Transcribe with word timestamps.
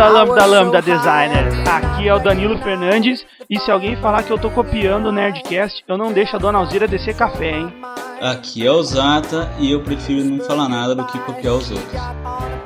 Lambda, 0.00 0.46
lambda, 0.46 0.46
lambda 0.46 0.82
designers. 0.82 1.54
Aqui 1.68 2.08
é 2.08 2.14
o 2.14 2.18
Danilo 2.18 2.56
Fernandes 2.58 3.22
e 3.50 3.58
se 3.58 3.70
alguém 3.70 3.96
falar 3.96 4.22
que 4.22 4.30
eu 4.30 4.38
tô 4.38 4.48
copiando 4.48 5.06
o 5.06 5.12
Nerdcast, 5.12 5.84
eu 5.86 5.98
não 5.98 6.10
deixo 6.10 6.36
a 6.36 6.38
Dona 6.38 6.58
Alzira 6.58 6.88
descer 6.88 7.14
café, 7.14 7.50
hein? 7.50 7.74
Aqui 8.18 8.66
é 8.66 8.70
o 8.70 8.82
Zata 8.82 9.50
e 9.58 9.70
eu 9.70 9.82
prefiro 9.82 10.24
não 10.24 10.42
falar 10.42 10.70
nada 10.70 10.94
do 10.94 11.04
que 11.04 11.18
copiar 11.18 11.52
os 11.52 11.70
outros. 11.70 12.00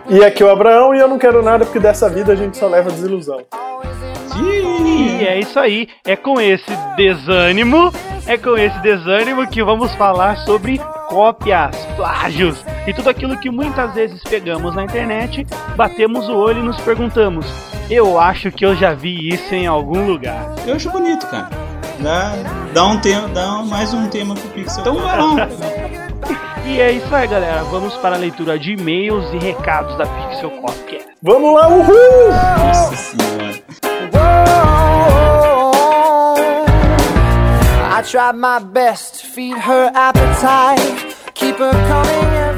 E 0.08 0.22
aqui 0.22 0.44
é 0.44 0.46
o 0.46 0.50
Abraão 0.50 0.94
e 0.94 1.00
eu 1.00 1.08
não 1.08 1.18
quero 1.18 1.42
nada 1.42 1.64
porque 1.64 1.80
dessa 1.80 2.08
vida 2.08 2.32
a 2.32 2.36
gente 2.36 2.56
só 2.56 2.68
leva 2.68 2.88
desilusão. 2.88 3.40
E 4.36 5.24
é 5.24 5.40
isso 5.40 5.58
aí. 5.58 5.88
É 6.04 6.14
com 6.14 6.40
esse 6.40 6.70
desânimo, 6.96 7.92
é 8.28 8.38
com 8.38 8.56
esse 8.56 8.78
desânimo 8.78 9.48
que 9.48 9.60
vamos 9.60 9.92
falar 9.96 10.36
sobre 10.44 10.78
cópias, 11.08 11.74
plágios 11.96 12.64
e 12.86 12.92
tudo 12.92 13.08
aquilo 13.08 13.38
que 13.38 13.50
muitas 13.50 13.94
vezes 13.94 14.22
pegamos 14.22 14.74
na 14.74 14.84
internet, 14.84 15.46
batemos 15.76 16.28
o 16.28 16.36
olho 16.36 16.60
e 16.60 16.62
nos 16.62 16.80
perguntamos: 16.80 17.46
eu 17.90 18.18
acho 18.18 18.50
que 18.50 18.64
eu 18.64 18.74
já 18.74 18.94
vi 18.94 19.28
isso 19.28 19.54
em 19.54 19.66
algum 19.66 20.06
lugar. 20.06 20.54
Eu 20.66 20.74
acho 20.74 20.90
bonito, 20.90 21.26
cara. 21.26 21.50
Dá, 22.00 22.32
dá 22.72 22.84
um 22.86 22.98
tema, 23.00 23.28
dá 23.28 23.62
mais 23.62 23.94
um 23.94 24.08
tema 24.08 24.34
pro 24.34 24.48
Pixel. 24.50 24.80
Então 24.80 24.96
vai 24.96 25.18
lá. 25.18 25.48
E 26.66 26.80
é 26.80 26.92
isso 26.92 27.14
aí, 27.14 27.28
galera. 27.28 27.62
Vamos 27.64 27.94
para 27.98 28.16
a 28.16 28.18
leitura 28.18 28.58
de 28.58 28.72
e-mails 28.72 29.30
e 29.34 29.36
recados 29.36 29.98
da 29.98 30.06
Pixel 30.06 30.50
Podcast. 30.62 31.10
Vamos 31.22 31.54
lá, 31.54 31.68
uhul! 31.68 32.30
Nossa 32.30 32.96
senhora. 32.96 33.54
I 37.96 38.02
tried 38.02 38.36
my 38.36 38.60
best 38.60 39.20
to 39.20 39.26
feed 39.26 39.58
her 39.58 39.90
appetite, 39.94 41.14
keep 41.34 41.58
her 41.58 41.72
coming 41.86 42.53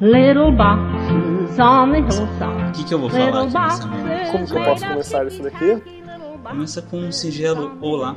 Little 0.00 0.50
boxes 0.52 1.58
on 1.58 1.92
the 1.92 1.98
O 1.98 2.04
hillside. 2.04 2.72
que, 2.74 2.84
que 2.84 2.94
eu 2.94 2.98
vou 3.00 3.10
falar 3.10 3.42
aqui 3.42 3.54
nessa 3.54 3.86
merda? 3.86 4.32
Como 4.32 4.46
que 4.46 4.56
eu 4.56 4.64
posso 4.64 4.86
começar 4.88 5.26
isso 5.26 5.42
daqui? 5.42 5.82
Começa 6.42 6.82
com 6.82 6.96
um 7.00 7.12
singelo 7.12 7.72
olá. 7.82 8.16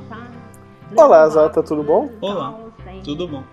Olá, 0.96 1.28
Zata, 1.28 1.62
tudo 1.62 1.84
bom? 1.84 2.10
Olá, 2.22 2.58
tudo 3.04 3.28
bom? 3.28 3.44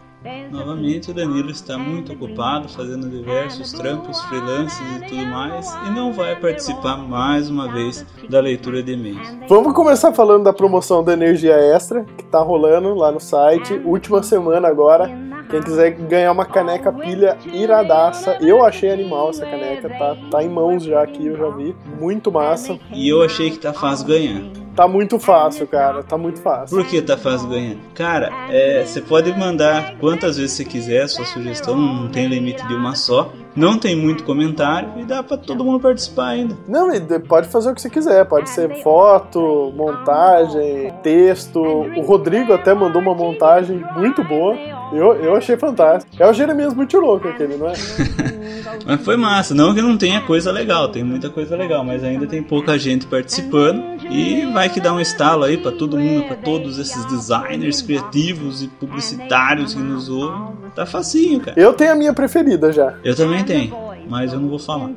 Novamente 0.52 1.10
o 1.10 1.14
Danilo 1.14 1.50
está 1.50 1.76
muito 1.78 2.12
ocupado 2.12 2.68
fazendo 2.68 3.08
diversos 3.08 3.72
trampos, 3.72 4.20
freelances 4.24 4.78
e 4.98 5.06
tudo 5.08 5.24
mais 5.26 5.74
e 5.86 5.90
não 5.90 6.12
vai 6.12 6.36
participar 6.36 6.98
mais 6.98 7.48
uma 7.48 7.66
vez 7.72 8.06
da 8.28 8.38
leitura 8.38 8.80
de 8.82 8.92
e-mails. 8.92 9.34
Vamos 9.48 9.72
começar 9.72 10.12
falando 10.12 10.44
da 10.44 10.52
promoção 10.52 11.02
da 11.02 11.14
Energia 11.14 11.54
Extra, 11.56 12.04
que 12.04 12.24
tá 12.24 12.38
rolando 12.38 12.94
lá 12.94 13.10
no 13.10 13.18
site. 13.18 13.80
Última 13.84 14.22
semana 14.22 14.68
agora. 14.68 15.10
Quem 15.50 15.60
quiser 15.60 15.90
ganhar 15.90 16.30
uma 16.30 16.44
caneca 16.44 16.92
pilha 16.92 17.36
iradaça. 17.52 18.38
Eu 18.40 18.64
achei 18.64 18.90
animal 18.90 19.30
essa 19.30 19.44
caneca, 19.44 19.88
tá, 19.88 20.16
tá 20.30 20.44
em 20.44 20.48
mãos 20.48 20.84
já 20.84 21.02
aqui, 21.02 21.26
eu 21.26 21.36
já 21.36 21.48
vi. 21.48 21.74
Muito 21.98 22.30
massa. 22.30 22.78
E 22.92 23.08
eu 23.08 23.22
achei 23.22 23.50
que 23.50 23.58
tá 23.58 23.72
fácil 23.72 24.06
ganhar. 24.06 24.59
Tá 24.80 24.88
muito 24.88 25.18
fácil, 25.18 25.66
cara. 25.66 26.02
Tá 26.02 26.16
muito 26.16 26.40
fácil. 26.40 26.74
Por 26.74 26.86
que 26.86 27.02
tá 27.02 27.14
fácil 27.14 27.50
ganhar? 27.50 27.76
Cara, 27.94 28.30
é, 28.48 28.82
você 28.82 29.02
pode 29.02 29.30
mandar 29.38 29.96
quantas 29.98 30.38
vezes 30.38 30.52
você 30.56 30.64
quiser 30.64 31.02
a 31.02 31.08
sua 31.08 31.26
sugestão, 31.26 31.76
não 31.76 32.08
tem 32.08 32.26
limite 32.26 32.66
de 32.66 32.72
uma 32.74 32.94
só. 32.94 33.30
Não 33.54 33.76
tem 33.78 33.94
muito 33.94 34.24
comentário 34.24 34.88
e 34.96 35.04
dá 35.04 35.22
pra 35.22 35.36
todo 35.36 35.62
mundo 35.62 35.80
participar 35.80 36.28
ainda. 36.28 36.56
Não, 36.66 36.94
e 36.94 36.98
de- 36.98 37.18
pode 37.18 37.48
fazer 37.48 37.70
o 37.72 37.74
que 37.74 37.82
você 37.82 37.90
quiser. 37.90 38.24
Pode 38.24 38.48
ser 38.48 38.82
foto, 38.82 39.70
montagem, 39.76 40.90
texto. 41.02 41.60
O 41.60 42.00
Rodrigo 42.00 42.54
até 42.54 42.72
mandou 42.72 43.02
uma 43.02 43.14
montagem 43.14 43.84
muito 43.98 44.24
boa. 44.24 44.56
Eu, 44.94 45.12
eu 45.16 45.36
achei 45.36 45.58
fantástico. 45.58 46.10
É 46.18 46.26
o 46.26 46.32
Jeremias 46.32 46.72
muito 46.72 46.98
louco 46.98 47.28
aquele, 47.28 47.56
não 47.58 47.68
é? 47.68 47.74
Mas 48.84 49.00
foi 49.02 49.16
massa, 49.16 49.54
não 49.54 49.74
que 49.74 49.82
não 49.82 49.96
tenha 49.96 50.20
coisa 50.20 50.50
legal, 50.50 50.88
tem 50.88 51.02
muita 51.04 51.28
coisa 51.28 51.56
legal, 51.56 51.84
mas 51.84 52.02
ainda 52.02 52.26
tem 52.26 52.42
pouca 52.42 52.78
gente 52.78 53.06
participando 53.06 53.82
e 54.10 54.46
vai 54.52 54.68
que 54.68 54.80
dá 54.80 54.92
um 54.92 55.00
estalo 55.00 55.44
aí 55.44 55.56
pra 55.56 55.72
todo 55.72 55.98
mundo, 55.98 56.24
pra 56.24 56.36
todos 56.36 56.78
esses 56.78 57.04
designers 57.06 57.82
criativos 57.82 58.62
e 58.62 58.68
publicitários 58.68 59.74
que 59.74 59.80
nos 59.80 60.08
ouvem. 60.08 60.60
Tá 60.74 60.86
facinho, 60.86 61.40
cara. 61.40 61.60
Eu 61.60 61.72
tenho 61.72 61.92
a 61.92 61.94
minha 61.94 62.12
preferida 62.12 62.72
já. 62.72 62.94
Eu 63.02 63.14
também 63.14 63.44
tenho, 63.44 63.76
mas 64.08 64.32
eu 64.32 64.40
não 64.40 64.48
vou 64.48 64.58
falar. 64.58 64.90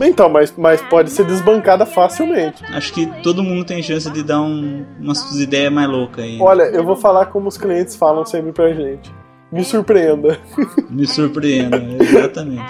Então, 0.00 0.28
mas, 0.28 0.52
mas 0.56 0.82
pode 0.82 1.10
ser 1.10 1.24
desbancada 1.24 1.86
facilmente. 1.86 2.64
Acho 2.66 2.92
que 2.92 3.06
todo 3.22 3.42
mundo 3.42 3.64
tem 3.64 3.82
chance 3.82 4.10
de 4.10 4.22
dar 4.22 4.42
um, 4.42 4.84
umas 5.00 5.40
ideias 5.40 5.72
mais 5.72 5.88
loucas 5.88 6.24
aí. 6.24 6.38
Olha, 6.40 6.64
eu 6.64 6.84
vou 6.84 6.96
falar 6.96 7.26
como 7.26 7.48
os 7.48 7.56
clientes 7.56 7.94
falam 7.94 8.24
sempre 8.24 8.52
pra 8.52 8.72
gente. 8.72 9.10
Me 9.54 9.64
surpreenda. 9.64 10.36
Me 10.90 11.06
surpreendam, 11.06 11.96
exatamente. 12.00 12.64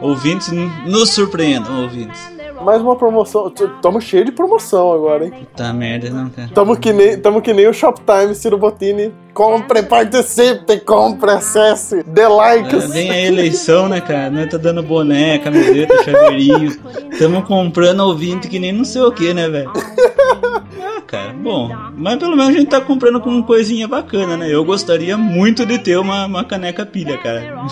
Ouvintes, 0.00 0.48
nos 0.86 1.10
surpreendam, 1.10 1.82
ouvintes. 1.82 2.20
Mais 2.62 2.80
uma 2.80 2.94
promoção. 2.94 3.50
Tamo 3.82 4.00
cheio 4.00 4.24
de 4.24 4.30
promoção 4.30 4.92
agora, 4.92 5.24
hein? 5.24 5.32
Puta 5.32 5.72
merda, 5.72 6.10
não, 6.10 6.30
cara. 6.30 6.48
Tamo 6.54 6.76
que 6.76 6.92
nem, 6.92 7.18
tamo 7.18 7.42
que 7.42 7.52
nem 7.52 7.66
o 7.66 7.74
Shoptime, 7.74 8.32
Ciro 8.34 8.56
Bottini. 8.56 9.12
Compre, 9.34 9.82
participe, 9.82 10.78
compre, 10.80 11.32
acesse, 11.32 12.04
dê 12.04 12.22
É, 12.22 12.28
likes. 12.28 12.90
Vem 12.92 13.10
a 13.10 13.20
eleição, 13.20 13.88
né, 13.88 14.00
cara? 14.00 14.30
Nós 14.30 14.48
tá 14.48 14.56
dando 14.56 14.80
boné, 14.82 15.38
camiseta, 15.38 16.04
chaveirinho. 16.04 16.70
Tamo 17.18 17.42
comprando 17.42 18.00
ouvinte 18.00 18.46
que 18.48 18.58
nem 18.60 18.72
não 18.72 18.84
sei 18.84 19.02
o 19.02 19.10
que, 19.10 19.34
né, 19.34 19.48
velho? 19.48 19.72
Ah, 19.74 21.00
cara, 21.06 21.32
bom. 21.32 21.68
Mas 21.96 22.16
pelo 22.16 22.36
menos 22.36 22.54
a 22.54 22.58
gente 22.58 22.68
tá 22.70 22.80
comprando 22.80 23.20
com 23.20 23.42
coisinha 23.42 23.88
bacana, 23.88 24.36
né? 24.36 24.48
Eu 24.48 24.64
gostaria 24.64 25.16
muito 25.16 25.66
de 25.66 25.78
ter 25.78 25.98
uma, 25.98 26.26
uma 26.26 26.44
caneca 26.44 26.86
pilha, 26.86 27.18
cara. 27.18 27.42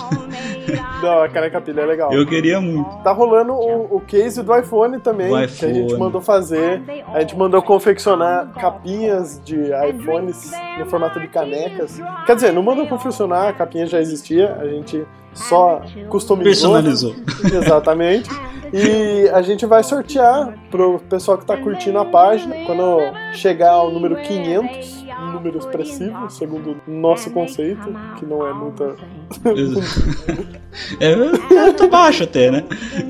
Não, 1.03 1.23
a 1.23 1.29
caneca 1.29 1.61
pilha 1.61 1.81
é 1.81 1.87
legal. 1.87 2.13
Eu 2.13 2.25
queria 2.25 2.61
muito. 2.61 2.89
Tá 3.03 3.11
rolando 3.13 3.53
o, 3.53 3.97
o 3.97 4.01
case 4.01 4.41
do 4.43 4.57
iPhone 4.57 5.01
também, 5.01 5.29
Do 5.29 5.37
que 5.37 5.65
a 5.65 5.69
gente 5.69 5.87
iPhone. 5.87 5.99
mandou 5.99 6.21
fazer. 6.21 6.81
A 7.13 7.21
gente 7.21 7.37
mandou 7.37 7.61
confeccionar 7.63 8.49
capinhas 8.53 9.41
de 9.45 9.57
iPhones 9.91 10.53
no 10.79 10.87
formato 10.87 11.19
de 11.19 11.27
canecas. 11.53 12.01
Quer 12.27 12.35
dizer, 12.35 12.53
não 12.53 12.63
mandou 12.63 12.87
confeccionar, 12.87 13.49
a 13.49 13.53
capinha 13.53 13.87
já 13.87 14.01
existia, 14.01 14.55
a 14.57 14.67
gente 14.67 15.05
só 15.35 15.83
customizou. 16.09 16.73
Personalizou. 16.73 17.15
Exatamente. 17.45 18.31
E 18.73 19.29
a 19.29 19.43
gente 19.43 19.67
vai 19.67 19.83
sortear 19.83 20.59
pro 20.71 20.99
pessoal 21.01 21.37
que 21.37 21.45
tá 21.45 21.57
curtindo 21.57 21.99
a 21.99 22.05
página. 22.05 22.55
Quando 22.65 23.13
chegar 23.35 23.73
ao 23.73 23.91
número 23.91 24.17
500, 24.17 25.05
um 25.21 25.33
número 25.33 25.59
expressivo, 25.59 26.31
segundo 26.31 26.81
o 26.87 26.91
nosso 26.91 27.31
conceito, 27.31 27.95
que 28.19 28.25
não 28.25 28.47
é 28.47 28.53
muita. 28.53 28.97
É, 31.01 31.13
é, 31.13 31.73
tá 31.73 31.87
baixo 31.87 32.25
até, 32.25 32.51
né? 32.51 32.65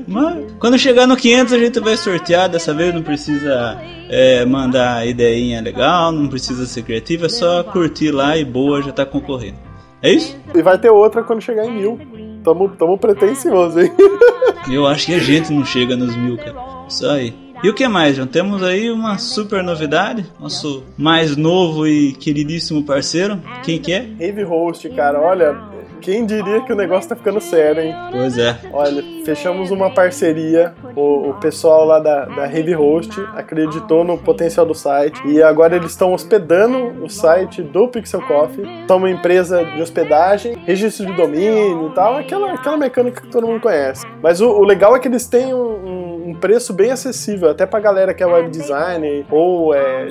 Mas 0.05 0.51
quando 0.59 0.77
chegar 0.77 1.07
no 1.07 1.15
500 1.15 1.53
a 1.53 1.57
gente 1.57 1.79
vai 1.79 1.95
sortear. 1.95 2.49
Dessa 2.49 2.73
vez 2.73 2.93
não 2.93 3.01
precisa 3.01 3.79
é, 4.09 4.43
mandar 4.45 5.07
ideinha 5.07 5.61
legal, 5.61 6.11
não 6.11 6.27
precisa 6.27 6.65
ser 6.65 6.83
criativo, 6.83 7.25
é 7.25 7.29
só 7.29 7.63
curtir 7.63 8.11
lá 8.11 8.35
e 8.37 8.43
boa, 8.43 8.81
já 8.81 8.91
tá 8.91 9.05
concorrendo. 9.05 9.57
É 10.01 10.11
isso? 10.11 10.37
E 10.53 10.61
vai 10.61 10.77
ter 10.77 10.89
outra 10.89 11.23
quando 11.23 11.41
chegar 11.41 11.65
em 11.65 11.71
mil. 11.71 11.97
Tamo, 12.43 12.69
tamo 12.69 12.97
pretencioso, 12.97 13.79
hein? 13.79 13.91
Eu 14.71 14.87
acho 14.87 15.07
que 15.07 15.13
a 15.13 15.19
gente 15.19 15.51
não 15.51 15.65
chega 15.65 15.95
nos 15.95 16.15
mil, 16.15 16.37
cara. 16.37 16.55
Isso 16.87 17.05
aí. 17.07 17.33
E 17.63 17.69
o 17.69 17.73
que 17.73 17.87
mais, 17.87 18.15
João? 18.15 18.27
Temos 18.27 18.61
aí 18.61 18.91
uma 18.91 19.17
super 19.17 19.63
novidade. 19.63 20.25
Nosso 20.39 20.83
mais 20.97 21.37
novo 21.37 21.87
e 21.87 22.11
queridíssimo 22.13 22.83
parceiro. 22.83 23.39
Quem 23.63 23.79
que 23.79 23.93
é? 23.93 24.05
Rave 24.19 24.43
Host, 24.43 24.89
cara, 24.89 25.19
olha, 25.21 25.53
quem 26.03 26.25
diria 26.25 26.61
que 26.61 26.71
o 26.71 26.75
negócio 26.75 27.09
tá 27.09 27.15
ficando 27.15 27.39
sério, 27.39 27.81
hein? 27.81 27.95
Pois 28.11 28.37
é. 28.37 28.57
Olha, 28.71 29.01
fechamos 29.25 29.71
uma 29.71 29.89
parceria. 29.89 30.73
O, 30.95 31.29
o 31.29 31.33
pessoal 31.35 31.85
lá 31.85 31.99
da, 31.99 32.25
da 32.25 32.45
Rave 32.45 32.73
Host 32.73 33.11
acreditou 33.35 34.03
no 34.03 34.17
potencial 34.17 34.65
do 34.65 34.75
site 34.75 35.19
e 35.25 35.41
agora 35.41 35.75
eles 35.75 35.91
estão 35.91 36.13
hospedando 36.13 37.03
o 37.03 37.09
site 37.09 37.61
do 37.61 37.87
Pixel 37.87 38.21
Coffee. 38.27 38.65
São 38.87 38.97
uma 38.97 39.09
empresa 39.09 39.63
de 39.63 39.81
hospedagem, 39.81 40.57
registro 40.65 41.05
de 41.05 41.13
domínio 41.13 41.87
e 41.89 41.95
tal, 41.95 42.17
aquela, 42.17 42.53
aquela 42.53 42.77
mecânica 42.77 43.21
que 43.21 43.27
todo 43.29 43.47
mundo 43.47 43.61
conhece. 43.61 44.05
Mas 44.21 44.41
o, 44.41 44.49
o 44.49 44.63
legal 44.63 44.95
é 44.95 44.99
que 44.99 45.07
eles 45.07 45.25
têm 45.27 45.53
um, 45.53 45.57
um- 45.59 46.02
um 46.23 46.33
preço 46.33 46.73
bem 46.73 46.91
acessível, 46.91 47.49
até 47.49 47.65
pra 47.65 47.79
galera 47.79 48.13
que 48.13 48.23
é 48.23 48.25
web 48.25 48.49
designer 48.49 49.25
ou 49.29 49.73
é 49.73 50.07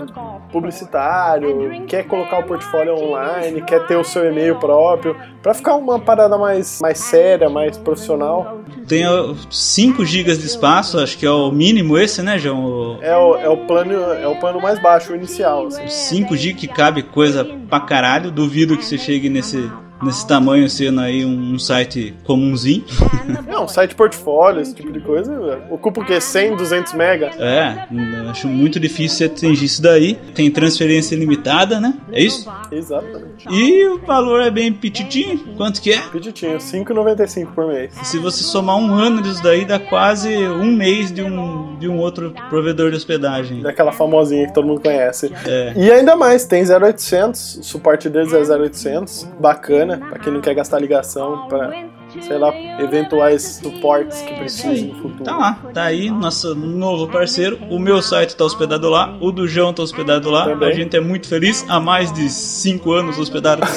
publicitário, 0.50 1.84
quer 1.86 2.04
colocar 2.04 2.38
o 2.40 2.44
portfólio 2.44 2.94
online, 2.94 3.62
quer 3.62 3.86
ter 3.86 3.96
o 3.96 4.04
seu 4.04 4.24
e-mail 4.30 4.56
próprio, 4.56 5.16
pra 5.42 5.54
ficar 5.54 5.74
uma 5.76 5.98
parada 5.98 6.36
mais, 6.38 6.78
mais 6.80 6.98
séria, 6.98 7.48
mais 7.48 7.76
profissional. 7.78 8.60
Tem 8.86 9.06
ó, 9.06 9.34
5 9.50 10.04
GB 10.04 10.36
de 10.36 10.46
espaço, 10.46 10.98
acho 10.98 11.16
que 11.18 11.26
é 11.26 11.30
o 11.30 11.50
mínimo 11.50 11.96
esse, 11.98 12.22
né, 12.22 12.38
João? 12.38 12.64
O- 12.64 12.98
É 13.02 13.16
o, 13.16 13.36
é 13.36 13.48
o 13.48 13.56
plano 13.66 13.92
é 13.92 14.26
o 14.28 14.36
plano 14.38 14.60
mais 14.60 14.80
baixo, 14.80 15.12
o 15.12 15.16
inicial. 15.16 15.66
assim. 15.66 15.86
5 15.88 16.36
GB 16.36 16.54
que 16.54 16.68
cabe 16.68 17.02
coisa 17.02 17.44
pra 17.68 17.80
caralho. 17.80 18.30
Duvido 18.30 18.76
que 18.76 18.84
você 18.84 18.98
chegue 18.98 19.28
nesse 19.28 19.70
nesse 20.02 20.26
tamanho 20.26 20.68
sendo 20.68 21.00
aí 21.00 21.24
um, 21.24 21.58
site 21.58 22.14
comunzinho. 22.24 22.84
É, 23.46 23.58
um 23.58 23.68
site 23.68 23.94
portfólio, 23.94 24.60
esse 24.62 24.74
tipo 24.74 24.90
de 24.90 25.00
coisa. 25.00 25.60
Ocupa 25.70 26.00
o 26.00 26.04
quê? 26.04 26.20
100, 26.20 26.56
200 26.56 26.94
mega? 26.94 27.26
É, 27.38 27.86
acho 28.30 28.48
muito 28.48 28.80
difícil 28.80 29.18
você 29.18 29.24
atingir 29.24 29.66
isso 29.66 29.82
daí. 29.82 30.14
Tem 30.34 30.50
transferência 30.50 31.14
limitada, 31.14 31.78
né? 31.78 31.94
É 32.10 32.22
isso? 32.22 32.50
Exatamente. 32.70 33.46
E 33.50 33.86
o 33.86 33.98
valor 33.98 34.40
é 34.40 34.50
bem 34.50 34.72
petitinho. 34.72 35.38
Quanto 35.56 35.82
que 35.82 35.92
é? 35.92 36.00
Peditinho, 36.10 36.56
5,95 36.58 37.46
por 37.54 37.66
mês. 37.66 37.92
Se 38.04 38.18
você 38.18 38.42
somar 38.42 38.76
um 38.76 38.92
ano 38.94 39.22
disso 39.22 39.42
daí, 39.42 39.64
dá 39.64 39.78
quase 39.78 40.28
um 40.34 40.74
mês 40.74 41.12
de 41.12 41.22
um, 41.22 41.76
de 41.78 41.88
um 41.88 41.98
outro 41.98 42.34
provedor 42.48 42.90
de 42.90 42.96
hospedagem. 42.96 43.60
Daquela 43.60 43.92
famosinha 43.92 44.46
que 44.46 44.54
todo 44.54 44.66
mundo 44.66 44.80
conhece. 44.80 45.32
É. 45.46 45.72
E 45.76 45.90
ainda 45.90 46.16
mais, 46.16 46.46
tem 46.46 46.62
0800, 46.64 47.58
o 47.58 47.62
suporte 47.62 48.08
deles 48.08 48.32
é 48.32 48.38
0800, 48.38 49.28
bacana, 49.38 49.91
pra 49.98 50.18
quem 50.18 50.32
não 50.32 50.40
quer 50.40 50.54
gastar 50.54 50.78
ligação, 50.78 51.46
pra, 51.48 51.70
sei 52.20 52.38
lá, 52.38 52.52
eventuais 52.80 53.60
suportes 53.62 54.20
que 54.22 54.34
precisem 54.34 54.88
no 54.88 54.94
futuro. 54.96 55.24
Tá 55.24 55.36
lá, 55.36 55.58
tá 55.72 55.84
aí, 55.84 56.10
nosso 56.10 56.54
novo 56.54 57.08
parceiro. 57.08 57.58
O 57.70 57.78
meu 57.78 58.02
site 58.02 58.36
tá 58.36 58.44
hospedado 58.44 58.88
lá, 58.88 59.16
o 59.20 59.30
do 59.32 59.46
João 59.46 59.72
tá 59.72 59.82
hospedado 59.82 60.30
lá. 60.30 60.44
Também. 60.44 60.68
A 60.68 60.72
gente 60.72 60.96
é 60.96 61.00
muito 61.00 61.28
feliz, 61.28 61.64
há 61.68 61.80
mais 61.80 62.12
de 62.12 62.28
5 62.28 62.92
anos 62.92 63.18
hospedado. 63.18 63.62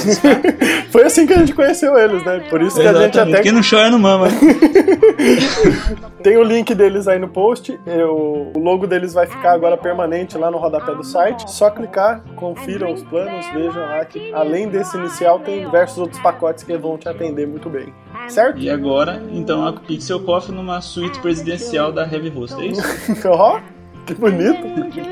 Foi 0.96 1.04
assim 1.04 1.28
que 1.28 1.34
a 1.34 1.40
gente 1.40 1.54
conheceu 1.54 1.98
eles, 1.98 2.24
né? 2.24 2.40
Por 2.50 2.62
isso 2.62 2.78
que 2.80 2.88
a 2.88 2.94
gente 2.94 3.02
Exatamente. 3.04 3.34
até 3.36 3.44
Quem 3.44 3.52
não 3.52 3.62
chora 3.62 3.90
não 3.92 4.00
mama. 4.00 4.28
tem 6.24 6.38
o 6.38 6.44
link 6.44 6.74
deles 6.74 7.06
aí 7.08 7.20
no 7.20 7.28
post. 7.28 7.78
Eu- 7.86 8.52
o 8.56 8.60
logo 8.60 8.88
deles 8.88 9.14
vai 9.14 9.28
ficar 9.28 9.52
agora 9.52 9.76
permanente 9.76 10.38
lá 10.38 10.50
no 10.50 10.58
rodapé 10.58 10.94
do 10.96 11.04
site. 11.04 11.52
Só 11.52 11.70
clicar, 11.70 12.24
confiram 12.36 12.94
os 12.94 13.04
planos, 13.04 13.46
vejam 13.54 13.82
lá 13.82 14.06
que 14.06 14.34
além 14.34 14.70
desse 14.70 14.98
inicial 14.98 15.40
tem 15.40 15.66
diversos 15.66 15.98
outros 15.98 16.22
pacotes 16.22 16.64
que 16.64 16.78
vão 16.78 16.98
te 16.98 17.10
atender 17.10 17.46
muito 17.46 17.70
bem. 17.70 17.94
Certo? 18.30 18.60
E 18.60 18.70
agora, 18.70 19.22
então, 19.32 19.68
a 19.68 19.74
Pixel 19.74 20.22
Coffee 20.22 20.56
numa 20.56 20.80
suíte 20.80 21.20
presidencial 21.20 21.92
da 21.92 22.04
Heavy 22.04 22.30
Host, 22.30 22.60
é 22.62 22.68
isso? 22.68 22.82
Ó, 23.28 23.60
que 24.06 24.14
bonito. 24.16 24.66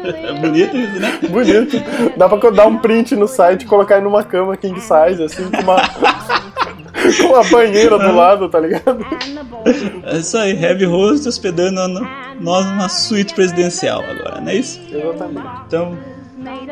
É 0.04 0.34
bonito 0.40 0.78
isso, 0.78 1.00
né? 1.00 1.20
Bonito. 1.30 1.78
Dá 2.18 2.30
pra 2.30 2.50
dar 2.52 2.68
um 2.68 2.78
print 2.78 3.16
no 3.16 3.28
site 3.28 3.64
e 3.64 3.66
colocar 3.66 3.96
ele 3.96 4.04
numa 4.06 4.24
cama 4.24 4.56
king 4.56 4.80
size, 4.80 5.24
assim, 5.24 5.50
com 5.50 5.62
uma. 5.62 5.82
com 7.22 7.34
uma 7.34 7.44
banheira 7.44 7.98
do 7.98 8.16
lado, 8.16 8.48
tá 8.48 8.60
ligado? 8.60 9.06
É 10.06 10.18
isso 10.18 10.38
aí, 10.38 10.62
Heavy 10.62 10.86
Host 10.86 11.28
hospedando 11.28 12.08
nós 12.40 12.66
numa 12.66 12.88
suíte 12.88 13.34
presidencial 13.34 14.02
agora, 14.02 14.40
não 14.40 14.50
é 14.50 14.56
isso? 14.56 14.80
Exatamente. 14.90 15.48
Então, 15.68 15.98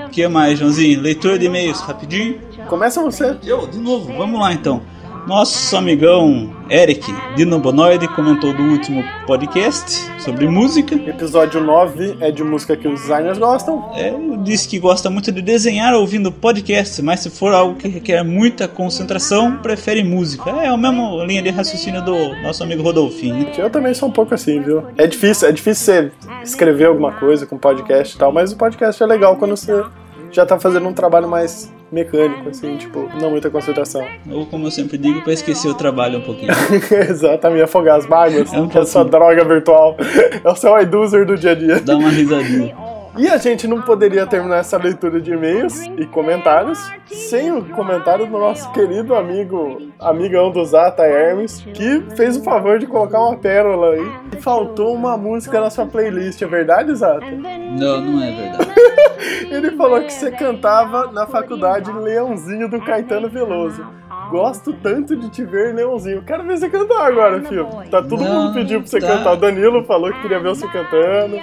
o 0.06 0.10
que 0.10 0.26
mais, 0.28 0.60
Joãozinho? 0.60 1.02
Leitura 1.02 1.38
de 1.38 1.46
e-mails, 1.48 1.82
rapidinho. 1.82 2.40
Começa 2.68 3.02
você. 3.02 3.36
Eu, 3.44 3.68
de 3.68 3.78
novo, 3.78 4.14
vamos 4.14 4.40
lá 4.40 4.54
então. 4.54 4.82
Nosso 5.28 5.78
amigão 5.78 6.52
Eric 6.70 7.06
Dinobonoide 7.36 8.08
comentou 8.08 8.54
do 8.54 8.64
último 8.64 9.04
podcast 9.28 10.02
sobre 10.20 10.48
música. 10.48 10.96
Episódio 10.96 11.62
9 11.64 12.18
é 12.20 12.32
de 12.32 12.44
música 12.44 12.76
que 12.76 12.88
os 12.88 13.02
designers 13.02 13.38
gostam. 13.38 13.92
É, 13.94 14.14
disse 14.42 14.68
que 14.68 14.80
gosta 14.80 15.10
muito 15.10 15.32
de 15.32 15.42
desenhar 15.42 15.94
ouvindo 15.94 16.32
podcast, 16.32 17.02
mas 17.04 17.20
se 17.20 17.30
for 17.30 17.54
algo 17.54 17.76
que 17.76 17.88
requer 17.88 18.24
muita 18.24 18.68
concentração, 18.68 19.58
prefere 19.58 20.04
música. 20.04 20.50
É 20.50 20.68
a 20.68 20.76
mesma 20.76 21.24
linha 21.24 21.42
de 21.42 21.50
raciocínio 21.50 22.04
do 22.04 22.36
nosso 22.42 22.64
amigo 22.64 22.82
Rodolfinho. 22.82 23.36
né? 23.36 23.52
Eu 23.58 23.70
também 23.70 23.94
sou 23.94 24.10
um 24.10 24.12
pouco 24.12 24.34
assim, 24.34 24.60
viu? 24.60 24.84
É 24.98 25.06
difícil, 25.06 25.48
é 25.48 25.52
difícil 25.52 25.86
você 25.86 26.12
escrever 26.44 26.86
alguma 26.86 27.12
coisa 27.12 27.46
com 27.46 27.58
podcast 27.58 28.16
e 28.16 28.18
tal, 28.20 28.32
mas 28.32 28.52
o 28.52 28.58
podcast 28.58 29.02
é 29.02 29.06
legal 29.06 29.38
quando 29.38 29.56
você 29.56 29.84
já 30.32 30.46
tá 30.46 30.60
fazendo 30.60 30.88
um 30.88 30.94
trabalho 30.94 31.28
mais 31.28 31.72
mecânico, 31.92 32.50
assim, 32.50 32.78
tipo, 32.78 33.10
não 33.20 33.30
muita 33.32 33.50
concentração. 33.50 34.06
Ou 34.30 34.46
como 34.46 34.68
eu 34.68 34.72
sempre 34.72 34.98
digo, 34.98 35.22
para 35.22 35.34
esquecer 35.34 35.68
o 35.68 35.74
trabalho 35.74 36.20
um 36.20 36.22
pouquinho. 36.22 36.52
Exatamente, 37.10 37.64
afogar 37.64 37.98
as 37.98 38.08
mágoas, 38.08 38.52
É 38.54 38.60
um 38.60 38.66
é 38.74 38.80
essa 38.80 39.00
pouquinho. 39.04 39.12
droga 39.12 39.44
virtual. 39.46 39.98
É 40.44 40.50
o 40.50 40.56
seu 40.56 40.80
iDuzer 40.82 41.26
do 41.26 41.38
dia 41.38 41.52
a 41.52 41.56
dia. 41.56 41.80
Dá 41.82 41.96
uma 41.98 42.10
risadinha. 42.10 42.76
E 43.18 43.28
a 43.28 43.38
gente 43.38 43.68
não 43.68 43.82
poderia 43.82 44.26
terminar 44.26 44.58
essa 44.58 44.78
leitura 44.78 45.20
de 45.20 45.34
e-mails 45.34 45.86
e 45.98 46.06
comentários 46.06 46.80
sem 47.08 47.52
o 47.52 47.64
comentário 47.66 48.26
do 48.26 48.38
nosso 48.38 48.72
querido 48.72 49.14
amigo, 49.16 49.82
amigão 50.00 50.50
do 50.50 50.64
Zata 50.64 51.04
Hermes, 51.04 51.62
que 51.74 52.02
fez 52.16 52.38
o 52.38 52.44
favor 52.44 52.80
de 52.80 52.88
colocar 52.88 53.20
uma 53.20 53.36
pérola 53.38 53.96
aí. 53.96 54.12
E 54.38 54.42
faltou 54.42 54.96
uma 54.96 55.18
música 55.18 55.60
na 55.60 55.70
sua 55.70 55.86
playlist, 55.86 56.42
é 56.42 56.48
verdade, 56.48 56.96
Zata? 56.96 57.26
Não, 57.30 58.00
não 58.02 58.24
é 58.24 58.32
verdade. 58.32 58.72
Ele 59.52 59.72
falou 59.72 60.02
que 60.02 60.14
você 60.14 60.32
cantava 60.32 61.12
na 61.12 61.28
faculdade 61.28 61.92
Leãozinho 61.92 62.70
do 62.70 62.80
Caetano 62.80 63.30
Veloso. 63.30 63.86
Gosto 64.30 64.72
tanto 64.72 65.18
de 65.18 65.30
te 65.30 65.44
ver, 65.44 65.76
Leãozinho. 65.76 66.24
Quero 66.24 66.44
ver 66.44 66.58
você 66.58 66.70
cantar 66.70 67.06
agora, 67.08 67.42
filho. 67.44 67.68
Tá 67.92 68.02
todo 68.02 68.24
Não, 68.24 68.46
mundo 68.46 68.54
pedindo 68.54 68.80
pra 68.80 68.90
você 68.90 69.00
tá. 69.02 69.08
cantar. 69.08 69.34
O 69.34 69.38
Danilo 69.38 69.84
falou 69.84 70.12
que 70.14 70.22
queria 70.22 70.40
ver 70.40 70.50
você 70.50 70.66
cantando. 70.68 71.38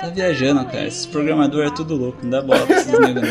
Tá 0.00 0.08
viajando, 0.08 0.64
cara. 0.66 0.86
Esses 0.86 1.06
programadores 1.06 1.70
é 1.70 1.74
tudo 1.74 1.96
louco. 1.96 2.18
Não 2.22 2.30
dá 2.30 2.42
bola 2.42 2.66
pra 2.66 2.76
esses 2.76 2.98
negros. 2.98 3.28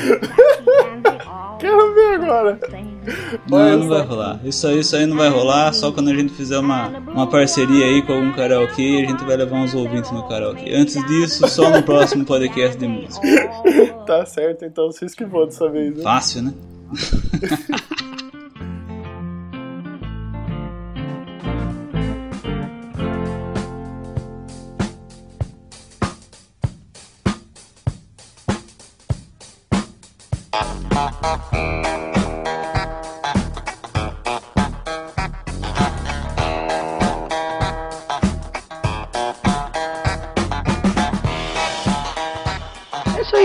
Quero 1.59 1.93
ver 1.93 2.15
agora. 2.15 2.59
Não, 3.47 3.77
não 3.77 3.87
vai 3.87 4.01
rolar. 4.01 4.39
Isso 4.43 4.67
aí, 4.67 4.79
isso 4.79 4.95
aí 4.95 5.05
não 5.05 5.15
vai 5.15 5.29
rolar. 5.29 5.73
Só 5.73 5.91
quando 5.91 6.09
a 6.09 6.15
gente 6.15 6.33
fizer 6.33 6.57
uma, 6.57 6.87
uma 6.87 7.27
parceria 7.27 7.85
aí 7.85 8.01
com 8.01 8.13
algum 8.13 8.31
karaokê, 8.31 9.03
a 9.05 9.09
gente 9.09 9.23
vai 9.23 9.37
levar 9.37 9.57
uns 9.57 9.75
ouvintes 9.75 10.11
no 10.11 10.27
karaokê. 10.27 10.73
Antes 10.73 10.95
disso, 11.05 11.47
só 11.47 11.69
no 11.69 11.83
próximo 11.83 12.25
podcast 12.25 12.77
de 12.77 12.87
música. 12.87 13.27
Tá 14.07 14.25
certo, 14.25 14.65
então 14.65 14.91
você 14.91 15.05
esquivou 15.05 15.45
dessa 15.45 15.69
vez, 15.69 15.95
né? 15.95 16.03
Fácil, 16.03 16.43
né? 16.43 16.53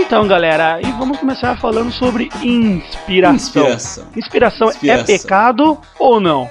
então, 0.07 0.25
galera. 0.25 0.79
E 0.81 0.89
vamos 0.93 1.19
começar 1.19 1.57
falando 1.57 1.91
sobre 1.91 2.29
inspiração. 2.41 3.63
Inspiração. 3.67 4.07
Inspiração, 4.15 4.67
é 4.69 4.71
Inspiração. 4.71 5.05
pecado 5.05 5.77
ou 5.99 6.21
não? 6.21 6.49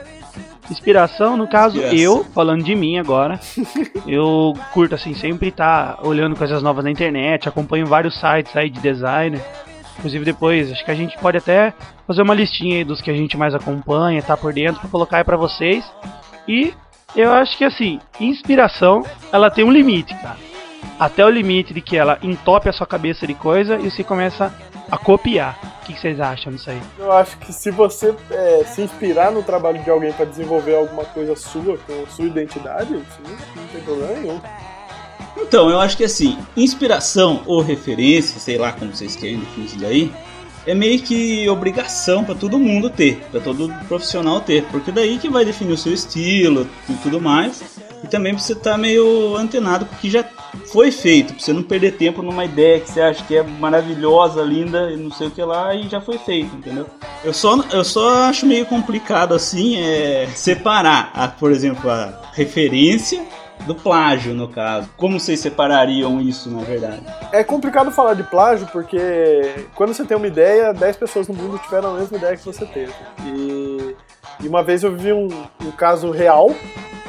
Inspiração, 0.70 1.37
no 1.38 1.49
caso, 1.49 1.78
Inspiração. 1.78 1.99
eu, 1.99 2.25
falando 2.34 2.62
de 2.62 2.75
mim 2.76 2.99
agora, 2.99 3.40
eu 4.06 4.52
curto 4.75 4.94
assim, 4.94 5.14
sempre 5.14 5.50
tá 5.50 5.99
olhando 6.02 6.37
coisas 6.37 6.62
novas 6.62 6.84
na 6.84 6.90
internet, 6.90 7.49
acompanho 7.49 7.87
vários 7.87 8.20
sites 8.20 8.54
aí 8.54 8.68
de 8.68 8.78
designer. 8.78 9.40
Inclusive 9.98 10.24
depois, 10.24 10.70
acho 10.70 10.84
que 10.84 10.90
a 10.90 10.94
gente 10.94 11.16
pode 11.18 11.38
até 11.38 11.72
fazer 12.06 12.22
uma 12.22 12.34
listinha 12.34 12.76
aí 12.76 12.84
dos 12.84 13.00
que 13.00 13.10
a 13.10 13.14
gente 13.14 13.36
mais 13.36 13.54
acompanha, 13.54 14.22
tá 14.22 14.36
por 14.36 14.52
dentro, 14.52 14.80
pra 14.80 14.90
colocar 14.90 15.18
aí 15.18 15.24
pra 15.24 15.36
vocês. 15.36 15.84
E 16.46 16.74
eu 17.14 17.32
acho 17.32 17.56
que 17.56 17.64
assim, 17.64 17.98
inspiração, 18.20 19.02
ela 19.32 19.50
tem 19.50 19.64
um 19.64 19.72
limite, 19.72 20.14
cara. 20.16 20.36
Até 20.98 21.24
o 21.24 21.30
limite 21.30 21.74
de 21.74 21.80
que 21.80 21.96
ela 21.96 22.18
entope 22.22 22.68
a 22.68 22.72
sua 22.72 22.86
cabeça 22.86 23.26
de 23.26 23.34
coisa 23.34 23.76
e 23.76 23.90
você 23.90 24.04
começa 24.04 24.52
a 24.90 24.98
copiar. 24.98 25.58
O 25.82 25.86
que 25.86 25.98
vocês 25.98 26.20
acham 26.20 26.52
disso 26.52 26.70
aí? 26.70 26.80
Eu 26.98 27.12
acho 27.12 27.36
que 27.38 27.52
se 27.52 27.70
você 27.70 28.14
é, 28.30 28.64
se 28.64 28.82
inspirar 28.82 29.30
no 29.30 29.42
trabalho 29.42 29.82
de 29.82 29.90
alguém 29.90 30.12
pra 30.12 30.24
desenvolver 30.24 30.74
alguma 30.76 31.04
coisa 31.04 31.36
sua, 31.36 31.78
com 31.78 32.06
sua 32.08 32.24
identidade, 32.24 32.92
isso 32.94 33.20
não 33.54 33.66
tem 33.68 33.80
problema 33.82 34.12
nenhum. 34.14 34.40
Então, 35.37 35.71
eu 35.71 35.78
acho 35.78 35.97
que 35.97 36.05
assim, 36.05 36.37
inspiração 36.57 37.43
ou 37.47 37.61
referência, 37.61 38.40
sei 38.40 38.57
lá 38.59 38.73
como 38.73 38.95
vocês 38.95 39.14
querem 39.14 39.38
definir 39.38 39.66
isso 39.66 39.78
daí, 39.78 40.12
é 40.66 40.75
meio 40.75 41.00
que 41.00 41.49
obrigação 41.49 42.25
pra 42.25 42.35
todo 42.35 42.59
mundo 42.59 42.90
ter, 42.90 43.21
pra 43.31 43.40
todo 43.40 43.73
profissional 43.87 44.40
ter, 44.40 44.64
porque 44.64 44.90
daí 44.90 45.19
que 45.19 45.28
vai 45.28 45.45
definir 45.45 45.73
o 45.73 45.76
seu 45.76 45.93
estilo 45.93 46.66
e 46.88 46.95
tudo 46.95 47.21
mais. 47.21 47.62
E 48.02 48.09
também 48.09 48.35
pra 48.35 48.43
você 48.43 48.52
estar 48.52 48.76
meio 48.76 49.37
antenado 49.37 49.87
com 49.87 49.95
o 49.95 49.99
que 49.99 50.11
já 50.11 50.25
foi 50.73 50.90
feito, 50.90 51.33
pra 51.35 51.43
você 51.43 51.52
não 51.52 51.62
perder 51.62 51.93
tempo 51.93 52.23
numa 52.23 52.45
ideia 52.45 52.81
que 52.81 52.90
você 52.90 53.00
acha 53.00 53.25
que 53.25 53.37
é 53.37 53.43
maravilhosa, 53.43 54.43
linda 54.43 54.90
e 54.90 54.97
não 54.97 55.11
sei 55.11 55.28
o 55.28 55.31
que 55.31 55.43
lá 55.43 55.75
e 55.75 55.88
já 55.88 56.00
foi 56.00 56.19
feito, 56.19 56.55
entendeu? 56.57 56.87
Eu 57.25 57.33
só, 57.33 57.57
eu 57.73 57.85
só 57.85 58.28
acho 58.28 58.45
meio 58.47 58.66
complicado 58.66 59.35
assim 59.35 59.76
é 59.76 60.28
separar, 60.35 61.11
a, 61.14 61.28
por 61.28 61.52
exemplo, 61.52 61.88
a 61.88 62.21
referência 62.33 63.25
do 63.64 63.75
plágio, 63.75 64.34
no 64.34 64.48
caso. 64.48 64.88
Como 64.96 65.18
vocês 65.18 65.40
separariam 65.40 66.20
isso, 66.20 66.50
na 66.50 66.62
verdade? 66.62 67.02
É 67.32 67.42
complicado 67.42 67.90
falar 67.90 68.14
de 68.14 68.22
plágio 68.22 68.68
porque 68.72 69.66
quando 69.75 69.92
você 69.94 70.04
tem 70.04 70.16
uma 70.16 70.26
ideia, 70.26 70.72
10 70.72 70.96
pessoas 70.96 71.28
no 71.28 71.34
mundo 71.34 71.58
tiveram 71.58 71.94
a 71.94 71.98
mesma 71.98 72.16
ideia 72.16 72.36
que 72.36 72.44
você 72.44 72.64
teve. 72.66 72.92
E, 73.25 73.96
e 74.40 74.48
uma 74.48 74.62
vez 74.62 74.82
eu 74.82 74.94
vi 74.94 75.12
um, 75.12 75.28
um 75.64 75.70
caso 75.72 76.10
real 76.10 76.50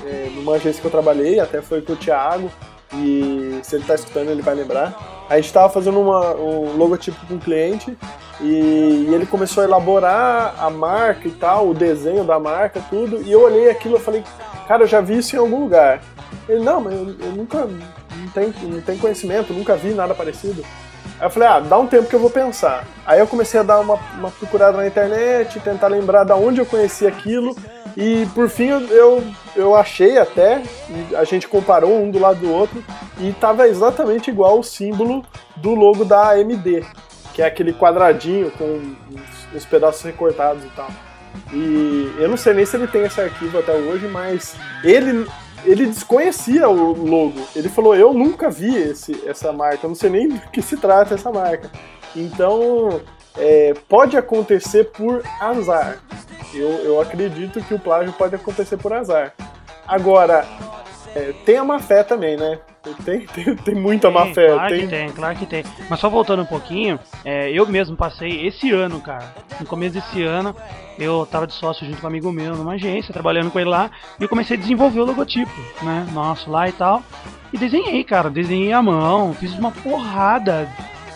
é, 0.06 0.30
numa 0.34 0.56
agência 0.56 0.82
que 0.82 0.88
eu 0.88 0.92
trabalhei, 0.92 1.39
até 1.39 1.62
foi 1.62 1.82
com 1.82 1.94
o 1.94 1.96
Thiago, 1.96 2.50
e 2.94 3.60
se 3.63 3.75
ele 3.75 3.84
tá 3.84 3.96
escutando 3.96 4.30
ele 4.30 4.42
vai 4.42 4.56
lembrar. 4.56 5.25
A 5.30 5.36
gente 5.36 5.51
tava 5.51 5.70
fazendo 5.70 6.00
uma, 6.00 6.34
um 6.36 6.77
logotipo 6.77 7.18
com 7.27 7.34
um 7.34 7.39
cliente 7.39 7.98
E, 8.39 9.06
e 9.10 9.13
ele 9.13 9.25
começou 9.25 9.62
a 9.62 9.66
elaborar 9.66 10.56
a 10.58 10.70
marca 10.70 11.27
e 11.27 11.32
tal, 11.32 11.70
o 11.70 11.74
desenho 11.74 12.24
da 12.24 12.39
marca, 12.39 12.82
tudo. 12.89 13.22
E 13.22 13.32
eu 13.32 13.42
olhei 13.42 13.70
aquilo 13.70 13.98
e 13.98 14.00
falei, 14.00 14.24
cara, 14.68 14.84
eu 14.84 14.88
já 14.88 15.01
vi 15.01 15.18
isso 15.18 15.36
em 15.36 15.39
algum 15.39 15.60
lugar. 15.60 16.01
Ele, 16.48 16.63
não, 16.63 16.82
mas 16.82 16.94
eu, 16.94 17.16
eu 17.20 17.32
nunca, 17.32 17.66
não 17.66 18.27
tenho, 18.34 18.54
não 18.63 18.82
tenho 18.82 19.00
conhecimento, 19.00 19.54
nunca 19.54 19.75
vi 19.75 19.94
nada 19.94 20.13
parecido. 20.13 20.63
Aí 21.20 21.25
eu 21.25 21.30
falei, 21.30 21.50
ah, 21.50 21.60
dá 21.60 21.77
um 21.77 21.88
tempo 21.88 22.08
que 22.08 22.16
eu 22.16 22.20
vou 22.20 22.30
pensar. 22.30 22.86
Aí 23.06 23.20
eu 23.20 23.27
comecei 23.27 23.60
a 23.60 23.63
dar 23.63 23.80
uma, 23.80 23.96
uma 24.18 24.32
procurada 24.32 24.77
na 24.77 24.86
internet, 24.86 25.60
tentar 25.60 25.88
lembrar 25.88 26.24
da 26.24 26.36
onde 26.36 26.60
eu 26.60 26.66
conheci 26.66 27.08
aquilo. 27.08 27.56
E 27.96 28.27
por 28.36 28.48
fim 28.48 28.68
eu, 28.68 29.24
eu 29.56 29.75
achei 29.75 30.20
até, 30.20 30.62
a 31.16 31.24
gente 31.24 31.48
comparou 31.48 32.00
um 32.00 32.12
do 32.12 32.20
lado 32.20 32.39
do 32.39 32.51
outro, 32.51 32.84
e 33.20 33.34
tava 33.34 33.68
exatamente 33.68 34.30
igual 34.30 34.60
o 34.60 34.63
símbolo 34.63 35.25
do 35.56 35.74
logo 35.74 36.06
da 36.06 36.30
AMD, 36.30 36.86
que 37.34 37.42
é 37.42 37.46
aquele 37.46 37.74
quadradinho 37.74 38.51
com 38.51 38.96
os 39.56 39.66
pedaços 39.66 40.04
recortados 40.04 40.63
e 40.63 40.70
tal. 40.75 40.89
E 41.51 42.13
eu 42.20 42.30
não 42.30 42.38
sei 42.38 42.54
nem 42.54 42.66
se 42.66 42.75
ele 42.75 42.88
tem 42.88 43.04
esse 43.04 43.20
arquivo 43.20 43.58
até 43.58 43.74
hoje, 43.74 44.08
mas 44.08 44.56
ele 44.84 45.27
ele 45.64 45.86
desconhecia 45.86 46.68
o 46.70 46.94
logo. 46.94 47.42
Ele 47.56 47.70
falou: 47.70 47.96
Eu 47.96 48.14
nunca 48.14 48.50
vi 48.50 48.76
esse, 48.76 49.28
essa 49.28 49.52
marca, 49.52 49.86
eu 49.86 49.90
não 49.90 49.96
sei 49.96 50.10
nem 50.10 50.30
do 50.30 50.40
que 50.50 50.62
se 50.62 50.78
trata 50.78 51.16
essa 51.16 51.32
marca. 51.32 51.70
Então, 52.16 53.02
é, 53.38 53.74
pode 53.88 54.18
acontecer 54.18 54.86
por 54.86 55.24
azar. 55.40 56.00
Eu, 56.54 56.70
eu 56.70 57.02
acredito 57.02 57.62
que 57.62 57.74
o 57.74 57.80
plágio 57.80 58.14
pode 58.14 58.36
acontecer 58.36 58.78
por 58.78 58.94
azar. 58.94 59.34
Agora, 59.88 60.46
é, 61.18 61.34
tem 61.46 61.58
a 61.58 61.64
má 61.64 61.80
fé 61.80 62.04
também, 62.04 62.38
né? 62.38 62.60
Tem, 63.04 63.26
tem, 63.26 63.56
tem 63.56 63.76
muita 63.76 64.12
má 64.12 64.28
fé. 64.28 64.54
Claro 64.54 64.70
tem... 64.70 64.82
que 64.82 64.88
tem, 64.88 65.10
claro 65.10 65.36
que 65.36 65.46
tem. 65.46 65.64
Mas 65.90 66.00
só 66.00 66.10
voltando 66.10 66.44
um 66.44 66.46
pouquinho, 66.46 67.00
é, 67.26 67.52
eu 67.52 67.66
mesmo 67.66 67.98
passei 67.98 68.46
esse 68.46 68.72
ano, 68.72 69.02
cara. 69.02 69.34
No 69.60 69.66
começo 69.66 69.96
desse 69.96 70.24
ano, 70.24 70.56
eu 71.00 71.28
tava 71.30 71.48
de 71.48 71.54
sócio 71.54 71.86
junto 71.86 72.00
com 72.00 72.06
um 72.06 72.10
amigo 72.10 72.32
meu 72.32 72.56
numa 72.56 72.74
agência, 72.74 73.12
trabalhando 73.12 73.50
com 73.50 73.60
ele 73.60 73.70
lá, 73.70 73.90
e 74.20 74.24
eu 74.24 74.30
comecei 74.30 74.56
a 74.56 74.60
desenvolver 74.60 75.00
o 75.00 75.06
logotipo, 75.06 75.52
né? 75.82 76.06
Nosso 76.14 76.52
lá 76.52 76.70
e 76.70 76.72
tal. 76.72 77.02
E 77.52 77.58
desenhei, 77.58 78.04
cara, 78.04 78.30
desenhei 78.30 78.72
à 78.72 78.82
mão, 78.82 79.34
fiz 79.34 79.58
uma 79.58 79.72
porrada 79.72 80.70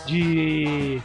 de 0.05 1.00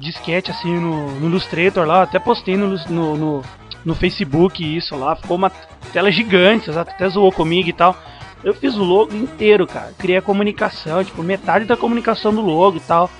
disquete 0.00 0.50
assim 0.50 0.78
no, 0.78 1.10
no 1.20 1.26
Illustrator 1.26 1.84
lá, 1.84 2.02
até 2.02 2.18
postei 2.18 2.56
no, 2.56 2.76
no, 2.88 3.16
no, 3.16 3.42
no 3.84 3.94
Facebook 3.94 4.76
isso 4.76 4.96
lá, 4.96 5.16
ficou 5.16 5.36
uma 5.36 5.50
tela 5.92 6.10
gigante, 6.10 6.70
até 6.70 7.08
zoou 7.08 7.32
comigo 7.32 7.68
e 7.68 7.72
tal. 7.72 7.96
Eu 8.42 8.54
fiz 8.54 8.76
o 8.76 8.82
logo 8.82 9.14
inteiro, 9.14 9.66
cara. 9.66 9.92
Criei 9.98 10.18
a 10.18 10.22
comunicação, 10.22 11.02
tipo, 11.02 11.22
metade 11.22 11.64
da 11.64 11.76
comunicação 11.76 12.34
do 12.34 12.40
logo 12.40 12.76
e 12.76 12.80
tal. 12.80 13.10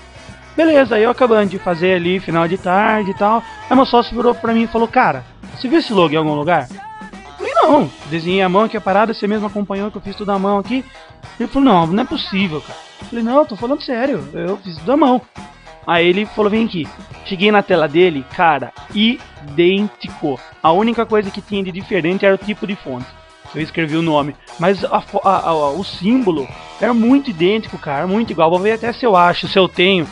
Beleza, 0.55 0.95
aí 0.95 1.03
eu 1.03 1.09
acabando 1.09 1.49
de 1.49 1.59
fazer 1.59 1.93
ali, 1.93 2.19
final 2.19 2.47
de 2.47 2.57
tarde 2.57 3.11
e 3.11 3.13
tal. 3.13 3.43
Aí 3.69 3.75
meu 3.75 3.85
sócio 3.85 4.15
virou 4.15 4.33
pra 4.35 4.53
mim 4.53 4.63
e 4.63 4.67
falou, 4.67 4.87
cara, 4.87 5.23
você 5.55 5.67
viu 5.67 5.79
esse 5.79 5.93
logo 5.93 6.13
em 6.13 6.17
algum 6.17 6.33
lugar? 6.33 6.67
Eu 6.69 7.37
falei, 7.37 7.53
não, 7.53 7.91
desenhei 8.09 8.41
a 8.41 8.49
mão 8.49 8.63
aqui 8.63 8.75
a 8.75 8.81
parada, 8.81 9.13
você 9.13 9.27
mesmo 9.27 9.47
acompanhou 9.47 9.89
que 9.89 9.97
eu 9.97 10.01
fiz 10.01 10.15
tudo 10.15 10.31
à 10.31 10.39
mão 10.39 10.57
aqui. 10.57 10.83
Ele 11.39 11.47
falou, 11.47 11.69
não, 11.69 11.87
não 11.87 12.03
é 12.03 12.05
possível, 12.05 12.61
cara. 12.61 12.79
Eu 13.01 13.07
falei, 13.07 13.23
não, 13.23 13.45
tô 13.45 13.55
falando 13.55 13.81
sério, 13.81 14.27
eu 14.33 14.57
fiz 14.57 14.77
tudo 14.77 14.91
à 14.91 14.97
mão. 14.97 15.21
Aí 15.87 16.05
ele 16.07 16.25
falou, 16.25 16.51
vem 16.51 16.65
aqui. 16.65 16.87
Cheguei 17.25 17.51
na 17.51 17.63
tela 17.63 17.87
dele, 17.87 18.25
cara, 18.35 18.73
idêntico. 18.93 20.39
A 20.61 20.71
única 20.71 21.05
coisa 21.05 21.31
que 21.31 21.41
tinha 21.41 21.63
de 21.63 21.71
diferente 21.71 22.25
era 22.25 22.35
o 22.35 22.37
tipo 22.37 22.67
de 22.67 22.75
fonte. 22.75 23.07
Eu 23.53 23.61
escrevi 23.61 23.95
o 23.95 24.01
nome. 24.01 24.35
Mas 24.59 24.83
a, 24.83 25.03
a, 25.23 25.49
a, 25.49 25.71
o 25.71 25.83
símbolo 25.83 26.47
era 26.79 26.93
muito 26.93 27.29
idêntico, 27.29 27.77
cara. 27.77 28.05
Muito 28.05 28.31
igual. 28.31 28.49
Vou 28.49 28.59
ver 28.59 28.73
até 28.73 28.93
se 28.93 29.05
eu 29.05 29.15
acho, 29.15 29.47
se 29.47 29.57
eu 29.57 29.67
tenho. 29.67 30.07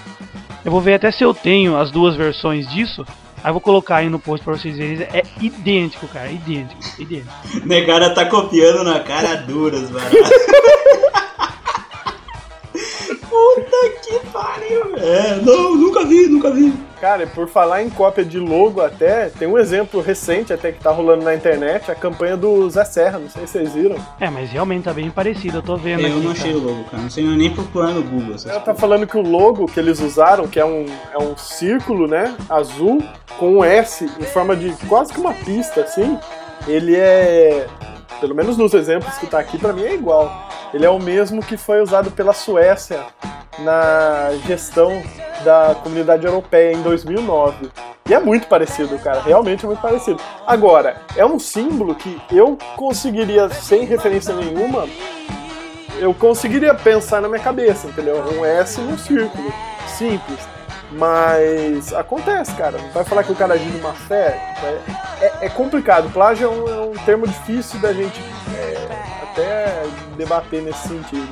Eu 0.65 0.71
vou 0.71 0.81
ver 0.81 0.95
até 0.95 1.11
se 1.11 1.23
eu 1.23 1.33
tenho 1.33 1.77
as 1.77 1.91
duas 1.91 2.15
versões 2.15 2.67
disso. 2.69 3.05
Aí 3.43 3.49
eu 3.49 3.53
vou 3.53 3.61
colocar 3.61 3.97
aí 3.97 4.09
no 4.09 4.19
post 4.19 4.43
pra 4.43 4.57
vocês 4.57 4.75
verem. 4.75 5.07
É 5.13 5.23
idêntico, 5.39 6.07
cara. 6.07 6.31
Idêntico. 6.31 6.81
Idêntico. 6.99 7.31
Negara 7.65 8.09
tá 8.09 8.25
copiando 8.25 8.83
na 8.83 8.99
cara 8.99 9.35
duras, 9.35 9.89
mano. 9.91 10.05
Puta 13.37 13.89
que 14.01 14.19
pariu. 14.31 14.97
É, 14.97 15.35
não, 15.43 15.75
nunca 15.75 16.05
vi, 16.05 16.27
nunca 16.27 16.49
vi. 16.51 16.73
Cara, 16.99 17.23
e 17.23 17.27
por 17.27 17.47
falar 17.47 17.83
em 17.83 17.89
cópia 17.89 18.25
de 18.25 18.39
logo 18.39 18.81
até, 18.81 19.29
tem 19.29 19.47
um 19.47 19.57
exemplo 19.57 20.01
recente 20.01 20.51
até 20.51 20.71
que 20.71 20.79
tá 20.79 20.89
rolando 20.89 21.23
na 21.23 21.35
internet, 21.35 21.91
a 21.91 21.95
campanha 21.95 22.35
do 22.35 22.67
Zé 22.69 22.83
Serra, 22.83 23.19
não 23.19 23.29
sei 23.29 23.45
se 23.45 23.53
vocês 23.53 23.73
viram. 23.73 23.95
É, 24.19 24.29
mas 24.31 24.49
realmente 24.49 24.85
tá 24.85 24.93
bem 24.93 25.11
parecido, 25.11 25.59
eu 25.59 25.61
tô 25.61 25.77
vendo 25.77 26.01
Eu 26.01 26.07
aqui, 26.07 26.19
não 26.23 26.31
achei 26.31 26.53
cara. 26.53 26.63
o 26.63 26.67
logo, 26.67 26.83
cara. 26.85 27.03
Não 27.03 27.09
sei 27.09 27.23
nem 27.23 27.53
procurar 27.53 27.91
no 27.91 28.01
Google. 28.01 28.35
Ela 28.47 28.59
tá 28.59 28.73
falando 28.73 29.05
que 29.05 29.15
o 29.15 29.21
logo 29.21 29.67
que 29.67 29.79
eles 29.79 29.99
usaram, 29.99 30.47
que 30.47 30.59
é 30.59 30.65
um, 30.65 30.87
é 31.13 31.17
um 31.19 31.37
círculo, 31.37 32.07
né, 32.07 32.35
azul, 32.49 33.03
com 33.37 33.57
um 33.57 33.63
S 33.63 34.05
em 34.19 34.23
forma 34.23 34.55
de 34.55 34.71
quase 34.87 35.13
que 35.13 35.19
uma 35.19 35.33
pista, 35.33 35.81
assim, 35.81 36.17
ele 36.67 36.95
é, 36.95 37.67
pelo 38.19 38.35
menos 38.35 38.57
nos 38.57 38.73
exemplos 38.73 39.17
que 39.17 39.27
tá 39.27 39.39
aqui, 39.39 39.57
pra 39.57 39.73
mim 39.73 39.83
é 39.83 39.93
igual. 39.93 40.31
Ele 40.73 40.85
é 40.85 40.89
o 40.89 40.99
mesmo 40.99 41.41
que 41.41 41.57
foi 41.57 41.81
usado 41.81 42.11
pela 42.11 42.33
Suécia 42.33 42.99
na 43.59 44.29
gestão 44.45 45.01
da 45.43 45.75
comunidade 45.81 46.25
europeia 46.25 46.73
em 46.73 46.81
2009. 46.81 47.69
E 48.09 48.13
é 48.13 48.19
muito 48.19 48.47
parecido, 48.47 48.97
cara, 48.99 49.21
realmente 49.21 49.65
é 49.65 49.67
muito 49.67 49.81
parecido. 49.81 50.19
Agora, 50.45 51.01
é 51.15 51.25
um 51.25 51.37
símbolo 51.37 51.93
que 51.95 52.21
eu 52.31 52.57
conseguiria, 52.75 53.49
sem 53.49 53.83
referência 53.83 54.33
nenhuma, 54.33 54.87
eu 55.99 56.13
conseguiria 56.13 56.73
pensar 56.73 57.21
na 57.21 57.27
minha 57.27 57.41
cabeça, 57.41 57.87
entendeu? 57.87 58.23
Um 58.33 58.45
S 58.45 58.79
num 58.79 58.97
círculo, 58.97 59.51
simples. 59.87 60.56
Mas 60.91 61.93
acontece, 61.93 62.53
cara. 62.55 62.77
Vai 62.93 63.03
falar 63.03 63.23
que 63.23 63.31
o 63.31 63.35
cara 63.35 63.55
agiu 63.55 63.71
de 63.71 63.79
má 63.79 63.93
fé. 63.93 64.39
É, 64.63 65.25
é- 65.25 65.33
é 65.45 65.49
complicado. 65.49 66.09
Plágio 66.11 66.47
é 66.47 66.49
um, 66.49 66.67
é 66.69 66.81
um 66.89 66.93
termo 67.05 67.27
difícil 67.27 67.79
da 67.79 67.91
gente 67.93 68.21
é, 68.55 68.87
até 69.23 69.83
debater 70.15 70.61
nesse 70.61 70.87
sentido. 70.87 71.27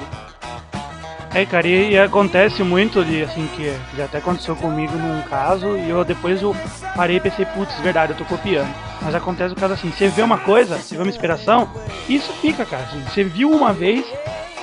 É, 1.34 1.46
cara, 1.46 1.68
e, 1.68 1.92
e 1.92 2.00
acontece 2.00 2.64
muito 2.64 3.04
de, 3.04 3.24
assim, 3.24 3.46
que 3.56 3.74
já 3.98 4.06
até 4.06 4.20
aconteceu 4.20 4.56
comigo 4.56 4.96
num 4.98 5.22
caso, 5.24 5.76
e 5.76 5.90
eu 5.90 6.06
depois 6.06 6.42
eu 6.42 6.56
parei 6.96 7.18
e 7.18 7.20
pensei, 7.20 7.46
putz, 7.46 7.78
verdade, 7.80 8.14
eu 8.14 8.18
tô 8.18 8.24
copiando. 8.24 8.74
Mas 9.02 9.14
acontece 9.14 9.54
o 9.54 9.58
caso 9.58 9.74
assim, 9.74 9.92
você 9.92 10.08
vê 10.08 10.22
uma 10.22 10.38
coisa, 10.38 10.78
você 10.78 10.96
vê 10.96 11.02
uma 11.04 11.10
inspiração, 11.10 11.70
isso 12.08 12.32
fica, 12.42 12.64
cara. 12.66 12.84
Assim, 12.84 13.04
você 13.04 13.24
viu 13.26 13.52
uma 13.52 13.74
vez, 13.74 14.06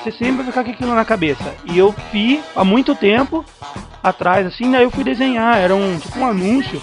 você 0.02 0.10
sempre 0.10 0.38
vai 0.38 0.46
ficar 0.46 0.64
com 0.64 0.70
aquilo 0.70 0.94
na 0.94 1.04
cabeça. 1.04 1.54
E 1.64 1.78
eu 1.78 1.94
vi 2.12 2.42
há 2.56 2.64
muito 2.64 2.94
tempo 2.94 3.44
atrás, 4.02 4.46
assim, 4.46 4.70
daí 4.70 4.82
eu 4.82 4.90
fui 4.90 5.04
desenhar, 5.04 5.58
era 5.58 5.74
um 5.74 5.98
tipo 5.98 6.18
um 6.18 6.26
anúncio. 6.26 6.82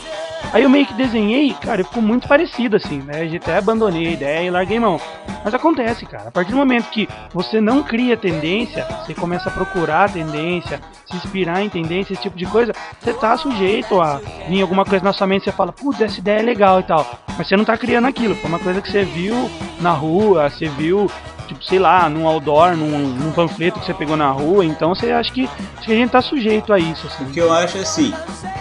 Aí 0.52 0.64
eu 0.64 0.70
meio 0.70 0.86
que 0.86 0.94
desenhei, 0.94 1.54
cara, 1.54 1.82
e 1.82 1.84
ficou 1.84 2.02
muito 2.02 2.28
parecido 2.28 2.78
assim, 2.78 3.02
né? 3.02 3.28
Eu 3.28 3.36
até 3.36 3.58
abandonei 3.58 4.08
a 4.08 4.12
ideia 4.12 4.48
e 4.48 4.50
larguei 4.50 4.80
mão. 4.80 5.00
Mas 5.44 5.54
acontece, 5.54 6.06
cara. 6.06 6.30
A 6.30 6.32
partir 6.32 6.52
do 6.52 6.58
momento 6.58 6.90
que 6.90 7.08
você 7.32 7.62
não 7.62 7.84
cria 7.84 8.18
tendência, 8.18 8.84
você 9.06 9.14
começa 9.14 9.50
a 9.50 9.52
procurar 9.52 10.12
tendência, 10.12 10.80
se 11.06 11.16
inspirar 11.18 11.62
em 11.62 11.70
tendência, 11.70 12.14
esse 12.14 12.22
tipo 12.22 12.38
de 12.38 12.46
coisa, 12.46 12.74
você 13.00 13.14
tá 13.14 13.38
sujeito 13.38 14.02
a 14.02 14.20
vir 14.48 14.62
alguma 14.62 14.86
coisa 14.86 15.04
na 15.04 15.14
sua 15.14 15.28
mente, 15.28 15.44
você 15.44 15.52
fala, 15.52 15.72
putz, 15.72 16.02
essa 16.02 16.20
ideia 16.20 16.40
é 16.40 16.44
legal 16.44 16.80
e 16.80 16.84
tal. 16.84 17.06
Mas 17.38 17.48
você 17.48 17.56
não 17.56 17.66
tá 17.66 17.78
criando 17.78 18.08
aquilo, 18.08 18.34
foi 18.36 18.50
uma 18.50 18.60
coisa 18.60 18.82
que 18.82 18.92
você 18.92 19.04
viu 19.04 19.36
na 19.82 19.92
rua, 19.92 20.50
você 20.50 20.68
viu, 20.68 21.12
tipo, 21.50 21.64
sei 21.64 21.80
lá, 21.80 22.08
num 22.10 22.26
outdoor, 22.28 22.76
num, 22.78 23.10
num 23.10 23.32
panfleto 23.32 23.80
que 23.80 23.86
você 23.86 23.94
pegou 23.94 24.16
na 24.16 24.30
rua, 24.32 24.64
então 24.66 24.96
você 24.96 25.12
acha 25.12 25.32
que, 25.32 25.50
que 25.82 25.92
a 25.92 25.96
gente 25.96 26.12
tá 26.12 26.22
sujeito 26.22 26.72
a 26.72 26.80
isso, 26.80 27.08
assim. 27.08 27.26
O 27.26 27.30
que 27.32 27.40
eu 27.40 27.52
acho 27.52 27.78
é 27.78 27.82
assim, 27.82 28.14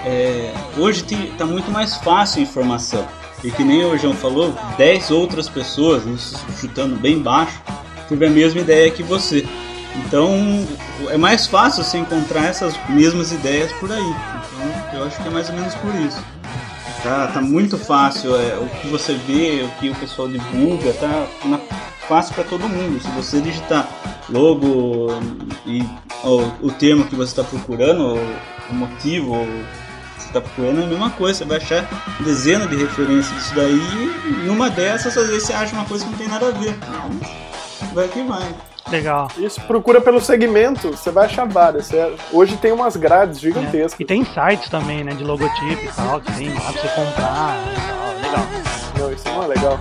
é, 0.04 0.52
hoje 0.76 1.04
tem, 1.04 1.26
tá 1.38 1.44
muito 1.46 1.70
mais 1.70 1.94
fácil 1.96 2.40
a 2.40 2.42
informação. 2.42 3.06
E 3.44 3.50
que 3.52 3.62
nem 3.62 3.84
o 3.84 3.96
João 3.96 4.14
falou, 4.14 4.52
10 4.76 5.12
outras 5.12 5.48
pessoas, 5.48 6.02
chutando 6.60 6.96
bem 6.96 7.20
baixo, 7.20 7.60
teve 8.08 8.26
a 8.26 8.30
mesma 8.30 8.60
ideia 8.60 8.90
que 8.90 9.02
você. 9.02 9.46
Então 9.94 10.66
é 11.10 11.16
mais 11.16 11.46
fácil 11.46 11.84
você 11.84 11.98
encontrar 11.98 12.46
essas 12.46 12.74
mesmas 12.88 13.30
ideias 13.32 13.72
por 13.74 13.92
aí. 13.92 14.14
Então 14.88 15.00
eu 15.00 15.06
acho 15.06 15.20
que 15.22 15.28
é 15.28 15.30
mais 15.30 15.48
ou 15.50 15.54
menos 15.54 15.74
por 15.76 15.94
isso. 15.94 16.20
Tá, 17.02 17.28
tá 17.28 17.40
muito 17.40 17.78
fácil, 17.78 18.34
é, 18.34 18.56
o 18.56 18.66
que 18.80 18.88
você 18.88 19.14
vê, 19.14 19.62
o 19.64 19.68
que 19.80 19.88
o 19.88 19.94
pessoal 19.94 20.26
divulga, 20.26 20.92
tá 20.94 21.26
na- 21.44 21.60
fácil 22.08 22.34
para 22.34 22.44
todo 22.44 22.68
mundo. 22.68 23.00
Se 23.00 23.08
você 23.10 23.40
digitar 23.40 23.86
logo 24.28 25.08
e 25.66 25.84
ó, 26.24 26.42
o 26.60 26.70
termo 26.72 27.04
que 27.04 27.14
você 27.14 27.30
está 27.40 27.44
procurando, 27.44 28.14
o, 28.16 28.36
o 28.70 28.74
motivo 28.74 29.34
o 29.34 29.46
que 29.46 30.22
você 30.22 30.26
está 30.28 30.40
procurando 30.40 30.80
é 30.80 30.84
a 30.84 30.86
mesma 30.86 31.10
coisa. 31.10 31.38
Você 31.38 31.44
vai 31.44 31.58
achar 31.58 31.86
dezenas 32.20 32.68
de 32.70 32.76
referências 32.76 33.34
disso 33.34 33.54
daí 33.54 33.78
e 34.26 34.46
numa 34.46 34.68
dessas 34.70 35.16
às 35.16 35.28
vezes 35.28 35.44
você 35.46 35.52
acha 35.52 35.74
uma 35.74 35.84
coisa 35.84 36.04
que 36.04 36.10
não 36.10 36.18
tem 36.18 36.28
nada 36.28 36.48
a 36.48 36.50
ver. 36.50 36.76
Vai 37.92 38.08
que 38.08 38.22
vai. 38.22 38.42
Legal. 38.90 39.28
Isso, 39.36 39.60
procura 39.62 40.00
pelo 40.00 40.18
segmento, 40.18 40.90
você 40.92 41.10
vai 41.10 41.26
achar 41.26 41.46
várias. 41.46 41.86
Você- 41.88 42.10
hoje 42.32 42.56
tem 42.56 42.72
umas 42.72 42.96
grades 42.96 43.38
gigantescas. 43.38 44.00
E 44.00 44.04
tem 44.04 44.24
sites 44.24 44.70
também, 44.70 45.04
né, 45.04 45.12
de 45.12 45.22
logotipo 45.24 45.84
e 45.84 45.88
tal, 45.94 46.18
que 46.22 46.32
tem 46.32 46.48
lá 46.54 46.60
pra 46.60 46.72
você 46.72 46.88
comprar 46.88 47.58
e 47.60 47.80
tal. 47.86 48.14
Legal. 48.22 48.46
Não, 48.98 49.12
isso 49.12 49.28
não 49.28 49.42
é 49.42 49.46
legal 49.46 49.78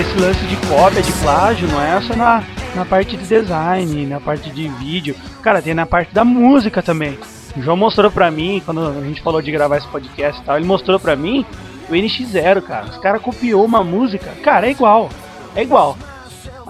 esse 0.00 0.18
lance 0.18 0.44
de 0.46 0.56
cópia, 0.66 1.02
de 1.02 1.12
plágio, 1.12 1.68
não 1.68 1.80
é 1.80 2.00
só 2.00 2.16
na, 2.16 2.42
na 2.74 2.84
parte 2.84 3.16
de 3.16 3.26
design, 3.26 4.06
na 4.06 4.20
parte 4.20 4.50
de 4.50 4.68
vídeo. 4.68 5.14
Cara, 5.42 5.60
tem 5.62 5.74
na 5.74 5.86
parte 5.86 6.14
da 6.14 6.24
música 6.24 6.82
também. 6.82 7.18
O 7.56 7.62
João 7.62 7.76
mostrou 7.76 8.10
pra 8.10 8.30
mim, 8.30 8.62
quando 8.64 8.86
a 8.86 9.00
gente 9.04 9.22
falou 9.22 9.42
de 9.42 9.50
gravar 9.50 9.78
esse 9.78 9.88
podcast 9.88 10.40
e 10.40 10.44
tal, 10.44 10.56
ele 10.56 10.66
mostrou 10.66 11.00
pra 11.00 11.16
mim 11.16 11.44
o 11.88 11.92
NX0, 11.92 12.62
cara. 12.62 12.86
Os 12.86 12.98
caras 12.98 13.20
copiou 13.20 13.64
uma 13.64 13.82
música. 13.82 14.30
Cara, 14.42 14.66
é 14.66 14.70
igual. 14.70 15.10
É 15.56 15.62
igual. 15.62 15.96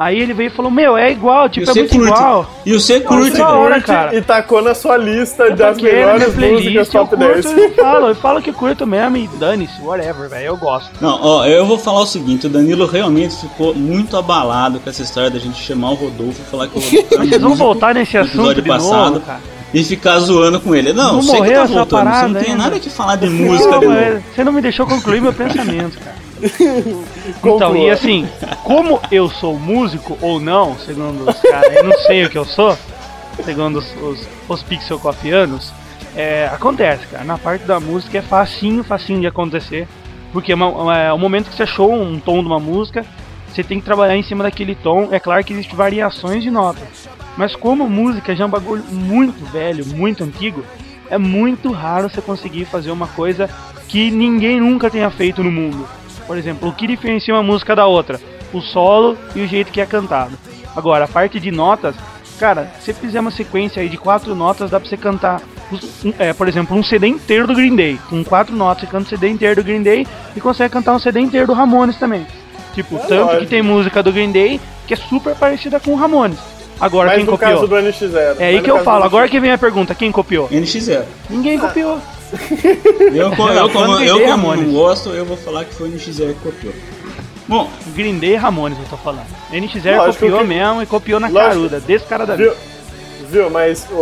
Aí 0.03 0.19
ele 0.19 0.33
veio 0.33 0.47
e 0.47 0.51
falou, 0.51 0.71
meu, 0.71 0.97
é 0.97 1.13
igual, 1.13 1.47
tipo, 1.51 1.71
é 1.71 1.75
muito 1.75 1.91
curte. 1.95 2.09
igual. 2.09 2.51
E 2.65 2.73
você 2.73 3.01
curte, 3.01 3.37
da 3.37 3.51
hora, 3.51 3.75
velho. 3.75 3.83
cara. 3.85 4.17
E 4.17 4.23
tacou 4.23 4.63
na 4.63 4.75
sua 4.75 4.97
lista 4.97 5.43
Eu 5.43 5.55
das 5.57 5.77
melhores 5.77 6.35
músicas 6.35 6.35
playlist, 6.37 6.95
eu 6.95 7.05
top 7.05 7.17
curto, 7.17 7.43
10. 7.43 7.45
eu 7.59 7.71
falo, 7.77 8.07
eu 8.09 8.15
falo 8.15 8.41
que 8.41 8.51
curto 8.51 8.87
mesmo 8.87 9.17
e 9.19 9.29
dane-se, 9.39 9.79
whatever, 9.83 10.27
velho, 10.31 10.47
eu 10.47 10.57
gosto. 10.57 10.91
Não, 11.03 11.21
ó, 11.23 11.45
eu 11.45 11.67
vou 11.67 11.77
falar 11.77 12.01
o 12.01 12.07
seguinte, 12.07 12.47
o 12.47 12.49
Danilo 12.49 12.87
realmente 12.87 13.37
ficou 13.37 13.75
muito 13.75 14.17
abalado 14.17 14.81
com 14.81 14.89
essa 14.89 15.03
história 15.03 15.29
da 15.29 15.39
gente 15.39 15.63
chamar 15.63 15.91
o 15.91 15.95
Rodolfo 15.97 16.41
e 16.41 16.51
falar 16.51 16.69
que 16.69 16.79
o 16.79 16.81
Rodolfo 16.81 17.15
é 17.15 17.19
Mas 17.19 17.29
vocês 17.29 17.43
vão 17.43 17.55
voltar 17.55 17.95
nesse 17.95 18.17
assunto 18.17 18.55
de 18.55 18.63
passado 18.63 19.13
novo, 19.17 19.21
cara. 19.27 19.41
e 19.75 19.85
ficar 19.85 20.19
zoando 20.21 20.59
com 20.61 20.75
ele. 20.75 20.95
Não, 20.95 21.17
Não 21.17 21.23
sei 21.23 21.33
que 21.33 21.39
morreu 21.41 21.55
tá 21.59 21.65
essa 21.65 21.73
voltando, 21.75 22.11
você 22.11 22.23
não 22.27 22.41
tem 22.41 22.53
ainda. 22.53 22.63
nada 22.65 22.81
que 22.81 22.89
falar 22.89 23.17
de 23.17 23.29
música 23.29 23.79
Não, 23.79 23.93
é, 23.93 24.23
você 24.35 24.43
não 24.45 24.53
me 24.53 24.63
deixou 24.63 24.87
concluir 24.87 25.21
meu 25.21 25.35
pensamento, 25.35 25.99
cara. 25.99 26.30
Então, 27.57 27.77
e 27.77 27.91
assim, 27.91 28.29
como 28.65 29.01
eu 29.11 29.29
sou 29.29 29.59
músico 29.59 30.17
ou 30.21 30.41
não, 30.41 30.79
segundo 30.79 31.29
os 31.29 31.41
caras, 31.41 31.75
eu 31.77 31.85
não 31.85 31.97
sei 31.99 32.25
o 32.25 32.31
que 32.31 32.39
eu 32.39 32.45
sou, 32.45 32.77
segundo 33.45 33.79
os, 33.79 33.95
os, 34.03 34.29
os 34.49 34.63
pixelcopianos, 34.63 35.73
é, 36.17 36.47
acontece, 36.53 37.07
cara. 37.07 37.25
Na 37.25 37.39
parte 37.39 37.65
da 37.65 37.79
música 37.79 38.19
é 38.19 38.23
facinho, 38.23 38.83
facinho 38.83 39.21
de 39.21 39.27
acontecer. 39.27 39.87
Porque 40.33 40.53
é 40.53 40.55
uma- 40.55 40.97
é 40.97 41.13
o 41.13 41.19
momento 41.19 41.51
que 41.51 41.57
você 41.57 41.65
achou 41.65 41.93
um 41.93 42.19
tom 42.21 42.41
de 42.41 42.47
uma 42.47 42.61
música, 42.61 43.05
você 43.49 43.65
tem 43.65 43.81
que 43.81 43.85
trabalhar 43.85 44.17
em 44.17 44.23
cima 44.23 44.45
daquele 44.45 44.77
tom. 44.77 45.09
É 45.11 45.19
claro 45.19 45.43
que 45.45 45.53
existem 45.53 45.75
variações 45.77 46.43
de 46.43 46.51
notas. 46.51 47.09
Mas 47.37 47.57
como 47.57 47.89
música 47.89 48.35
já 48.37 48.45
é 48.45 48.47
um 48.47 48.51
bagulho 48.51 48.85
muito 48.91 49.45
velho, 49.51 49.85
muito 49.87 50.23
antigo, 50.23 50.65
é 51.09 51.19
muito 51.19 51.73
raro 51.73 52.09
você 52.09 52.21
conseguir 52.21 52.65
fazer 52.65 52.93
uma 52.93 53.09
coisa 53.09 53.51
que 53.89 54.09
ninguém 54.11 54.61
nunca 54.61 54.89
tenha 54.89 55.11
feito 55.11 55.43
no 55.43 55.51
mundo. 55.51 55.85
Por 56.31 56.39
exemplo, 56.39 56.69
o 56.69 56.73
que 56.73 56.87
diferencia 56.87 57.35
uma 57.35 57.43
música 57.43 57.75
da 57.75 57.87
outra? 57.89 58.21
O 58.53 58.61
solo 58.61 59.19
e 59.35 59.41
o 59.41 59.49
jeito 59.49 59.73
que 59.73 59.81
é 59.81 59.85
cantado. 59.85 60.39
Agora, 60.77 61.07
a 61.07 61.09
parte 61.09 61.41
de 61.41 61.51
notas, 61.51 61.97
cara, 62.39 62.71
se 62.79 62.85
você 62.85 62.95
fizer 62.95 63.19
uma 63.19 63.33
sequência 63.33 63.83
aí 63.83 63.89
de 63.89 63.97
quatro 63.97 64.33
notas, 64.37 64.71
dá 64.71 64.79
pra 64.79 64.89
você 64.89 64.97
cantar, 64.97 65.43
é, 66.21 66.33
por 66.33 66.47
exemplo, 66.47 66.77
um 66.77 66.85
CD 66.85 67.09
inteiro 67.09 67.49
do 67.49 67.55
Green 67.57 67.75
Day. 67.75 67.99
Com 68.09 68.23
quatro 68.23 68.55
notas, 68.55 68.83
você 68.85 68.87
canta 68.87 69.07
o 69.07 69.09
CD 69.09 69.29
inteiro 69.29 69.57
do 69.57 69.65
Green 69.65 69.83
Day 69.83 70.07
e 70.37 70.41
consegue 70.41 70.73
cantar 70.73 70.95
um 70.95 71.01
CD 71.01 71.19
inteiro 71.19 71.49
do 71.49 71.53
Ramones 71.53 71.97
também. 71.99 72.25
Tipo, 72.75 72.95
É 72.95 72.99
tanto 73.01 73.25
lógico. 73.25 73.41
que 73.41 73.47
tem 73.49 73.61
música 73.61 74.01
do 74.01 74.13
Green 74.13 74.31
Day 74.31 74.61
que 74.87 74.95
é 74.95 74.97
super 74.97 75.35
parecida 75.35 75.81
com 75.81 75.91
o 75.95 75.97
Ramones. 75.97 76.39
Agora, 76.81 77.09
Mas 77.09 77.17
quem 77.17 77.25
no 77.25 77.33
copiou? 77.33 77.55
caso 77.55 77.67
do 77.67 77.75
NX0. 77.75 78.37
É 78.39 78.47
aí 78.47 78.63
que 78.63 78.71
eu 78.71 78.85
falo. 78.85 79.03
Agora 79.03 79.29
que 79.29 79.41
vem 79.41 79.51
a 79.51 79.59
pergunta, 79.59 79.97
quem 79.97 80.13
copiou? 80.13 80.49
NX0. 80.49 81.03
Ninguém 81.29 81.59
copiou. 81.59 81.99
Eu, 83.15 83.31
co- 83.37 83.47
Não, 83.47 83.53
eu, 83.55 83.69
como, 83.71 83.87
quando 83.87 84.03
eu, 84.05 84.15
como 84.15 84.27
não 84.27 84.31
Ramones. 84.31 84.73
gosto, 84.73 85.09
eu 85.11 85.25
vou 85.25 85.37
falar 85.37 85.65
que 85.65 85.75
foi 85.75 85.89
o 85.89 85.93
NX0 85.93 86.35
que 86.35 86.41
copiou. 86.41 86.73
Bom, 87.49 87.69
Green 87.95 88.19
Day 88.19 88.33
e 88.33 88.37
Ramones, 88.37 88.79
eu 88.79 88.85
tô 88.89 88.97
falando. 88.97 89.27
NX0 89.53 89.97
Lógico 89.97 90.21
copiou 90.25 90.39
que- 90.41 90.45
mesmo 90.47 90.83
e 90.83 90.87
copiou 90.87 91.21
na 91.21 91.29
Lógico. 91.29 91.49
caruda, 91.49 91.81
descaradamente. 91.81 92.51
Viu, 92.51 93.29
viu 93.29 93.51
mas 93.51 93.87
o, 93.91 93.95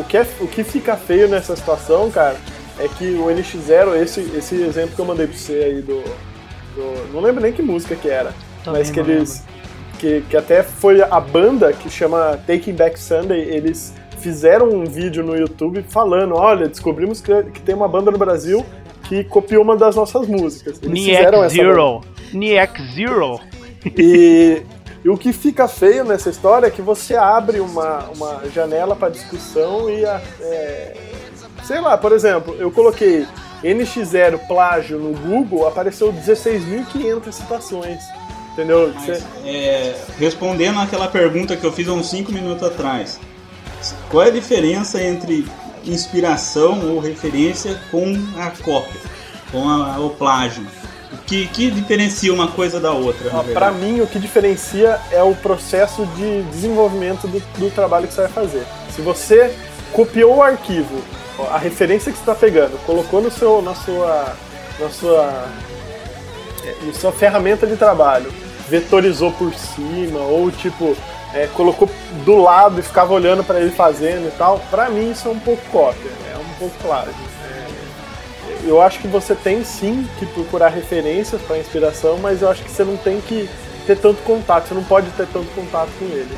o, 0.00 0.04
que 0.08 0.16
é, 0.16 0.26
o 0.40 0.46
que 0.48 0.64
fica 0.64 0.96
feio 0.96 1.28
nessa 1.28 1.54
situação, 1.54 2.10
cara, 2.10 2.36
é 2.78 2.88
que 2.88 3.04
o 3.14 3.26
NX0, 3.26 3.94
esse, 4.02 4.20
esse 4.36 4.54
exemplo 4.56 4.90
que 4.96 5.00
eu 5.00 5.04
mandei 5.04 5.26
pra 5.26 5.36
você 5.36 5.52
aí 5.52 5.80
do, 5.82 6.02
do- 6.74 7.12
Não 7.12 7.20
lembro 7.20 7.40
nem 7.42 7.52
que 7.52 7.62
música 7.62 7.94
que 7.94 8.08
era. 8.08 8.34
Também 8.64 8.80
mas 8.82 8.90
que 8.90 8.98
eles. 8.98 9.42
Que, 10.00 10.22
que 10.28 10.36
até 10.36 10.62
foi 10.62 11.00
a 11.00 11.18
banda 11.20 11.72
que 11.72 11.88
chama 11.88 12.38
Taking 12.46 12.74
Back 12.74 12.98
Sunday, 13.00 13.40
eles 13.40 13.94
fizeram 14.16 14.68
um 14.68 14.84
vídeo 14.84 15.22
no 15.24 15.36
YouTube 15.36 15.84
falando: 15.88 16.34
olha, 16.34 16.68
descobrimos 16.68 17.20
que, 17.20 17.42
que 17.44 17.60
tem 17.60 17.74
uma 17.74 17.88
banda 17.88 18.10
no 18.10 18.18
Brasil 18.18 18.64
que 19.08 19.22
copiou 19.24 19.62
uma 19.62 19.76
das 19.76 19.94
nossas 19.94 20.26
músicas. 20.26 20.80
Eles 20.82 20.98
fizeram 21.04 21.38
Niak 21.40 21.46
essa. 21.46 21.54
Zero. 21.54 22.00
Niak 22.32 22.82
Zero. 22.94 23.40
E, 23.96 24.62
e 25.04 25.08
o 25.08 25.16
que 25.16 25.32
fica 25.32 25.68
feio 25.68 26.04
nessa 26.04 26.28
história 26.28 26.66
é 26.66 26.70
que 26.70 26.82
você 26.82 27.14
abre 27.14 27.60
uma, 27.60 28.04
uma 28.16 28.42
janela 28.52 28.96
para 28.96 29.10
discussão 29.10 29.88
e, 29.88 30.04
a- 30.04 30.20
é, 30.40 30.96
sei 31.64 31.80
lá, 31.80 31.96
por 31.96 32.10
exemplo, 32.10 32.56
eu 32.58 32.70
coloquei 32.72 33.24
NX0 33.62 34.38
plágio 34.48 34.98
no 34.98 35.12
Google, 35.16 35.68
apareceu 35.68 36.12
16.500 36.12 37.32
citações, 37.32 38.02
entendeu? 38.52 38.92
Você- 38.92 39.22
é, 39.44 39.94
respondendo 40.18 40.80
àquela 40.80 41.06
pergunta 41.06 41.56
que 41.56 41.64
eu 41.64 41.70
fiz 41.72 41.86
há 41.88 41.92
uns 41.92 42.10
5 42.10 42.32
minutos 42.32 42.64
atrás, 42.66 43.20
qual 44.10 44.24
é 44.24 44.28
a 44.28 44.32
diferença 44.32 45.02
entre 45.02 45.46
inspiração 45.84 46.90
ou 46.94 46.98
referência 47.00 47.78
com 47.90 48.14
a 48.38 48.50
cópia, 48.62 49.00
com 49.52 49.68
a- 49.68 49.98
o 50.00 50.10
plágio? 50.10 50.66
O 51.12 51.18
que, 51.26 51.46
que 51.48 51.70
diferencia 51.70 52.32
uma 52.32 52.48
coisa 52.48 52.78
da 52.80 52.92
outra? 52.92 53.30
Pra 53.30 53.42
verdade? 53.42 53.76
mim, 53.78 54.00
o 54.00 54.06
que 54.06 54.18
diferencia 54.18 55.00
é 55.10 55.22
o 55.22 55.34
processo 55.34 56.04
de 56.16 56.42
desenvolvimento 56.50 57.26
do, 57.28 57.40
do 57.58 57.70
trabalho 57.70 58.06
que 58.06 58.14
você 58.14 58.22
vai 58.22 58.30
fazer. 58.30 58.64
Se 58.94 59.00
você 59.00 59.52
copiou 59.92 60.36
o 60.36 60.42
arquivo, 60.42 61.02
a 61.52 61.58
referência 61.58 62.10
que 62.12 62.18
você 62.18 62.22
está 62.22 62.34
pegando, 62.34 62.76
colocou 62.84 63.20
no 63.20 63.30
seu, 63.30 63.62
na 63.62 63.74
sua, 63.74 64.36
na 64.80 64.88
sua, 64.90 65.46
é, 66.64 66.74
na 66.86 66.92
sua 66.92 67.12
ferramenta 67.12 67.66
de 67.66 67.76
trabalho, 67.76 68.32
vetorizou 68.68 69.30
por 69.32 69.54
cima 69.54 70.18
ou 70.20 70.50
tipo 70.50 70.96
é, 71.36 71.48
colocou 71.54 71.88
do 72.24 72.36
lado 72.36 72.80
e 72.80 72.82
ficava 72.82 73.12
olhando 73.12 73.44
para 73.44 73.60
ele 73.60 73.70
fazendo 73.70 74.26
e 74.28 74.30
tal. 74.32 74.58
Pra 74.70 74.88
mim, 74.88 75.10
isso 75.10 75.28
é 75.28 75.30
um 75.30 75.38
pouco 75.38 75.62
cópia, 75.70 76.10
é 76.34 76.38
um 76.38 76.58
pouco 76.58 76.74
plágio. 76.82 77.12
É, 77.44 78.68
eu 78.68 78.80
acho 78.80 78.98
que 78.98 79.06
você 79.08 79.34
tem 79.34 79.62
sim 79.64 80.06
que 80.18 80.26
procurar 80.26 80.68
referências 80.68 81.40
para 81.42 81.58
inspiração, 81.58 82.18
mas 82.18 82.42
eu 82.42 82.48
acho 82.50 82.62
que 82.62 82.70
você 82.70 82.84
não 82.84 82.96
tem 82.96 83.20
que 83.20 83.48
ter 83.86 83.96
tanto 83.98 84.22
contato, 84.22 84.68
você 84.68 84.74
não 84.74 84.84
pode 84.84 85.08
ter 85.10 85.26
tanto 85.26 85.46
contato 85.54 85.90
com 85.98 86.04
ele. 86.06 86.36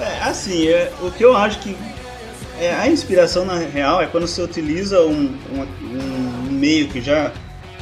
É, 0.00 0.22
assim, 0.24 0.66
é, 0.68 0.90
o 1.02 1.10
que 1.10 1.24
eu 1.24 1.36
acho 1.36 1.58
que 1.60 1.76
é, 2.60 2.72
a 2.74 2.88
inspiração 2.88 3.44
na 3.44 3.56
real 3.56 4.00
é 4.02 4.06
quando 4.06 4.26
você 4.26 4.42
utiliza 4.42 5.00
um, 5.02 5.36
uma- 5.52 5.66
um 5.82 6.50
meio 6.50 6.88
que 6.88 7.00
já 7.00 7.30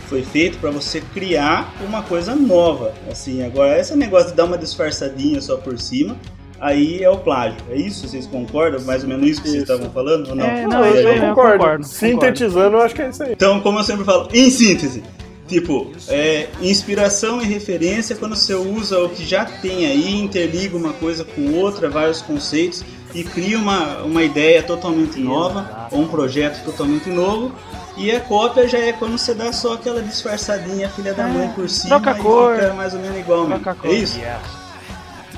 foi 0.06 0.22
feito 0.22 0.58
para 0.58 0.70
você 0.70 1.00
criar 1.00 1.72
uma 1.82 2.02
coisa 2.02 2.34
nova. 2.34 2.92
Assim, 3.10 3.44
agora 3.44 3.78
esse 3.78 3.94
negócio 3.96 4.30
de 4.30 4.34
dar 4.34 4.44
uma 4.44 4.58
disfarçadinha 4.58 5.40
só 5.40 5.56
por 5.56 5.78
cima, 5.78 6.16
aí 6.60 7.02
é 7.02 7.10
o 7.10 7.16
plágio. 7.16 7.56
É 7.70 7.76
isso? 7.76 8.06
Vocês 8.06 8.26
concordam? 8.26 8.80
Mais 8.82 9.02
ou 9.02 9.08
menos 9.08 9.26
isso 9.28 9.42
que 9.42 9.48
vocês 9.48 9.62
Isso. 9.62 9.72
estavam 9.72 9.92
falando 9.92 10.28
ou 10.28 10.34
não? 10.36 10.44
É, 10.44 10.62
Não, 10.62 10.68
Não, 10.68 10.84
eu, 10.86 11.08
eu 11.14 11.20
concordo. 11.28 11.58
concordo, 11.58 11.84
Sintetizando, 11.86 12.76
eu 12.76 12.82
acho 12.82 12.94
que 12.94 13.02
é 13.02 13.08
isso 13.08 13.22
aí. 13.22 13.32
Então, 13.32 13.60
como 13.60 13.78
eu 13.78 13.84
sempre 13.84 14.04
falo, 14.04 14.28
em 14.32 14.50
síntese, 14.50 15.02
tipo, 15.48 15.90
é, 16.08 16.48
inspiração 16.60 17.40
e 17.42 17.44
referência 17.46 18.14
é 18.14 18.16
quando 18.16 18.36
você 18.36 18.54
usa 18.54 18.98
o 19.00 19.08
que 19.08 19.24
já 19.24 19.44
tem 19.44 19.86
aí, 19.86 20.14
interliga 20.20 20.76
uma 20.76 20.92
coisa 20.92 21.24
com 21.24 21.52
outra, 21.54 21.88
vários 21.88 22.22
conceitos 22.22 22.84
e 23.14 23.24
cria 23.24 23.58
uma, 23.58 24.02
uma 24.02 24.22
ideia 24.22 24.62
totalmente 24.62 25.18
nova, 25.18 25.88
ou 25.90 26.00
um 26.02 26.08
projeto 26.08 26.64
totalmente 26.64 27.08
novo. 27.08 27.52
E 27.96 28.10
a 28.12 28.20
cópia 28.20 28.68
já 28.68 28.78
é 28.78 28.92
quando 28.92 29.18
você 29.18 29.34
dá 29.34 29.52
só 29.52 29.74
aquela 29.74 30.00
disfarçadinha 30.00 30.88
filha 30.88 31.12
da 31.12 31.26
mãe 31.26 31.48
por 31.50 31.68
cima 31.68 32.00
troca 32.00 32.18
e 32.18 32.22
cor. 32.22 32.54
fica 32.54 32.72
mais 32.72 32.94
ou 32.94 33.00
menos 33.00 33.18
igual 33.18 33.46
mesmo. 33.46 33.62
Troca 33.64 33.80
cor. 33.80 33.90
É 33.90 33.94
isso? 33.94 34.18
Yes. 34.18 34.59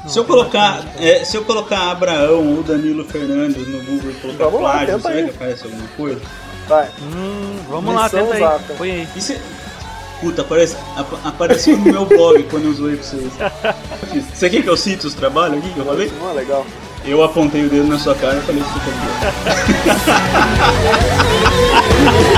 Se 0.06 0.18
eu 0.18 0.24
colocar, 0.24 0.82
é, 0.98 1.24
se 1.24 1.36
eu 1.36 1.44
colocar 1.44 1.90
Abraão 1.92 2.56
ou 2.56 2.62
Danilo 2.62 3.04
Fernandes 3.04 3.68
no 3.68 3.78
Google 3.84 4.10
e 4.10 4.14
colocar 4.14 4.44
Vamos 4.44 4.62
lá, 4.62 4.72
plágio, 4.72 5.00
será 5.00 5.14
aí. 5.14 5.24
que 5.24 5.30
aparece 5.30 5.64
alguma 5.64 5.88
coisa? 5.96 6.20
Vai. 6.68 6.88
Hum, 7.02 7.56
vamos 7.68 7.94
lá, 7.94 8.08
tenta 8.08 8.34
aí. 8.34 8.42
Põe 8.76 8.90
aí. 8.90 9.08
E 9.14 9.20
se... 9.20 9.38
Puta, 10.20 10.42
aparece, 10.42 10.76
ap- 10.96 11.26
apareceu 11.26 11.76
no 11.76 11.84
meu 11.84 12.04
blog 12.06 12.42
quando 12.44 12.64
eu 12.66 12.72
zoei 12.74 12.96
pra 12.96 13.04
vocês. 13.04 13.32
Você 14.32 14.48
quer 14.50 14.62
que 14.62 14.68
eu 14.68 14.76
cite 14.76 15.06
os 15.06 15.14
trabalhos 15.14 15.58
aqui 15.58 15.70
que 15.72 15.78
eu 15.80 15.84
falei? 15.84 16.12
Ah, 16.28 16.32
legal. 16.32 16.64
Eu 17.04 17.22
apontei 17.24 17.64
o 17.64 17.68
dedo 17.68 17.88
na 17.88 17.98
sua 17.98 18.14
cara 18.14 18.36
e 18.36 18.40
falei 18.42 18.62
que 18.62 18.68
você 18.68 18.78
copiou. 18.78 19.02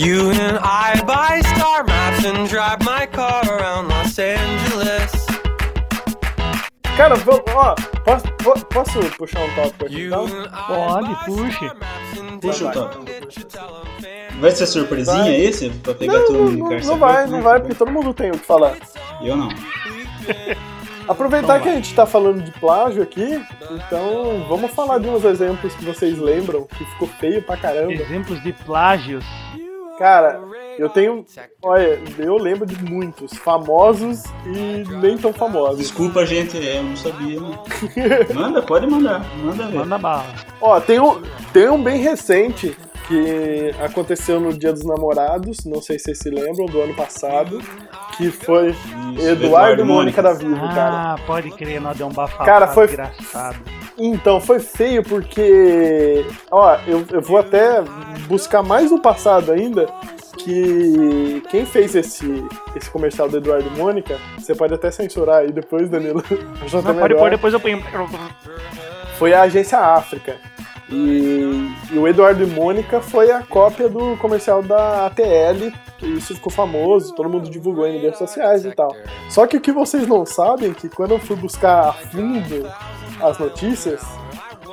You 0.00 0.30
and 0.30 0.58
I 0.62 1.02
buy 1.04 1.42
star 1.54 1.84
maps 1.84 2.24
and 2.24 2.48
drive 2.48 2.78
my 2.84 3.06
car 3.06 3.42
around 3.50 3.88
Los 3.88 4.18
Angeles. 4.18 5.12
Cara, 6.96 7.16
vamos, 7.16 7.42
ó, 7.54 7.74
posso, 8.04 8.24
po- 8.42 8.66
posso 8.72 9.00
puxar 9.18 9.40
um 9.40 9.54
tópico 9.54 9.84
aqui 9.86 10.00
You 10.00 10.06
então? 10.08 10.24
and 10.26 10.46
I 10.46 10.66
Pode, 10.66 11.08
buy 11.08 11.24
puxe. 11.26 11.52
star 11.56 11.76
maps 11.76 12.18
and 12.18 12.38
Puxa 12.38 12.64
o 12.64 12.70
drive 12.70 12.74
tópico. 12.74 13.02
'em 13.02 13.50
fan- 13.50 14.40
Vai 14.40 14.50
ser 14.52 14.66
surpresinha 14.66 15.22
Vai. 15.22 15.36
esse? 15.40 15.68
Pra 15.68 15.92
pegar 15.94 16.12
Não, 16.14 16.26
todo 16.26 16.32
não, 16.38 16.44
mundo 16.44 16.58
não, 16.58 16.80
não 16.80 16.98
vai, 16.98 17.24
como 17.24 17.36
não 17.36 17.42
vai, 17.42 17.54
que 17.54 17.60
porque 17.60 17.74
todo 17.78 17.92
mundo 17.92 18.14
tem 18.14 18.30
o 18.30 18.38
que 18.38 18.46
falar. 18.46 18.76
Eu 19.22 19.36
não. 19.36 19.48
Aproveitar 21.08 21.56
Então 21.58 21.62
que 21.62 21.68
a 21.68 21.74
gente 21.74 21.94
tá 21.94 22.06
falando 22.06 22.40
de 22.42 22.50
plágio 22.52 23.02
aqui, 23.02 23.42
então 23.70 24.46
vamos 24.48 24.70
falar 24.70 24.98
de 24.98 25.08
uns 25.08 25.24
exemplos 25.24 25.74
que 25.74 25.84
vocês 25.84 26.16
lembram, 26.18 26.64
que 26.66 26.84
ficou 26.84 27.08
feio 27.18 27.42
pra 27.42 27.56
caramba. 27.56 27.92
Exemplos 27.92 28.40
de 28.42 28.52
plágios. 28.52 29.24
Cara, 30.00 30.40
eu 30.78 30.88
tenho. 30.88 31.26
Olha, 31.62 32.00
eu 32.18 32.38
lembro 32.38 32.64
de 32.64 32.82
muitos, 32.82 33.36
famosos 33.36 34.24
e 34.46 34.82
nem 34.96 35.18
tão 35.18 35.30
famosos. 35.30 35.76
Desculpa, 35.76 36.24
gente, 36.24 36.56
é, 36.56 36.78
eu 36.78 36.84
não 36.84 36.96
sabia. 36.96 37.38
Não. 37.38 37.62
Manda, 38.34 38.62
pode 38.62 38.86
mandar. 38.86 39.22
Manda 39.44 39.66
ver. 39.66 39.76
Manda 39.76 39.98
bala. 39.98 40.24
Ó, 40.58 40.80
tem 40.80 40.98
um, 40.98 41.20
tem 41.52 41.68
um 41.68 41.82
bem 41.82 42.00
recente 42.00 42.74
que 43.10 43.74
aconteceu 43.82 44.38
no 44.38 44.52
Dia 44.56 44.72
dos 44.72 44.84
Namorados, 44.84 45.64
não 45.64 45.82
sei 45.82 45.98
se 45.98 46.04
vocês 46.04 46.18
se 46.18 46.30
lembram, 46.30 46.66
do 46.66 46.80
ano 46.80 46.94
passado, 46.94 47.60
que 48.16 48.30
foi 48.30 48.68
Isso, 49.16 49.28
Eduardo 49.28 49.82
e 49.82 49.84
Mônica 49.84 50.22
da 50.22 50.32
Vivo, 50.32 50.54
cara. 50.68 51.14
Ah, 51.14 51.16
pode 51.26 51.50
crer, 51.50 51.80
nós 51.80 51.98
deu 51.98 52.06
um 52.06 52.12
bafafá 52.12 52.44
Cara, 52.44 52.68
foi- 52.68 52.86
desgraçado. 52.86 53.58
Então, 53.98 54.40
foi 54.40 54.60
feio 54.60 55.02
porque. 55.02 56.24
Ó, 56.50 56.76
eu, 56.86 57.04
eu 57.10 57.20
vou 57.20 57.38
até 57.38 57.82
buscar 58.28 58.62
mais 58.62 58.90
no 58.90 59.00
passado 59.00 59.50
ainda. 59.52 59.86
Que 60.38 61.42
quem 61.50 61.66
fez 61.66 61.94
esse, 61.94 62.42
esse 62.74 62.88
comercial 62.88 63.28
do 63.28 63.36
Eduardo 63.36 63.68
e 63.74 63.78
Mônica, 63.78 64.16
você 64.38 64.54
pode 64.54 64.72
até 64.72 64.90
censurar 64.90 65.40
aí 65.40 65.52
depois, 65.52 65.90
Danilo. 65.90 66.24
Não, 66.82 66.94
pode 66.94 67.14
pôr, 67.14 67.28
depois 67.30 67.52
eu 67.52 67.60
ponho. 67.60 67.82
Foi 69.18 69.34
a 69.34 69.42
agência 69.42 69.78
África. 69.78 70.38
E, 70.90 71.70
e 71.92 71.98
o 71.98 72.08
Eduardo 72.08 72.42
e 72.42 72.46
Mônica 72.46 73.00
foi 73.00 73.30
a 73.30 73.42
cópia 73.42 73.88
do 73.88 74.16
comercial 74.16 74.62
da 74.62 75.06
ATL. 75.06 75.70
que 75.98 76.06
Isso 76.06 76.34
ficou 76.34 76.50
famoso, 76.52 77.14
todo 77.14 77.28
mundo 77.28 77.48
divulgou 77.48 77.86
em 77.86 77.98
redes 77.98 78.18
sociais 78.18 78.64
e 78.64 78.72
tal. 78.72 78.94
Só 79.28 79.46
que 79.46 79.56
o 79.56 79.60
que 79.60 79.70
vocês 79.70 80.06
não 80.06 80.26
sabem 80.26 80.70
é 80.70 80.74
que 80.74 80.88
quando 80.88 81.12
eu 81.12 81.18
fui 81.18 81.36
buscar 81.36 81.88
a 81.88 81.92
fundo 81.92 82.68
as 83.20 83.38
notícias, 83.38 84.02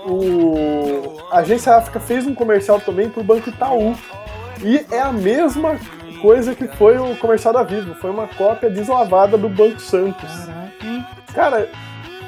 o 0.06 1.18
a 1.30 1.40
Agência 1.40 1.76
África 1.76 2.00
fez 2.00 2.26
um 2.26 2.34
comercial 2.34 2.80
também 2.80 3.10
pro 3.10 3.24
Banco 3.24 3.50
Itaú. 3.50 3.96
E 4.64 4.86
é 4.92 5.02
a 5.02 5.12
mesma 5.12 5.78
coisa 6.22 6.56
que 6.56 6.68
foi 6.68 6.98
o 6.98 7.16
comercial 7.18 7.54
da 7.54 7.64
Vivo. 7.64 7.94
Foi 7.96 8.10
uma 8.10 8.28
cópia 8.28 8.70
deslavada 8.70 9.38
do 9.38 9.50
Banco 9.50 9.80
Santos. 9.80 10.30
Cara, 11.34 11.70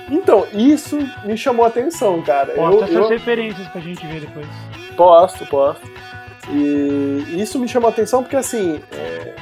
então, 0.09 0.47
isso 0.53 0.97
me 1.23 1.37
chamou 1.37 1.65
a 1.65 1.67
atenção, 1.67 2.21
cara. 2.21 2.53
Posta 2.53 2.75
Eu, 2.75 2.83
essas 2.83 2.95
eu 2.95 3.07
referências 3.09 3.67
pra 3.67 3.81
gente 3.81 4.05
ver 4.05 4.21
depois. 4.21 4.47
posto, 4.95 5.45
posto. 5.45 5.89
E 6.51 7.35
isso 7.39 7.59
me 7.59 7.67
chamou 7.67 7.89
a 7.89 7.91
atenção 7.91 8.23
porque, 8.23 8.35
assim, 8.35 8.81
é... 8.91 9.35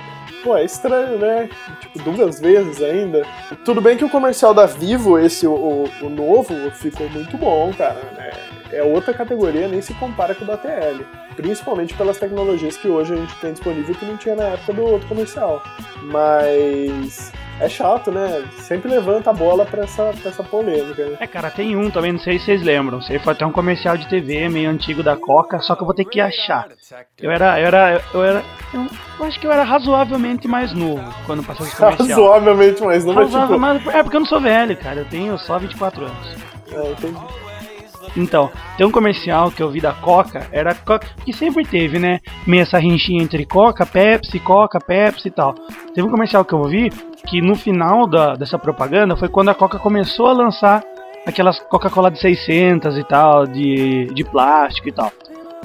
Pô, 0.43 0.56
é 0.56 0.63
estranho, 0.63 1.17
né? 1.17 1.49
Tipo, 1.82 2.12
duas 2.12 2.39
vezes 2.39 2.82
ainda. 2.82 3.25
Tudo 3.65 3.82
bem 3.82 3.97
que 3.97 4.06
o 4.06 4.10
comercial 4.10 4.53
da 4.53 4.65
Vivo, 4.65 5.17
esse, 5.17 5.47
o, 5.47 5.86
o, 6.01 6.10
novo, 6.10 6.53
ficou 6.71 7.10
muito 7.10 7.36
bom, 7.38 7.73
cara. 7.77 7.99
né? 8.15 8.32
É 8.71 8.84
outra 8.84 9.13
categoria, 9.13 9.67
nem 9.67 9.82
se 9.82 9.93
compara 9.95 10.36
com 10.36 10.43
o 10.43 10.47
da 10.47 10.56
TL. 10.56 11.06
Principalmente 11.36 11.93
pelas 11.95 12.17
tecnologias 12.17 12.77
que 12.77 12.88
hoje 12.88 13.13
a 13.13 13.17
gente 13.17 13.36
tem 13.39 13.53
disponível 13.53 13.95
que 13.95 14.06
não 14.06 14.15
tinha 14.17 14.36
na 14.36 14.43
época 14.43 14.73
do 14.73 14.86
outro 14.86 15.08
comercial. 15.08 15.62
Mas 16.03 17.32
é 17.60 17.70
chato, 17.70 18.12
né? 18.12 18.43
Sempre 18.60 18.91
levanta 18.91 19.30
a 19.30 19.34
bola 19.34 19.65
pra 19.65 19.84
essa, 19.84 20.13
pra 20.22 20.30
essa 20.30 20.43
polêmica, 20.43 21.06
né? 21.06 21.17
É, 21.20 21.28
cara, 21.28 21.50
tem 21.50 21.76
um 21.76 21.89
também, 21.89 22.12
não 22.12 22.20
sei 22.20 22.38
se 22.39 22.46
vocês 22.46 22.62
lembram. 22.62 23.02
Sei, 23.02 23.20
foi 23.20 23.34
até 23.34 23.46
um 23.46 23.52
comercial 23.52 23.98
de 23.98 24.08
TV 24.08 24.48
meio 24.50 24.70
antigo 24.70 25.02
da 25.02 25.15
Coca, 25.15 25.60
só 25.60 25.76
que 25.76 25.82
eu 25.82 25.86
vou 25.86 25.96
ter 25.96 26.06
que 26.06 26.20
achar. 26.20 26.67
Eu 27.20 27.32
era. 27.32 27.60
Eu 27.60 27.67
era. 27.67 28.02
Eu 28.13 28.24
era. 28.24 28.43
Eu, 28.74 29.26
acho 29.26 29.39
que 29.39 29.48
eu 29.48 29.52
era 29.52 29.63
razoavelmente 29.63 30.48
mais 30.48 30.74
novo 30.74 31.04
quando 31.26 31.43
passou 31.43 31.65
esse 31.65 31.76
comercial. 31.76 32.08
Razoavelmente, 32.08 32.82
mas 32.84 33.06
não 33.06 33.13
é 33.13 33.15
Razoável, 33.15 33.48
tipo. 33.48 33.60
mas 33.60 33.88
é 33.88 34.04
porque 34.04 34.15
eu 34.15 34.22
não 34.22 34.28
sou 34.28 34.41
velho, 34.41 34.78
cara. 34.78 35.00
Eu 35.00 35.06
tenho 35.06 35.38
só 35.38 35.58
24 35.58 36.06
anos. 36.06 36.36
É, 36.72 36.91
entendi. 36.91 37.17
Então, 38.15 38.50
tem 38.78 38.86
um 38.86 38.91
comercial 38.91 39.52
que 39.52 39.62
eu 39.62 39.70
vi 39.70 39.80
da 39.80 39.93
Coca, 39.93 40.48
era 40.52 40.74
Coca, 40.74 41.08
que 41.24 41.32
sempre 41.32 41.63
teve, 41.63 42.00
né? 42.00 42.20
Meio 42.48 42.63
essa 42.63 42.80
rinchinha 42.80 43.22
entre 43.22 43.46
Coca, 43.46 43.86
Pepsi, 43.86 44.39
Coca, 44.39 44.80
Pepsi 44.80 45.28
e 45.28 45.32
tal. 45.32 45.54
Teve 45.93 46.08
um 46.08 46.12
comercial 46.12 46.43
que 46.43 46.54
eu 46.54 46.63
vi 46.63 46.91
que 47.30 47.42
no 47.42 47.56
final 47.56 48.08
da, 48.08 48.36
dessa 48.36 48.58
propaganda 48.58 49.16
foi 49.16 49.30
quando 49.30 49.50
a 49.50 49.56
Coca 49.56 49.78
começou 49.78 50.28
a 50.28 50.34
lançar 50.34 50.84
aquelas 51.26 51.60
Coca-Cola 51.60 52.10
de 52.10 52.20
600 52.20 52.98
e 52.98 53.04
tal, 53.04 53.46
de, 53.46 54.06
de 54.13 54.24
plástico 54.24 54.88
e 54.88 54.92
tal. 54.92 55.12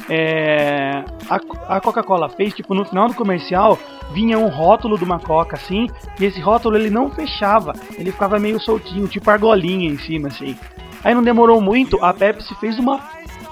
É, 0.09 1.05
a, 1.31 1.77
a 1.77 1.81
Coca-Cola 1.81 2.29
fez, 2.29 2.53
tipo, 2.53 2.75
no 2.75 2.85
final 2.85 3.09
do 3.09 3.15
comercial 3.15 3.79
vinha 4.13 4.39
um 4.39 4.49
rótulo 4.49 4.99
de 4.99 5.05
uma 5.05 5.19
Coca 5.19 5.57
assim, 5.57 5.87
e 6.21 6.25
esse 6.25 6.41
rótulo 6.41 6.77
ele 6.77 6.91
não 6.91 7.11
fechava, 7.11 7.73
ele 7.97 8.11
ficava 8.11 8.39
meio 8.39 8.61
soltinho, 8.61 9.07
tipo 9.07 9.31
argolinha 9.31 9.89
em 9.89 9.99
cima 9.99 10.29
assim. 10.29 10.57
Aí 11.05 11.15
não 11.15 11.23
demorou 11.23 11.61
muito, 11.61 12.03
a 12.05 12.13
Pepsi 12.13 12.55
fez 12.57 12.79
uma 12.79 12.99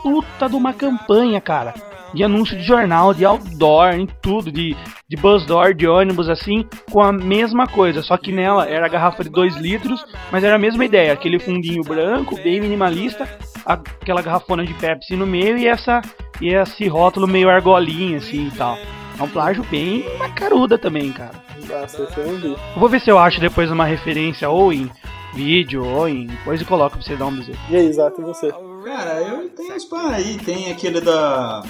puta 0.02 0.48
de 0.48 0.56
uma 0.56 0.72
campanha, 0.72 1.40
cara. 1.40 1.74
De 2.12 2.24
anúncio 2.24 2.56
de 2.56 2.62
jornal, 2.62 3.14
de 3.14 3.24
outdoor, 3.24 3.94
em 3.94 4.06
tudo, 4.20 4.50
de, 4.50 4.76
de 5.08 5.16
bus 5.16 5.44
door, 5.46 5.74
de 5.74 5.86
ônibus, 5.86 6.28
assim, 6.28 6.66
com 6.90 7.02
a 7.02 7.12
mesma 7.12 7.66
coisa. 7.66 8.02
Só 8.02 8.16
que 8.16 8.32
nela 8.32 8.68
era 8.68 8.86
a 8.86 8.88
garrafa 8.88 9.22
de 9.22 9.30
2 9.30 9.56
litros, 9.56 10.04
mas 10.30 10.42
era 10.44 10.56
a 10.56 10.58
mesma 10.58 10.84
ideia. 10.84 11.12
Aquele 11.12 11.38
fundinho 11.38 11.82
branco, 11.82 12.34
bem 12.36 12.60
minimalista, 12.60 13.28
aquela 13.64 14.22
garrafona 14.22 14.64
de 14.64 14.74
Pepsi 14.74 15.16
no 15.16 15.26
meio 15.26 15.56
e 15.56 15.66
essa 15.66 16.00
e 16.40 16.54
esse 16.54 16.88
rótulo 16.88 17.28
meio 17.28 17.48
argolinha, 17.50 18.18
assim 18.18 18.48
e 18.48 18.50
tal. 18.50 18.76
É 19.18 19.22
um 19.22 19.28
plágio 19.28 19.62
bem 19.64 20.04
macaruda 20.18 20.78
também, 20.78 21.12
cara. 21.12 21.32
Nossa, 21.68 22.02
esse 22.02 22.18
eu 22.18 22.26
não 22.26 22.38
vi. 22.38 22.52
Eu 22.52 22.58
vou 22.80 22.88
ver 22.88 23.00
se 23.00 23.10
eu 23.10 23.18
acho 23.18 23.38
depois 23.38 23.70
uma 23.70 23.84
referência 23.84 24.48
ou 24.48 24.72
em 24.72 24.90
vídeo 25.34 25.84
ou 25.84 26.08
em 26.08 26.26
coisa 26.44 26.62
e 26.62 26.66
coloco 26.66 26.96
pra 26.96 27.02
você 27.04 27.16
dar 27.16 27.26
um 27.26 27.32
bisu. 27.32 27.52
E 27.68 27.76
aí, 27.76 27.86
Exato, 27.86 28.20
e 28.20 28.24
você? 28.24 28.50
Cara, 28.84 29.20
eu 29.20 29.48
tenho 29.50 29.74
uns 29.74 29.84
pan 29.84 30.10
aí, 30.10 30.38
tem 30.38 30.72
aquele 30.72 31.00
da. 31.02 31.62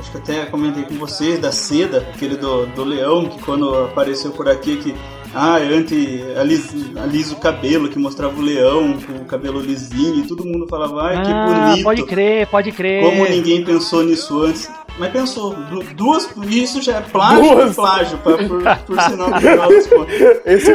Acho 0.00 0.10
que 0.10 0.16
até 0.18 0.46
comentei 0.46 0.82
com 0.84 0.94
vocês, 0.94 1.38
da 1.38 1.52
seda, 1.52 1.98
aquele 2.14 2.36
do, 2.36 2.66
do 2.66 2.84
leão, 2.84 3.26
que 3.26 3.38
quando 3.42 3.72
apareceu 3.84 4.30
por 4.32 4.48
aqui 4.48 4.76
que. 4.78 4.94
Ah, 5.32 5.58
antes 5.58 6.36
alisa, 6.36 7.00
alisa 7.00 7.34
o 7.34 7.36
cabelo, 7.38 7.88
que 7.88 7.96
mostrava 8.00 8.36
o 8.36 8.42
leão 8.42 8.94
com 8.98 9.12
o 9.22 9.24
cabelo 9.24 9.60
lisinho, 9.60 10.24
e 10.24 10.26
todo 10.26 10.44
mundo 10.44 10.66
falava, 10.68 11.02
ai, 11.02 11.22
que 11.22 11.30
ah, 11.30 11.66
bonito. 11.68 11.84
pode 11.84 12.02
crer, 12.02 12.46
pode 12.48 12.72
crer. 12.72 13.04
Como 13.04 13.24
ninguém 13.28 13.64
pensou 13.64 14.02
nisso 14.02 14.42
antes. 14.42 14.68
Mas 14.98 15.12
pensou, 15.12 15.54
du- 15.54 15.84
duas, 15.94 16.28
isso 16.48 16.82
já 16.82 16.96
é 16.96 17.00
plágio 17.00 17.42
Duas? 17.54 17.72
e 17.72 17.74
plágio, 17.74 18.18
pra, 18.18 18.36
por, 18.38 18.62
por 18.86 19.00
sinal 19.02 19.30
contas. 19.30 20.20
Esse, 20.44 20.72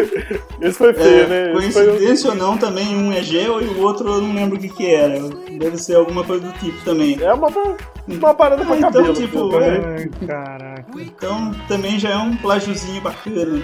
esse 0.61 0.77
foi 0.77 0.93
feio, 0.93 1.23
É, 1.23 1.27
né? 1.27 1.51
Coincidência 1.51 2.29
ou 2.29 2.35
não, 2.35 2.57
também 2.57 2.95
um 2.95 3.11
é 3.11 3.21
gel 3.21 3.61
e 3.61 3.65
o 3.65 3.81
outro 3.81 4.07
eu 4.07 4.21
não 4.21 4.33
lembro 4.33 4.57
o 4.57 4.59
que 4.59 4.69
que 4.69 4.85
era. 4.85 5.19
Deve 5.59 5.77
ser 5.77 5.95
alguma 5.95 6.23
coisa 6.23 6.47
do 6.47 6.53
tipo 6.59 6.83
também. 6.85 7.17
É 7.21 7.33
uma, 7.33 7.49
uma 8.07 8.33
parada 8.33 8.63
pra 8.65 8.73
Ah, 8.73 8.77
então, 8.77 8.91
cabelo. 8.91 9.13
tipo, 9.13 9.49
também. 9.49 9.81
Ai, 9.85 10.27
caraca. 10.27 10.85
Então 11.01 11.51
também 11.67 11.97
já 11.99 12.09
é 12.11 12.17
um 12.17 12.35
plágiozinho 12.37 13.01
bacana. 13.01 13.63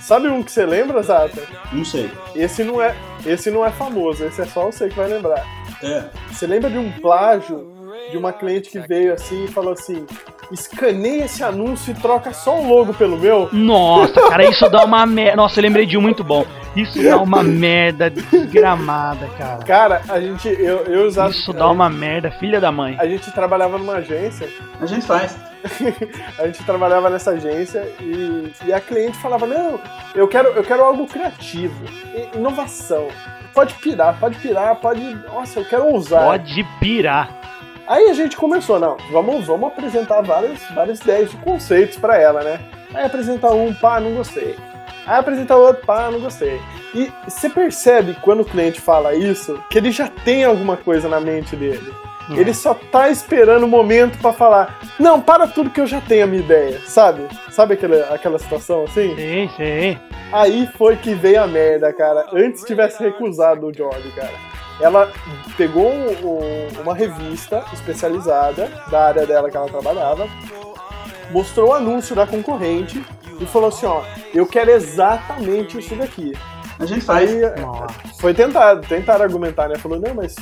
Sabe 0.00 0.28
um 0.28 0.42
que 0.42 0.50
você 0.50 0.64
lembra, 0.64 1.02
Zata? 1.02 1.42
Não 1.72 1.84
sei. 1.84 2.10
Esse 2.34 2.64
não 2.64 2.80
é, 2.80 2.94
esse 3.26 3.50
não 3.50 3.64
é 3.64 3.70
famoso, 3.70 4.24
esse 4.24 4.40
é 4.40 4.46
só 4.46 4.66
você 4.66 4.88
que 4.88 4.96
vai 4.96 5.08
lembrar. 5.08 5.44
É. 5.82 6.04
Você 6.32 6.46
lembra 6.46 6.70
de 6.70 6.78
um 6.78 6.90
plágio 6.92 7.70
de 8.10 8.16
uma 8.16 8.32
cliente 8.32 8.70
que 8.70 8.78
veio 8.80 9.12
assim 9.12 9.44
e 9.44 9.48
falou 9.48 9.72
assim: 9.72 10.06
escaneia 10.50 11.24
esse 11.24 11.42
anúncio 11.42 11.92
e 11.92 11.94
troca 11.94 12.32
só 12.32 12.58
o 12.58 12.68
logo 12.68 12.92
pelo 12.94 13.18
meu? 13.18 13.48
Nossa, 13.52 14.28
cara, 14.28 14.44
isso 14.44 14.68
dá 14.68 14.84
uma 14.84 15.04
merda. 15.06 15.36
Nossa, 15.36 15.58
eu 15.58 15.62
lembrei 15.62 15.86
de 15.86 15.96
um 15.96 16.00
muito 16.00 16.24
bom. 16.24 16.44
Isso 16.76 17.02
dá 17.02 17.20
uma 17.20 17.42
merda 17.42 18.08
desgramada, 18.08 19.26
cara. 19.36 19.64
Cara, 19.64 20.02
a 20.08 20.20
gente, 20.20 20.48
eu, 20.48 20.84
eu 20.84 21.10
Zata, 21.10 21.30
Isso 21.30 21.52
dá 21.52 21.68
uma 21.68 21.90
merda, 21.90 22.30
filha 22.30 22.60
da 22.60 22.70
mãe. 22.70 22.96
A 22.98 23.06
gente 23.06 23.30
trabalhava 23.32 23.76
numa 23.76 23.94
agência 23.94 24.48
A 24.80 24.86
gente 24.86 25.04
faz. 25.04 25.36
a 26.38 26.46
gente 26.46 26.62
trabalhava 26.64 27.10
nessa 27.10 27.32
agência 27.32 27.80
e, 28.00 28.52
e 28.64 28.72
a 28.72 28.80
cliente 28.80 29.18
falava, 29.18 29.46
não, 29.46 29.78
eu 30.14 30.26
quero, 30.26 30.48
eu 30.50 30.62
quero 30.62 30.82
algo 30.84 31.06
criativo, 31.06 31.84
inovação. 32.34 33.08
Pode 33.52 33.74
pirar, 33.74 34.16
pode 34.18 34.38
pirar, 34.38 34.76
pode. 34.76 35.02
Nossa, 35.26 35.58
eu 35.60 35.64
quero 35.64 35.86
ousar. 35.86 36.24
Pode 36.24 36.64
pirar. 36.78 37.39
Aí 37.90 38.08
a 38.08 38.14
gente 38.14 38.36
começou, 38.36 38.78
não, 38.78 38.96
vamos, 39.10 39.44
vamos 39.44 39.66
apresentar 39.66 40.20
várias, 40.20 40.60
várias 40.72 41.00
ideias 41.00 41.28
de 41.28 41.36
conceitos 41.38 41.96
pra 41.96 42.16
ela, 42.16 42.40
né? 42.44 42.60
Aí 42.94 43.04
apresentar 43.04 43.50
um, 43.50 43.74
pá, 43.74 43.98
não 43.98 44.14
gostei. 44.14 44.54
Aí 45.04 45.18
apresentar 45.18 45.56
outro, 45.56 45.84
pá, 45.84 46.08
não 46.08 46.20
gostei. 46.20 46.60
E 46.94 47.10
você 47.24 47.50
percebe 47.50 48.16
quando 48.22 48.42
o 48.42 48.44
cliente 48.44 48.80
fala 48.80 49.12
isso, 49.12 49.60
que 49.68 49.76
ele 49.76 49.90
já 49.90 50.06
tem 50.06 50.44
alguma 50.44 50.76
coisa 50.76 51.08
na 51.08 51.18
mente 51.18 51.56
dele. 51.56 51.92
Ele 52.30 52.54
só 52.54 52.74
tá 52.74 53.10
esperando 53.10 53.64
o 53.64 53.68
momento 53.68 54.16
pra 54.18 54.32
falar, 54.32 54.78
não, 54.96 55.20
para 55.20 55.48
tudo 55.48 55.68
que 55.70 55.80
eu 55.80 55.86
já 55.88 56.00
tenho 56.00 56.22
a 56.22 56.26
minha 56.28 56.44
ideia, 56.44 56.78
sabe? 56.86 57.26
Sabe 57.50 57.74
aquela, 57.74 58.14
aquela 58.14 58.38
situação 58.38 58.84
assim? 58.84 59.16
Sei, 59.16 59.50
sei. 59.56 59.98
Aí 60.32 60.68
foi 60.78 60.94
que 60.94 61.12
veio 61.12 61.42
a 61.42 61.46
merda, 61.48 61.92
cara. 61.92 62.28
Antes 62.32 62.62
tivesse 62.62 63.02
recusado 63.02 63.66
o 63.66 63.72
job, 63.72 64.00
cara. 64.14 64.49
Ela 64.80 65.10
pegou 65.56 65.88
um- 65.90 66.26
um- 66.26 66.82
uma 66.82 66.94
revista 66.94 67.64
especializada 67.72 68.70
da 68.90 69.06
área 69.06 69.26
dela 69.26 69.50
que 69.50 69.56
ela 69.56 69.68
trabalhava, 69.68 70.26
mostrou 71.30 71.70
o 71.70 71.74
anúncio 71.74 72.14
da 72.16 72.26
concorrente 72.26 73.04
e 73.40 73.46
falou 73.46 73.68
assim, 73.68 73.86
ó, 73.86 74.02
eu 74.34 74.46
quero 74.46 74.70
exatamente 74.70 75.78
isso 75.78 75.94
daqui. 75.94 76.32
A 76.78 76.86
gente 76.86 77.04
faz. 77.04 77.30
Aí 77.30 77.42
foi 78.18 78.32
tentado, 78.32 78.80
tentaram 78.88 79.22
argumentar, 79.22 79.68
né? 79.68 79.76
Falou, 79.76 80.00
não, 80.00 80.14
mas 80.14 80.34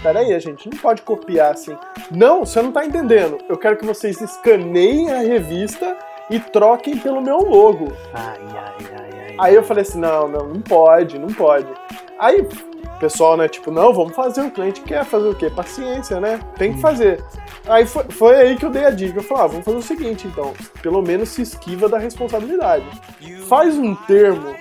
peraí, 0.00 0.32
a 0.32 0.38
gente 0.38 0.70
não 0.70 0.78
pode 0.78 1.02
copiar 1.02 1.50
assim. 1.52 1.76
Não, 2.12 2.44
você 2.44 2.62
não 2.62 2.70
tá 2.70 2.84
entendendo. 2.86 3.38
Eu 3.48 3.56
quero 3.58 3.76
que 3.76 3.84
vocês 3.84 4.20
escaneiem 4.20 5.10
a 5.10 5.18
revista 5.18 5.96
e 6.30 6.38
troquem 6.38 6.96
pelo 6.96 7.20
meu 7.20 7.38
logo. 7.38 7.92
Ai, 8.14 8.38
ai, 8.54 8.74
ai, 8.92 9.10
ai. 9.30 9.36
Aí 9.40 9.54
eu 9.54 9.64
falei 9.64 9.82
assim, 9.82 9.98
não, 9.98 10.28
não, 10.28 10.46
não 10.46 10.60
pode, 10.60 11.18
não 11.18 11.28
pode. 11.28 11.66
Aí 12.20 12.46
pessoal, 13.00 13.36
né, 13.36 13.48
tipo, 13.48 13.70
não, 13.70 13.92
vamos 13.92 14.14
fazer, 14.14 14.42
o 14.42 14.50
cliente 14.50 14.82
quer 14.82 15.04
fazer 15.04 15.28
o 15.28 15.34
quê? 15.34 15.50
Paciência, 15.50 16.20
né? 16.20 16.38
Tem 16.56 16.74
que 16.74 16.80
fazer. 16.80 17.24
Aí 17.66 17.86
foi, 17.86 18.04
foi 18.10 18.36
aí 18.36 18.56
que 18.56 18.64
eu 18.66 18.70
dei 18.70 18.84
a 18.84 18.90
dica. 18.90 19.18
Eu 19.18 19.22
falei, 19.22 19.44
ah, 19.44 19.46
vamos 19.48 19.64
fazer 19.64 19.76
o 19.78 19.82
seguinte, 19.82 20.26
então. 20.28 20.52
Pelo 20.82 21.02
menos 21.02 21.30
se 21.30 21.42
esquiva 21.42 21.88
da 21.88 21.98
responsabilidade. 21.98 22.84
Faz 23.48 23.76
um 23.76 23.94
termo, 23.94 24.54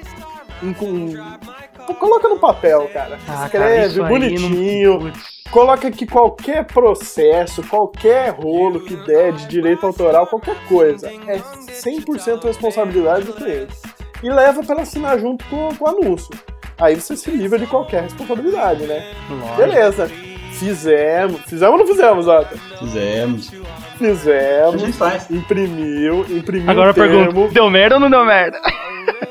um, 0.63 0.69
um- 0.69 1.93
coloca 1.95 2.27
no 2.29 2.39
papel, 2.39 2.89
cara. 2.93 3.19
Ah, 3.27 3.49
cara, 3.49 3.85
Escreve 3.85 4.01
aí 4.03 4.09
bonitinho. 4.09 4.99
não-. 4.99 5.13
Coloca 5.51 5.89
que 5.89 6.05
qualquer 6.05 6.63
processo, 6.65 7.63
qualquer 7.63 8.29
rolo 8.29 8.81
que 8.81 8.95
der 8.95 9.33
de 9.33 9.47
direito 9.47 9.83
autoral, 9.83 10.27
qualquer 10.27 10.55
coisa, 10.67 11.07
é 11.09 11.39
100% 11.71 12.43
responsabilidade 12.43 13.25
do 13.25 13.33
cliente. 13.33 13.75
E 14.21 14.29
leva 14.29 14.61
para 14.61 14.83
assinar 14.83 15.17
junto 15.17 15.43
com, 15.45 15.69
com 15.75 15.85
o 15.85 15.87
anúncio. 15.89 16.29
Aí 16.79 16.95
você 16.95 17.15
se 17.17 17.29
livra 17.31 17.59
de 17.59 17.67
qualquer 17.67 18.03
responsabilidade, 18.03 18.83
né? 18.83 19.11
Lógico. 19.29 19.57
Beleza. 19.57 20.11
Fizemos. 20.53 21.41
Fizemos 21.41 21.73
ou 21.73 21.79
não 21.79 21.87
fizemos, 21.87 22.25
Zata? 22.25 22.57
Fizemos. 22.79 23.51
A 23.53 23.97
Fizemos. 23.97 24.81
gente 24.81 24.93
faz. 24.97 25.29
Imprimiu, 25.29 26.25
imprimiu 26.29 26.69
Agora 26.69 26.87
o 26.87 26.89
eu 26.91 26.93
pergunto, 26.93 27.33
termo. 27.33 27.47
deu 27.49 27.69
merda 27.69 27.95
ou 27.95 28.01
não 28.01 28.09
deu 28.09 28.25
merda? 28.25 28.59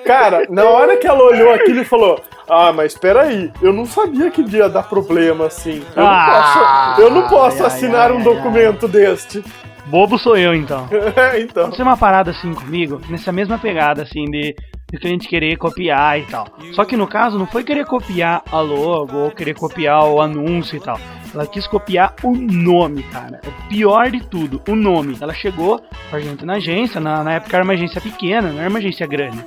Cara, 0.06 0.46
na 0.50 0.64
hora 0.64 0.96
que 0.96 1.06
ela 1.06 1.22
olhou 1.22 1.52
aquilo 1.52 1.80
e 1.80 1.84
falou: 1.84 2.20
Ah, 2.48 2.72
mas 2.72 2.94
peraí, 2.96 3.50
eu 3.62 3.72
não 3.72 3.84
sabia 3.86 4.30
que 4.30 4.42
ia 4.42 4.68
dar 4.68 4.82
problema 4.84 5.46
assim. 5.46 5.82
Eu 5.96 6.02
não 6.02 6.06
Ah, 6.10 6.92
posso, 6.94 7.00
eu 7.02 7.10
não 7.10 7.28
posso 7.28 7.60
ai, 7.62 7.66
assinar 7.66 8.10
ai, 8.10 8.12
um 8.12 8.18
ai, 8.18 8.24
documento 8.24 8.86
deste. 8.88 9.42
Bobo 9.86 10.18
sou 10.18 10.36
eu, 10.36 10.54
então. 10.54 10.86
então. 11.40 11.62
Aconteceu 11.64 11.86
uma 11.86 11.96
parada 11.96 12.30
assim 12.30 12.52
comigo, 12.52 13.00
nessa 13.08 13.32
mesma 13.32 13.58
pegada, 13.58 14.02
assim, 14.02 14.26
de, 14.26 14.54
de 14.90 14.98
cliente 14.98 15.28
querer 15.28 15.56
copiar 15.56 16.18
e 16.18 16.24
tal. 16.24 16.46
Só 16.72 16.84
que 16.84 16.96
no 16.96 17.06
caso, 17.06 17.38
não 17.38 17.46
foi 17.46 17.62
querer 17.62 17.84
copiar 17.84 18.42
a 18.50 18.60
logo 18.60 19.16
ou 19.16 19.30
querer 19.30 19.54
copiar 19.54 20.04
o 20.06 20.20
anúncio 20.20 20.76
e 20.76 20.80
tal. 20.80 20.98
Ela 21.34 21.46
quis 21.46 21.66
copiar 21.66 22.14
o 22.22 22.34
nome, 22.34 23.02
cara. 23.02 23.40
O 23.46 23.68
pior 23.68 24.10
de 24.10 24.20
tudo, 24.24 24.62
o 24.66 24.74
nome. 24.74 25.18
Ela 25.20 25.34
chegou 25.34 25.78
com 26.08 26.16
a 26.16 26.20
gente 26.20 26.44
na 26.44 26.54
agência, 26.54 27.00
na, 27.00 27.22
na 27.22 27.34
época 27.34 27.56
era 27.56 27.64
uma 27.64 27.74
agência 27.74 28.00
pequena, 28.00 28.50
não 28.50 28.60
era 28.60 28.70
uma 28.70 28.78
agência 28.78 29.06
grande. 29.06 29.44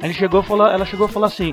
Ele 0.00 0.14
chegou, 0.14 0.44
falou, 0.44 0.68
ela 0.68 0.84
chegou 0.84 1.08
e 1.08 1.12
falou 1.12 1.26
assim: 1.26 1.52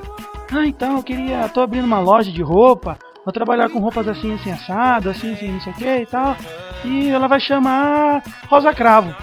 Ah, 0.52 0.68
então 0.68 0.98
eu 0.98 1.04
queria. 1.04 1.50
tô 1.50 1.62
abrindo 1.62 1.86
uma 1.86 2.00
loja 2.00 2.32
de 2.32 2.44
roupa. 2.44 2.98
Vou 3.26 3.34
trabalhar 3.34 3.70
com 3.70 3.80
roupas 3.80 4.08
assim, 4.08 4.36
assim, 4.36 4.52
assado, 4.52 5.10
assim, 5.10 5.34
assim, 5.34 5.52
não 5.52 5.60
sei 5.60 5.74
o 5.74 5.76
que 5.76 5.98
e 6.02 6.06
tal. 6.06 6.38
E 6.84 7.10
ela 7.10 7.28
vai 7.28 7.40
chamar 7.40 8.22
Rosa 8.48 8.72
Cravo. 8.72 9.16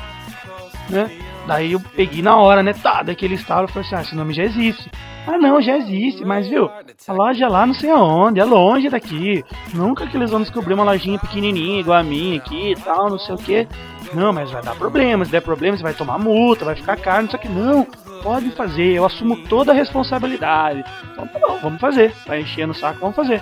Né? 0.90 1.08
Daí 1.46 1.72
eu 1.72 1.80
peguei 1.80 2.22
na 2.22 2.36
hora, 2.36 2.62
né? 2.62 2.72
Tá, 2.72 3.02
daquele 3.02 3.34
estalo, 3.34 3.64
eu 3.64 3.68
falei 3.68 3.86
assim: 3.86 3.96
Ah, 3.96 4.02
esse 4.02 4.14
nome 4.14 4.32
já 4.32 4.44
existe. 4.44 4.90
Ah, 5.26 5.38
não, 5.38 5.60
já 5.60 5.76
existe, 5.76 6.24
mas 6.24 6.48
viu? 6.48 6.68
A 7.06 7.12
loja 7.12 7.48
lá 7.48 7.64
não 7.64 7.74
sei 7.74 7.90
aonde, 7.90 8.40
é 8.40 8.44
longe 8.44 8.88
daqui. 8.88 9.44
Nunca 9.72 10.06
que 10.06 10.16
eles 10.16 10.30
vão 10.30 10.40
descobrir 10.40 10.74
uma 10.74 10.82
lojinha 10.82 11.18
pequenininha 11.18 11.80
igual 11.80 11.98
a 11.98 12.02
minha 12.02 12.38
aqui 12.38 12.72
e 12.72 12.76
tal, 12.76 13.08
não 13.08 13.18
sei 13.18 13.34
o 13.34 13.38
que. 13.38 13.68
Não, 14.14 14.32
mas 14.32 14.50
vai 14.50 14.62
dar 14.62 14.74
problema. 14.74 15.24
Se 15.24 15.30
der 15.30 15.40
problema, 15.40 15.76
você 15.76 15.82
vai 15.82 15.94
tomar 15.94 16.18
multa, 16.18 16.64
vai 16.64 16.74
ficar 16.74 16.96
caro, 16.96 17.22
não 17.22 17.30
sei 17.30 17.38
o 17.38 17.42
que. 17.42 17.48
Não, 17.48 17.86
pode 18.22 18.50
fazer, 18.50 18.94
eu 18.94 19.04
assumo 19.04 19.36
toda 19.48 19.70
a 19.70 19.74
responsabilidade. 19.74 20.84
Então 21.12 21.26
tá 21.26 21.38
bom, 21.38 21.58
vamos 21.62 21.80
fazer. 21.80 22.12
Vai 22.26 22.40
encher 22.40 22.66
no 22.66 22.74
saco, 22.74 22.98
vamos 23.00 23.16
fazer. 23.16 23.40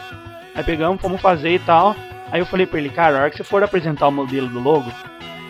Aí 0.54 0.62
pegamos, 0.62 1.00
fomos 1.00 1.20
fazer 1.20 1.54
e 1.54 1.58
tal. 1.60 1.96
Aí 2.30 2.40
eu 2.40 2.46
falei 2.46 2.66
pra 2.66 2.78
ele, 2.78 2.90
cara, 2.90 3.16
a 3.16 3.20
hora 3.22 3.30
que 3.30 3.38
você 3.38 3.44
for 3.44 3.62
apresentar 3.62 4.06
o 4.06 4.12
modelo 4.12 4.48
do 4.48 4.60
logo, 4.60 4.90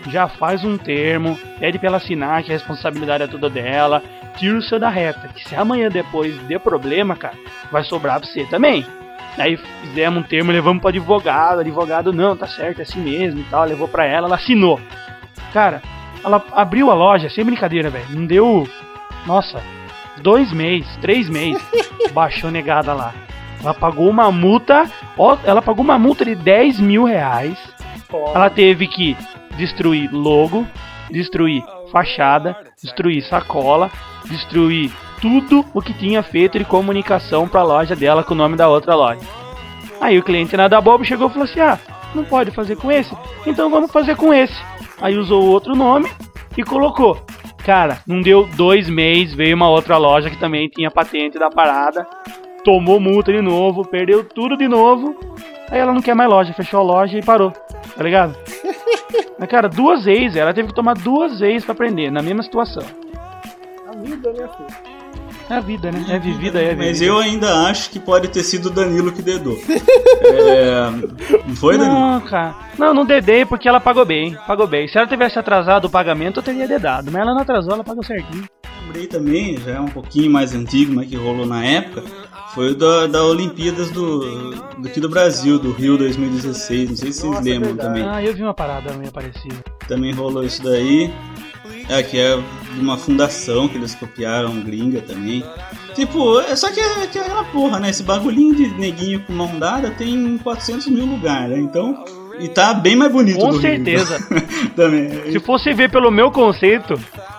já 0.08 0.28
faz 0.28 0.64
um 0.64 0.76
termo, 0.78 1.38
pede 1.58 1.78
pra 1.78 1.88
ela 1.88 1.96
assinar 1.98 2.42
que 2.42 2.50
a 2.50 2.54
responsabilidade 2.54 3.24
é 3.24 3.26
toda 3.26 3.50
dela, 3.50 4.02
tira 4.36 4.56
o 4.56 4.62
seu 4.62 4.78
da 4.78 4.88
reta, 4.88 5.28
que 5.28 5.48
se 5.48 5.54
amanhã 5.54 5.88
depois 5.88 6.36
der 6.44 6.60
problema, 6.60 7.16
cara, 7.16 7.34
vai 7.70 7.84
sobrar 7.84 8.20
pra 8.20 8.28
você 8.28 8.44
também. 8.46 8.86
Aí 9.38 9.56
fizemos 9.56 10.22
um 10.22 10.26
termo, 10.26 10.50
levamos 10.50 10.80
pro 10.80 10.88
advogado, 10.88 11.60
advogado, 11.60 12.12
não, 12.12 12.36
tá 12.36 12.46
certo, 12.46 12.80
é 12.80 12.82
assim 12.82 13.00
mesmo 13.00 13.40
e 13.40 13.44
tal, 13.44 13.64
levou 13.64 13.88
pra 13.88 14.06
ela, 14.06 14.26
ela 14.26 14.36
assinou. 14.36 14.80
Cara, 15.52 15.82
ela 16.24 16.42
abriu 16.52 16.90
a 16.90 16.94
loja, 16.94 17.28
sem 17.28 17.44
brincadeira, 17.44 17.90
velho, 17.90 18.06
não 18.10 18.26
deu, 18.26 18.68
nossa, 19.26 19.62
dois 20.22 20.52
meses, 20.52 20.96
três 20.98 21.28
meses, 21.28 21.62
baixou 22.12 22.50
negada 22.50 22.92
lá. 22.92 23.12
Ela 23.62 23.74
pagou 23.74 24.08
uma 24.08 24.32
multa, 24.32 24.90
ó, 25.18 25.36
ela 25.44 25.60
pagou 25.60 25.84
uma 25.84 25.98
multa 25.98 26.24
de 26.24 26.34
10 26.34 26.80
mil 26.80 27.04
reais. 27.04 27.58
Ela 28.34 28.48
teve 28.48 28.88
que 28.88 29.16
destruir 29.56 30.10
logo, 30.12 30.66
destruir 31.10 31.62
fachada, 31.90 32.56
destruir 32.82 33.22
sacola, 33.22 33.90
destruir 34.26 34.90
tudo 35.20 35.64
o 35.74 35.82
que 35.82 35.92
tinha 35.92 36.22
feito 36.22 36.58
de 36.58 36.64
comunicação 36.64 37.46
para 37.46 37.60
a 37.60 37.64
loja 37.64 37.94
dela 37.94 38.24
com 38.24 38.34
o 38.34 38.36
nome 38.36 38.56
da 38.56 38.68
outra 38.68 38.94
loja. 38.94 39.20
Aí 40.00 40.18
o 40.18 40.22
cliente 40.22 40.56
nada 40.56 40.80
bobo 40.80 41.04
chegou 41.04 41.28
e 41.28 41.30
falou 41.30 41.44
assim: 41.44 41.60
Ah, 41.60 41.78
não 42.14 42.24
pode 42.24 42.50
fazer 42.50 42.76
com 42.76 42.90
esse? 42.90 43.14
Então 43.46 43.70
vamos 43.70 43.92
fazer 43.92 44.16
com 44.16 44.32
esse. 44.32 44.56
Aí 45.00 45.16
usou 45.16 45.44
outro 45.44 45.74
nome 45.76 46.10
e 46.56 46.62
colocou. 46.62 47.20
Cara, 47.64 47.98
não 48.06 48.22
deu 48.22 48.48
dois 48.56 48.88
meses, 48.88 49.34
veio 49.34 49.54
uma 49.54 49.68
outra 49.68 49.98
loja 49.98 50.30
que 50.30 50.38
também 50.38 50.68
tinha 50.68 50.90
patente 50.90 51.38
da 51.38 51.50
parada, 51.50 52.06
tomou 52.64 52.98
multa 52.98 53.30
de 53.32 53.42
novo, 53.42 53.84
perdeu 53.84 54.24
tudo 54.24 54.56
de 54.56 54.66
novo. 54.66 55.14
Aí 55.70 55.78
ela 55.78 55.92
não 55.92 56.00
quer 56.00 56.14
mais 56.14 56.28
loja, 56.28 56.54
fechou 56.54 56.80
a 56.80 56.82
loja 56.82 57.18
e 57.18 57.22
parou, 57.22 57.50
tá 57.50 58.02
ligado? 58.02 58.34
Mas, 59.38 59.48
cara, 59.48 59.68
duas 59.68 60.05
vezes, 60.05 60.37
ela 60.37 60.53
teve 60.53 60.68
que 60.68 60.74
tomar 60.74 60.94
duas 60.94 61.40
vezes 61.40 61.64
pra 61.64 61.72
aprender, 61.72 62.11
na 62.11 62.22
mesma 62.22 62.42
situação. 62.42 62.83
A 63.88 63.96
vida, 63.96 64.33
né, 64.33 64.48
filho? 64.57 65.00
É 65.50 65.55
a 65.55 65.61
vida, 65.61 65.90
né? 65.90 66.05
É 66.09 66.18
vivida, 66.18 66.61
é 66.61 66.68
vivida. 66.68 66.85
Mas 66.87 67.03
eu 67.03 67.18
ainda 67.18 67.66
acho 67.68 67.90
que 67.90 67.98
pode 67.98 68.29
ter 68.29 68.44
sido 68.44 68.66
o 68.66 68.70
Danilo 68.70 69.11
que 69.11 69.20
dedou. 69.20 69.59
é... 70.22 70.90
Não 71.44 71.57
foi, 71.57 71.76
Danilo? 71.76 71.98
Não, 71.98 72.20
cara. 72.20 72.55
Não, 72.79 72.94
não 72.94 73.05
dedei 73.05 73.44
porque 73.44 73.68
ela 73.68 73.81
pagou 73.81 74.05
bem. 74.05 74.37
Pagou 74.46 74.68
bem. 74.68 74.87
Se 74.87 74.96
ela 74.96 75.09
tivesse 75.09 75.40
atrasado 75.40 75.87
o 75.87 75.90
pagamento, 75.90 76.38
eu 76.38 76.42
teria 76.44 76.68
dedado. 76.68 77.11
Mas 77.11 77.22
ela 77.22 77.35
não 77.35 77.40
atrasou, 77.42 77.72
ela 77.72 77.83
pagou 77.83 78.05
certinho. 78.05 78.44
Lembrei 78.90 79.07
também, 79.07 79.57
já 79.57 79.76
é 79.76 79.81
um 79.81 79.87
pouquinho 79.87 80.29
mais 80.29 80.53
antigo, 80.53 80.92
mas 80.92 81.09
que 81.09 81.14
rolou 81.14 81.46
na 81.46 81.64
época, 81.64 82.03
foi 82.53 82.72
o 82.72 82.74
da, 82.74 83.07
da 83.07 83.22
Olimpíadas 83.22 83.88
do, 83.92 84.50
daqui 84.79 84.98
do 84.98 85.09
Brasil, 85.09 85.61
do 85.61 85.70
Rio 85.70 85.96
2016. 85.96 86.90
Não 86.90 86.96
sei 86.96 87.12
se 87.12 87.20
vocês 87.20 87.33
Nossa, 87.33 87.44
lembram 87.44 87.68
verdade. 87.68 87.88
também. 87.88 88.09
Ah, 88.09 88.20
eu 88.20 88.35
vi 88.35 88.42
uma 88.42 88.53
parada 88.53 88.92
meio 88.94 89.12
parecida. 89.12 89.55
Também 89.87 90.12
rolou 90.12 90.42
isso 90.42 90.61
daí. 90.64 91.09
É, 91.88 92.03
que 92.03 92.18
é 92.18 92.37
de 92.37 92.81
uma 92.81 92.98
fundação 92.98 93.68
que 93.68 93.76
eles 93.76 93.94
copiaram, 93.94 94.61
gringa 94.61 95.00
também. 95.03 95.44
Tipo, 95.94 96.40
é 96.40 96.57
só 96.57 96.72
que 96.72 96.81
é, 96.81 97.07
que 97.07 97.18
é 97.18 97.22
aquela 97.22 97.44
porra, 97.44 97.79
né? 97.79 97.90
Esse 97.90 98.03
bagulhinho 98.03 98.57
de 98.57 98.66
neguinho 98.74 99.20
com 99.20 99.33
mão 99.33 99.57
dada 99.57 99.88
tem 99.90 100.37
400 100.38 100.88
mil 100.88 101.07
lugares, 101.07 101.50
né? 101.50 101.61
Então. 101.61 102.05
E 102.40 102.48
tá 102.48 102.72
bem 102.74 102.96
mais 102.96 103.12
bonito 103.12 103.38
Com 103.38 103.50
do 103.50 103.59
Rio. 103.59 103.61
certeza. 103.62 104.18
também. 104.74 105.31
Se 105.33 105.38
fosse 105.40 105.72
ver 105.72 105.90
pelo 105.90 106.11
meu 106.11 106.31
conceito 106.31 106.94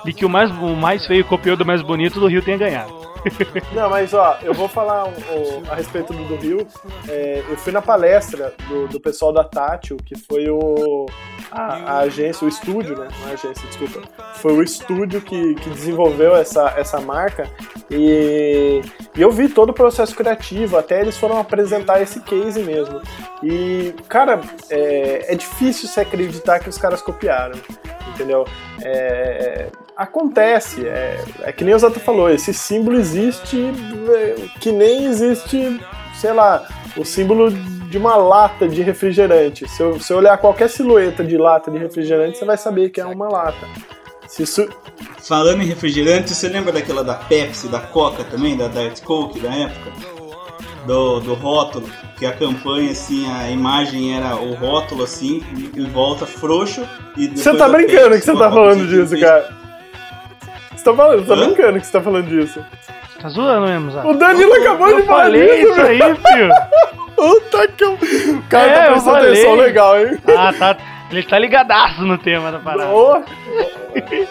de 0.05 0.13
que 0.13 0.25
o 0.25 0.29
mais, 0.29 0.51
o 0.51 0.75
mais 0.75 1.05
feio 1.05 1.25
copiou 1.25 1.55
do 1.57 1.65
mais 1.65 1.81
bonito, 1.81 2.19
do 2.19 2.27
Rio 2.27 2.41
tenha 2.41 2.57
ganhado. 2.57 3.01
Não, 3.73 3.87
mas 3.89 4.13
ó, 4.15 4.37
eu 4.41 4.53
vou 4.53 4.67
falar 4.67 5.05
um- 5.05 5.09
um- 5.11 5.71
a 5.71 5.75
respeito 5.75 6.11
do 6.11 6.23
do 6.25 6.35
Rio. 6.37 6.65
É, 7.07 7.43
eu 7.49 7.55
fui 7.57 7.71
na 7.71 7.81
palestra 7.81 8.53
do, 8.67 8.87
do 8.87 8.99
pessoal 8.99 9.31
da 9.31 9.43
Tátil, 9.43 9.97
que 10.03 10.17
foi 10.17 10.49
o 10.49 11.05
a, 11.51 11.63
a 11.63 11.99
agência, 11.99 12.45
o 12.45 12.49
estúdio, 12.49 12.97
né? 12.97 13.07
Não 13.19 13.29
é 13.29 13.33
agência, 13.33 13.67
desculpa. 13.67 14.01
Foi 14.35 14.53
o 14.53 14.63
estúdio 14.63 15.21
que, 15.21 15.55
que 15.55 15.69
desenvolveu 15.69 16.35
essa, 16.35 16.73
essa 16.77 16.99
marca. 17.01 17.49
E, 17.89 18.81
e 19.15 19.21
eu 19.21 19.31
vi 19.31 19.49
todo 19.49 19.71
o 19.71 19.73
processo 19.73 20.15
criativo, 20.15 20.77
até 20.77 21.01
eles 21.01 21.17
foram 21.17 21.37
apresentar 21.37 22.01
esse 22.01 22.21
case 22.21 22.63
mesmo. 22.63 23.01
E, 23.43 23.93
cara, 24.07 24.39
é, 24.69 25.33
é 25.33 25.35
difícil 25.35 25.89
se 25.89 25.99
acreditar 25.99 26.59
que 26.59 26.69
os 26.69 26.77
caras 26.77 27.01
copiaram, 27.01 27.59
entendeu? 28.13 28.45
É, 28.81 29.67
acontece, 29.95 30.87
é, 30.87 31.23
é 31.41 31.51
que 31.51 31.63
nem 31.63 31.73
o 31.73 31.79
Zata 31.79 31.99
falou, 31.99 32.29
esse 32.29 32.53
símbolo 32.53 32.97
existe 32.97 33.57
é, 34.09 34.35
que 34.59 34.71
nem 34.71 35.05
existe, 35.05 35.79
sei 36.15 36.33
lá, 36.33 36.65
o 36.95 37.03
símbolo 37.03 37.51
de 37.91 37.97
uma 37.97 38.15
lata 38.15 38.67
de 38.67 38.81
refrigerante. 38.81 39.67
Se 39.69 39.83
eu- 39.83 39.99
se 39.99 40.11
eu 40.13 40.17
olhar 40.17 40.37
qualquer 40.37 40.69
silhueta 40.69 41.23
de 41.23 41.37
lata 41.37 41.69
de 41.69 41.77
refrigerante, 41.77 42.37
você 42.37 42.45
vai 42.45 42.57
saber 42.57 42.89
que 42.89 43.01
é 43.01 43.05
uma 43.05 43.27
lata. 43.27 43.67
Se 44.27 44.43
isso, 44.43 44.67
Falando 45.27 45.61
em 45.61 45.65
refrigerante, 45.65 46.33
você 46.33 46.47
lembra 46.47 46.71
daquela 46.71 47.03
da 47.03 47.13
Pepsi, 47.15 47.67
da 47.67 47.79
Coca 47.79 48.23
também, 48.23 48.57
da 48.57 48.67
Diet 48.67 49.01
Coke 49.03 49.39
da 49.39 49.53
época? 49.53 49.91
do, 50.85 51.19
do 51.19 51.35
rótulo, 51.35 51.87
que 52.17 52.25
a 52.25 52.31
campanha, 52.31 52.89
assim, 52.91 53.29
a 53.31 53.51
imagem 53.51 54.17
era 54.17 54.35
o 54.35 54.55
rótulo, 54.55 55.03
assim, 55.03 55.43
em 55.77 55.85
volta 55.85 56.25
frouxo. 56.25 56.81
e 57.15 57.27
Você 57.27 57.55
tá 57.55 57.69
brincando 57.69 58.09
peste, 58.09 58.19
que 58.21 58.25
você 58.25 58.35
tá 58.39 58.49
falando 58.51 58.87
disso, 58.87 59.19
cara. 59.19 59.47
Você 60.75 60.83
tá, 60.83 60.93
falando, 60.95 61.19
você 61.23 61.27
tá 61.27 61.35
brincando 61.35 61.79
que 61.79 61.85
você 61.85 61.91
tá 61.91 62.01
falando 62.01 62.27
disso. 62.27 62.65
Tá 63.21 63.29
zoando 63.29 63.67
mesmo, 63.67 63.91
Zé. 63.91 64.01
O 64.03 64.13
Danilo 64.15 64.53
acabou 64.55 64.89
Eu 64.89 65.01
de 65.01 65.03
falar 65.05 65.23
falei 65.25 65.61
isso 65.61 65.75
velho. 65.75 66.03
aí, 66.03 66.15
filho. 66.15 66.53
Puta 67.21 67.67
que 67.67 67.83
eu... 67.83 67.93
O 67.93 68.43
cara 68.49 68.67
É, 68.67 68.73
tá 68.75 68.85
eu 68.87 68.91
prestando 68.93 69.17
atenção 69.17 69.55
legal, 69.55 69.99
hein? 69.99 70.17
Ah, 70.35 70.53
tá. 70.57 70.77
Ele 71.11 71.23
tá 71.23 71.37
ligadaço 71.37 72.01
no 72.03 72.17
tema 72.17 72.51
da 72.51 72.57
parada. 72.59 72.89
Ô, 72.89 73.21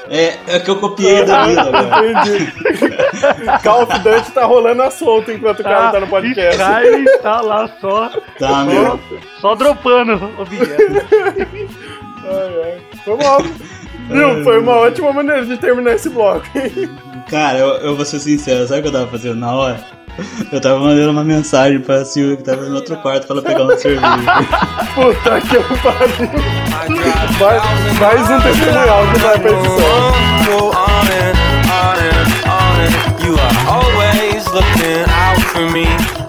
É, 0.08 0.34
é 0.48 0.58
que 0.60 0.70
eu 0.70 0.76
copiei 0.76 1.24
da 1.24 1.44
vida, 1.46 1.64
velho. 1.70 2.10
entendi. 2.10 2.52
Call 3.62 3.82
of 3.82 3.98
Duty 3.98 4.30
tá 4.32 4.44
rolando 4.46 4.82
a 4.82 4.90
solta 4.90 5.32
enquanto 5.32 5.60
o 5.60 5.62
cara 5.62 5.90
tá 5.92 6.00
no 6.00 6.06
podcast. 6.08 6.56
Sky 6.60 7.18
tá 7.22 7.40
lá 7.42 7.68
só, 7.80 8.10
Tá, 8.38 8.64
meu. 8.64 8.98
só 9.40 9.54
dropando 9.54 10.14
objetos. 10.38 10.96
Ai, 12.24 12.62
ai. 12.64 12.78
Foi 13.04 13.16
mal. 13.16 13.42
Viu? 14.08 14.42
Foi 14.42 14.58
uma 14.58 14.72
ótima 14.78 15.12
maneira 15.12 15.44
de 15.46 15.56
terminar 15.58 15.92
esse 15.92 16.08
bloco. 16.08 16.46
Cara, 17.30 17.58
eu, 17.58 17.68
eu 17.76 17.94
vou 17.96 18.04
ser 18.04 18.18
sincero, 18.20 18.66
sabe 18.66 18.80
o 18.80 18.82
que 18.84 18.88
eu 18.88 18.92
tava 18.92 19.06
fazendo 19.08 19.36
na 19.36 19.54
hora? 19.54 19.80
Eu 20.52 20.60
tava 20.60 20.78
mandando 20.80 21.10
uma 21.10 21.24
mensagem 21.24 21.80
pra 21.80 22.04
Silvia 22.04 22.36
que 22.36 22.42
tava 22.42 22.62
no 22.64 22.76
outro 22.76 22.96
quarto 22.96 23.26
pra 23.26 23.36
ela 23.36 23.42
pegar 23.42 23.62
uma 23.64 23.76
cerveja. 23.76 24.06
Puta 24.94 25.40
que 25.40 25.56
eu 25.56 25.62
pariu. 25.62 26.30
Mais, 27.40 27.98
mais 28.00 28.30
um 28.30 28.40
testemunhal 28.40 29.06
que 29.12 29.18
vai 29.20 29.38
pra 29.38 29.50
edição. 29.50 30.12
Go 30.46 30.66
on 30.68 31.06
and 31.10 31.36
on 31.70 31.96
and 32.00 32.30
on 32.50 32.80
and 32.80 33.24
you 33.24 33.34
are 33.34 33.56
always 33.68 34.46
looking 34.48 35.04
out 35.08 35.40
for 35.42 35.70
me. 35.70 36.19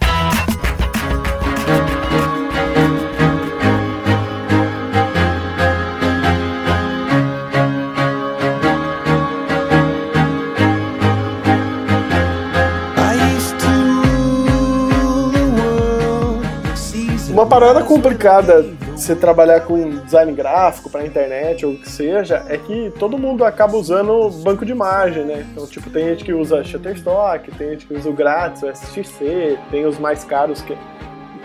Parada 17.52 17.84
complicada 17.84 18.66
você 18.96 19.14
trabalhar 19.14 19.60
com 19.60 19.90
design 19.90 20.32
gráfico 20.32 20.90
pra 20.90 21.06
internet 21.06 21.66
ou 21.66 21.74
o 21.74 21.78
que 21.78 21.90
seja, 21.90 22.46
é 22.48 22.58
que 22.58 22.94
todo 22.98 23.18
mundo 23.18 23.44
acaba 23.44 23.76
usando 23.76 24.30
banco 24.42 24.66
de 24.66 24.72
imagem, 24.72 25.26
né? 25.26 25.46
Então, 25.52 25.68
tipo, 25.68 25.90
tem 25.90 26.06
gente 26.06 26.24
que 26.24 26.34
usa 26.34 26.64
Shutterstock, 26.64 27.52
tem 27.52 27.72
gente 27.72 27.88
que 27.88 27.94
usa 27.94 28.10
o 28.10 28.14
grátis, 28.14 28.64
o 28.64 28.70
SXC, 28.70 29.60
tem 29.70 29.86
os 29.86 30.00
mais 30.00 30.24
caros 30.24 30.62
que 30.62 30.78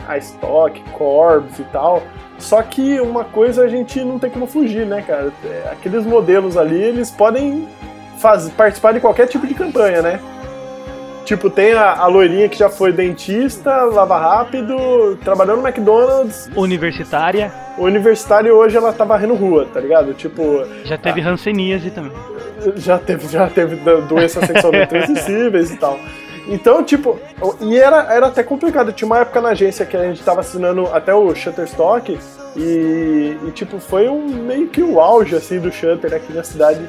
a 0.07 0.17
Stock, 0.19 0.81
Corbs 0.93 1.59
e 1.59 1.65
tal. 1.65 2.01
Só 2.39 2.63
que 2.63 3.01
uma 3.01 3.25
coisa 3.25 3.65
a 3.65 3.69
gente 3.69 3.99
não 4.05 4.17
tem 4.17 4.31
como 4.31 4.47
fugir, 4.47 4.87
né, 4.87 5.03
cara? 5.05 5.33
É, 5.45 5.71
Aqueles 5.73 6.07
modelos 6.07 6.57
ali, 6.57 6.81
eles 6.81 7.11
podem 7.11 7.67
faz, 8.19 8.49
participar 8.51 8.93
de 8.93 9.01
qualquer 9.01 9.27
tipo 9.27 9.45
de 9.45 9.55
campanha, 9.55 10.03
né? 10.03 10.21
Tipo, 11.27 11.51
tem 11.51 11.73
a, 11.75 11.93
a 11.95 12.07
loirinha 12.07 12.49
que 12.49 12.57
já 12.57 12.71
foi 12.71 12.93
dentista, 12.93 13.83
lava 13.83 14.17
rápido, 14.17 15.19
trabalhou 15.25 15.57
no 15.57 15.67
McDonald's. 15.67 16.49
Universitária, 16.57 17.53
O 17.77 17.83
universitário 17.83 18.55
hoje 18.55 18.77
ela 18.77 18.93
tá 18.93 19.05
varrendo 19.05 19.35
rua, 19.35 19.67
tá 19.75 19.81
ligado? 19.81 20.15
Tipo, 20.15 20.65
já 20.85 20.97
teve 20.97 21.21
Hanseníase 21.21 21.91
também. 21.91 22.13
já 22.77 22.97
teve, 22.99 23.27
já 23.29 23.49
teve 23.51 23.75
do- 23.77 24.03
doenças 24.03 24.45
sexualmente 24.47 24.87
transmissíveis 24.89 25.71
e 25.73 25.77
tal. 25.77 25.99
Então, 26.49 26.85
tipo, 26.85 27.19
e 27.61 27.77
era, 27.77 28.07
era 28.15 28.27
até 28.29 28.45
complicado. 28.45 28.93
Tinha 28.93 29.07
uma 29.07 29.19
época 29.19 29.41
na 29.41 29.49
agência 29.49 29.85
que 29.85 29.97
a 29.97 30.05
gente 30.05 30.23
tava 30.23 30.41
assinando 30.41 30.87
até 30.93 31.13
o 31.13 31.35
Shutterstock 31.35 32.17
e, 32.57 33.37
e 33.47 33.51
tipo, 33.53 33.81
foi 33.81 34.09
um 34.09 34.27
meio 34.29 34.69
que 34.69 34.81
o 34.81 35.01
auge, 35.01 35.35
assim, 35.35 35.59
do 35.59 35.73
Shutter 35.73 36.15
aqui 36.15 36.33
na 36.33 36.45
cidade. 36.45 36.81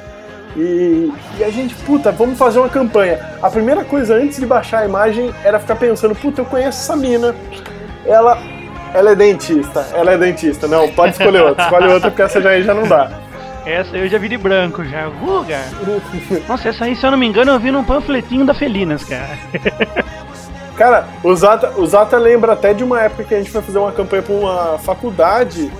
E, 0.58 1.12
e 1.38 1.44
a 1.44 1.50
gente, 1.50 1.72
puta, 1.76 2.10
vamos 2.10 2.36
fazer 2.36 2.58
uma 2.58 2.68
campanha. 2.68 3.20
A 3.40 3.48
primeira 3.48 3.84
coisa 3.84 4.16
antes 4.16 4.40
de 4.40 4.44
baixar 4.44 4.80
a 4.80 4.84
imagem 4.84 5.32
era 5.44 5.60
ficar 5.60 5.76
pensando, 5.76 6.16
puta, 6.16 6.40
eu 6.40 6.44
conheço 6.44 6.80
essa 6.80 6.96
mina. 6.96 7.32
Ela, 8.04 8.36
ela 8.92 9.12
é 9.12 9.14
dentista, 9.14 9.86
ela 9.94 10.10
é 10.10 10.18
dentista. 10.18 10.66
Não, 10.66 10.88
pode 10.88 11.12
escolher 11.12 11.42
outra. 11.42 11.62
Escolhe 11.62 11.86
outra 11.86 12.10
porque 12.10 12.22
essa 12.22 12.40
já 12.40 12.50
aí 12.50 12.64
já 12.64 12.74
não 12.74 12.88
dá. 12.88 13.08
Essa 13.64 13.96
eu 13.96 14.08
já 14.08 14.18
vi 14.18 14.28
de 14.28 14.36
branco 14.36 14.84
já. 14.84 15.08
Cara. 15.46 16.42
Nossa, 16.48 16.70
essa 16.70 16.86
aí, 16.86 16.96
se 16.96 17.06
eu 17.06 17.12
não 17.12 17.18
me 17.18 17.26
engano, 17.26 17.52
eu 17.52 17.60
vi 17.60 17.70
num 17.70 17.84
panfletinho 17.84 18.44
da 18.44 18.52
Felinas, 18.54 19.04
cara. 19.04 19.38
Cara, 20.76 21.08
o 21.22 21.34
Zata, 21.34 21.72
o 21.76 21.86
Zata 21.86 22.16
lembra 22.18 22.52
até 22.52 22.72
de 22.72 22.82
uma 22.82 23.00
época 23.00 23.24
que 23.24 23.34
a 23.34 23.38
gente 23.38 23.50
foi 23.50 23.60
fazer 23.62 23.78
uma 23.78 23.92
campanha 23.92 24.22
pra 24.22 24.34
uma 24.34 24.78
faculdade 24.78 25.70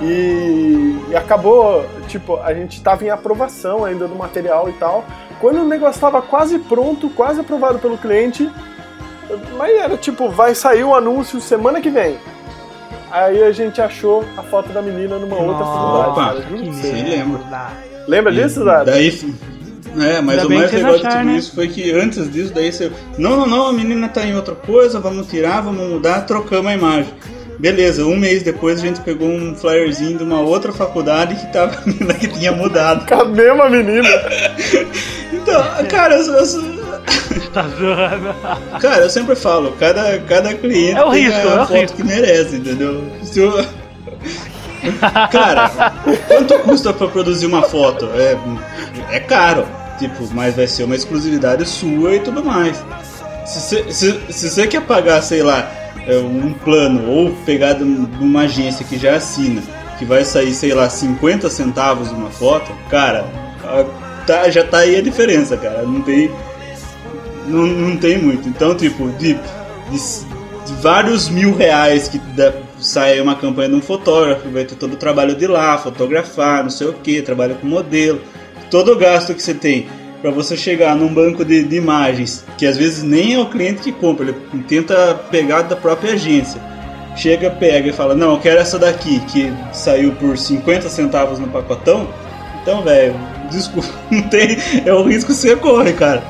e, 0.00 0.98
e 1.10 1.16
acabou, 1.16 1.84
tipo, 2.08 2.36
a 2.36 2.54
gente 2.54 2.80
tava 2.82 3.04
em 3.04 3.10
aprovação 3.10 3.84
ainda 3.84 4.08
do 4.08 4.14
material 4.14 4.68
e 4.68 4.72
tal. 4.72 5.04
Quando 5.40 5.60
o 5.60 5.68
negócio 5.68 6.00
tava 6.00 6.22
quase 6.22 6.58
pronto, 6.58 7.10
quase 7.10 7.40
aprovado 7.40 7.78
pelo 7.78 7.98
cliente, 7.98 8.50
mas 9.56 9.76
era 9.76 9.96
tipo, 9.96 10.28
vai 10.28 10.54
sair 10.54 10.84
o 10.84 10.94
anúncio 10.94 11.40
semana 11.40 11.80
que 11.80 11.90
vem. 11.90 12.16
Aí 13.10 13.42
a 13.42 13.50
gente 13.50 13.80
achou 13.80 14.24
a 14.36 14.42
foto 14.42 14.72
da 14.72 14.80
menina 14.80 15.18
numa 15.18 15.36
outra 15.36 15.64
faculdade. 15.64 16.10
Opa, 16.10 16.24
cara, 16.24 16.42
juro 16.42 16.62
pra 16.62 16.72
você. 16.72 16.92
Você 16.92 17.02
lembra? 18.06 18.32
Disso, 18.32 18.64
Zata? 18.64 18.84
Daí. 18.84 19.34
É, 19.98 20.20
mas 20.20 20.38
Ainda 20.38 20.46
o 20.46 20.56
mais 20.56 20.72
legal 20.72 20.96
de 20.96 21.02
tudo 21.02 21.24
né? 21.24 21.36
isso 21.36 21.52
foi 21.52 21.66
que 21.66 21.90
antes 21.90 22.30
disso, 22.30 22.52
daí 22.54 22.72
você. 22.72 22.92
Não, 23.18 23.36
não, 23.36 23.46
não, 23.46 23.66
a 23.66 23.72
menina 23.72 24.08
tá 24.08 24.24
em 24.24 24.36
outra 24.36 24.54
coisa, 24.54 25.00
vamos 25.00 25.26
tirar, 25.26 25.62
vamos 25.62 25.84
mudar, 25.90 26.20
trocamos 26.26 26.70
a 26.70 26.74
imagem. 26.74 27.12
Beleza, 27.60 28.04
um 28.06 28.16
mês 28.16 28.42
depois 28.42 28.78
a 28.80 28.82
gente 28.86 29.00
pegou 29.00 29.28
um 29.28 29.54
flyerzinho 29.54 30.16
de 30.16 30.24
uma 30.24 30.40
outra 30.40 30.72
faculdade 30.72 31.34
que 31.34 31.52
tava 31.52 31.76
que 32.18 32.26
tinha 32.28 32.52
mudado. 32.52 33.06
Com 33.06 33.14
a 33.20 33.24
mesma 33.26 33.68
menina. 33.68 34.08
Então, 35.32 35.62
cara, 35.88 36.16
eu, 36.16 36.24
eu- 36.34 36.80
Tá 37.52 37.62
zoando. 37.78 38.34
cara, 38.80 39.04
eu 39.04 39.10
sempre 39.10 39.34
falo, 39.36 39.72
cada, 39.78 40.18
cada 40.28 40.52
cliente 40.54 40.98
É 40.98 41.04
o 41.04 41.10
tem 41.12 41.22
risco, 41.24 41.38
a 41.38 41.40
é 41.40 41.54
o 41.54 41.58
foto 41.66 41.72
risco. 41.74 41.96
que 41.96 42.04
merece, 42.04 42.56
entendeu? 42.56 43.04
Se 43.22 43.38
eu- 43.38 43.64
Cara, 45.30 45.70
quanto 46.28 46.58
custa 46.60 46.92
pra 46.92 47.06
produzir 47.08 47.46
uma 47.46 47.62
foto? 47.62 48.10
É, 48.14 48.36
é 49.16 49.20
caro, 49.20 49.64
tipo, 49.98 50.28
mas 50.34 50.54
vai 50.56 50.66
ser 50.66 50.82
uma 50.84 50.96
exclusividade 50.96 51.64
sua 51.66 52.16
e 52.16 52.20
tudo 52.20 52.44
mais. 52.44 52.76
Se 53.46 53.60
você 53.60 53.92
se, 53.92 54.20
se 54.30 54.50
você 54.50 54.66
quer 54.66 54.82
pagar, 54.82 55.22
sei 55.22 55.42
lá, 55.42 55.70
um 56.08 56.52
plano 56.52 57.08
ou 57.10 57.30
pegar 57.44 57.74
de 57.74 57.84
um- 57.84 58.08
uma 58.20 58.42
agência 58.42 58.84
que 58.84 58.98
já 58.98 59.16
assina, 59.16 59.62
que 59.98 60.04
vai 60.04 60.24
sair, 60.24 60.52
sei 60.52 60.72
lá, 60.74 60.88
50 60.88 61.50
centavos 61.50 62.10
uma 62.10 62.30
foto, 62.30 62.72
cara, 62.88 63.24
tá, 64.26 64.48
já 64.50 64.64
tá 64.64 64.78
aí 64.78 64.96
a 64.96 65.02
diferença, 65.02 65.56
cara. 65.56 65.82
Não 65.82 66.00
tem. 66.00 66.30
Não, 67.46 67.66
não 67.66 67.96
tem 67.96 68.18
muito. 68.18 68.48
Então, 68.48 68.74
tipo, 68.74 69.08
de, 69.10 69.34
de, 69.34 69.98
de 70.66 70.72
vários 70.80 71.28
mil 71.28 71.54
reais 71.54 72.08
que 72.08 72.18
dá, 72.18 72.52
sai 72.78 73.20
uma 73.20 73.34
campanha 73.34 73.68
de 73.68 73.74
um 73.74 73.82
fotógrafo, 73.82 74.48
vai 74.50 74.64
ter 74.64 74.76
todo 74.76 74.94
o 74.94 74.96
trabalho 74.96 75.34
de 75.34 75.46
lá, 75.46 75.76
fotografar, 75.78 76.62
não 76.62 76.70
sei 76.70 76.86
o 76.88 76.92
que, 76.94 77.20
trabalho 77.22 77.56
com 77.56 77.66
modelo, 77.66 78.20
todo 78.70 78.92
o 78.92 78.96
gasto 78.96 79.34
que 79.34 79.42
você 79.42 79.52
tem 79.54 79.86
para 80.20 80.30
você 80.30 80.56
chegar 80.56 80.94
num 80.94 81.12
banco 81.12 81.44
de, 81.44 81.64
de 81.64 81.76
imagens, 81.76 82.44
que 82.58 82.66
às 82.66 82.76
vezes 82.76 83.02
nem 83.02 83.34
é 83.34 83.38
o 83.38 83.46
cliente 83.46 83.82
que 83.82 83.92
compra, 83.92 84.26
ele 84.26 84.62
tenta 84.64 85.14
pegar 85.30 85.62
da 85.62 85.76
própria 85.76 86.12
agência. 86.12 86.60
Chega, 87.16 87.50
pega 87.50 87.88
e 87.88 87.92
fala: 87.92 88.14
Não, 88.14 88.32
eu 88.32 88.40
quero 88.40 88.60
essa 88.60 88.78
daqui, 88.78 89.20
que 89.20 89.52
saiu 89.72 90.12
por 90.12 90.36
50 90.38 90.88
centavos 90.88 91.38
no 91.38 91.48
pacotão. 91.48 92.08
Então, 92.62 92.82
velho, 92.82 93.14
desculpa, 93.50 93.88
não 94.10 94.22
tem. 94.22 94.56
É 94.84 94.92
o 94.92 95.02
risco 95.02 95.32
que 95.32 95.36
você 95.36 95.56
corre, 95.56 95.92
cara. 95.92 96.22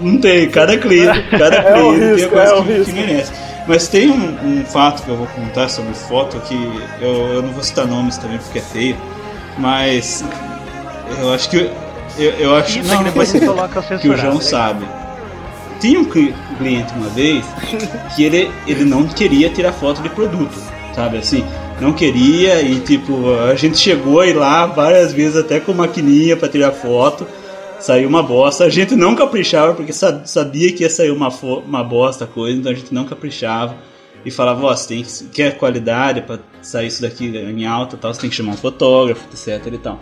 Não 0.00 0.18
tem, 0.18 0.48
cada 0.50 0.76
cliente, 0.76 1.24
cada 1.30 1.56
É 1.56 1.72
cliente 1.72 2.04
risco, 2.04 2.16
tem 2.16 2.24
a 2.24 2.28
coisa 2.28 2.52
é 2.52 2.56
o 2.56 2.64
que, 2.64 2.84
que 2.84 2.92
merece. 2.92 3.32
Mas 3.66 3.88
tem 3.88 4.10
um, 4.10 4.60
um 4.60 4.64
fato 4.66 5.02
que 5.02 5.08
eu 5.08 5.16
vou 5.16 5.26
contar 5.28 5.70
sobre 5.70 5.94
foto 5.94 6.38
que 6.40 6.54
eu, 7.00 7.34
eu 7.34 7.42
não 7.42 7.50
vou 7.52 7.62
citar 7.62 7.86
nomes 7.86 8.18
também 8.18 8.36
porque 8.36 8.58
é 8.58 8.62
feio, 8.62 8.96
mas 9.56 10.22
eu 11.18 11.32
acho 11.32 11.48
que 11.48 11.70
eu, 12.18 12.30
eu 12.32 12.54
acho 12.56 12.78
Isso 12.78 12.88
não, 12.88 12.98
que 12.98 13.04
depois 13.04 13.28
você 13.28 13.40
coloca 13.40 13.80
o 13.80 13.98
que 13.98 14.08
o. 14.08 14.16
João 14.16 14.34
né? 14.34 14.40
sabe. 14.40 14.86
Tinha 15.80 16.00
um 16.00 16.04
cli- 16.04 16.34
cliente 16.58 16.92
uma 16.94 17.08
vez 17.10 17.44
que 18.14 18.24
ele, 18.24 18.50
ele 18.66 18.84
não 18.84 19.06
queria 19.06 19.50
tirar 19.50 19.72
foto 19.72 20.00
de 20.02 20.08
produto, 20.08 20.54
sabe 20.94 21.18
assim? 21.18 21.44
Não 21.80 21.92
queria 21.92 22.62
e 22.62 22.78
tipo, 22.80 23.34
a 23.50 23.54
gente 23.56 23.76
chegou 23.76 24.20
a 24.20 24.26
ir 24.26 24.32
lá 24.34 24.64
várias 24.66 25.12
vezes 25.12 25.36
até 25.36 25.58
com 25.60 25.72
maquininha 25.74 26.36
pra 26.36 26.48
tirar 26.48 26.70
foto. 26.72 27.26
Saiu 27.80 28.08
uma 28.08 28.22
bosta, 28.22 28.64
a 28.64 28.70
gente 28.70 28.94
não 28.94 29.14
caprichava 29.14 29.74
porque 29.74 29.92
sa- 29.92 30.22
sabia 30.24 30.72
que 30.72 30.84
ia 30.84 30.88
sair 30.88 31.10
uma, 31.10 31.28
uma 31.66 31.84
bosta 31.84 32.24
coisa, 32.26 32.58
então 32.58 32.72
a 32.72 32.74
gente 32.74 32.94
não 32.94 33.04
caprichava 33.04 33.74
e 34.24 34.30
falava, 34.30 34.64
ó, 34.64 34.74
você 34.74 34.88
tem 34.88 35.02
que 35.02 35.24
quer 35.24 35.58
qualidade 35.58 36.22
pra 36.22 36.38
sair 36.62 36.86
isso 36.86 37.02
daqui 37.02 37.26
em 37.26 37.66
alta, 37.66 37.98
tal, 37.98 38.14
você 38.14 38.22
tem 38.22 38.30
que 38.30 38.36
chamar 38.36 38.52
um 38.52 38.56
fotógrafo, 38.56 39.26
etc 39.34 39.66
e 39.70 39.76
tal. 39.76 40.00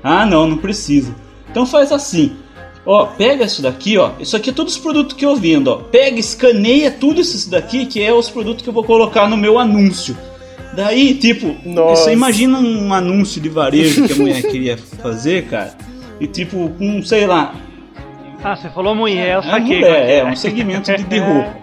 Ah, 0.00 0.24
não, 0.24 0.46
não 0.46 0.58
precisa. 0.58 1.12
Então 1.54 1.64
faz 1.64 1.92
assim. 1.92 2.32
Ó, 2.84 3.06
pega 3.06 3.44
isso 3.44 3.62
daqui, 3.62 3.96
ó. 3.96 4.10
Isso 4.18 4.36
aqui 4.36 4.50
é 4.50 4.52
todos 4.52 4.74
os 4.74 4.78
produtos 4.80 5.16
que 5.16 5.24
eu 5.24 5.36
vendo, 5.36 5.68
ó. 5.68 5.76
Pega, 5.76 6.18
escaneia 6.18 6.90
tudo 6.90 7.20
isso 7.20 7.48
daqui, 7.48 7.86
que 7.86 8.02
é 8.02 8.12
os 8.12 8.28
produtos 8.28 8.62
que 8.64 8.68
eu 8.68 8.72
vou 8.74 8.82
colocar 8.82 9.28
no 9.28 9.36
meu 9.36 9.56
anúncio. 9.58 10.16
Daí, 10.74 11.14
tipo, 11.14 11.54
Nossa. 11.64 12.02
você 12.06 12.12
imagina 12.12 12.58
um 12.58 12.92
anúncio 12.92 13.40
de 13.40 13.48
varejo 13.48 14.06
que 14.08 14.12
a 14.12 14.16
mulher 14.16 14.42
queria 14.50 14.76
fazer, 14.76 15.44
cara. 15.46 15.72
E 16.20 16.26
tipo, 16.26 16.68
com, 16.76 17.00
sei 17.04 17.26
lá, 17.26 17.54
Ah, 18.42 18.56
você 18.56 18.68
falou 18.68 18.94
mulher, 18.94 19.34
eu 19.34 19.38
é, 19.38 19.42
saquei. 19.42 19.78
mulher, 19.78 20.10
é 20.10 20.24
um 20.24 20.34
segmento 20.36 20.92
de, 20.94 21.04
de 21.04 21.18
roupa. 21.22 21.54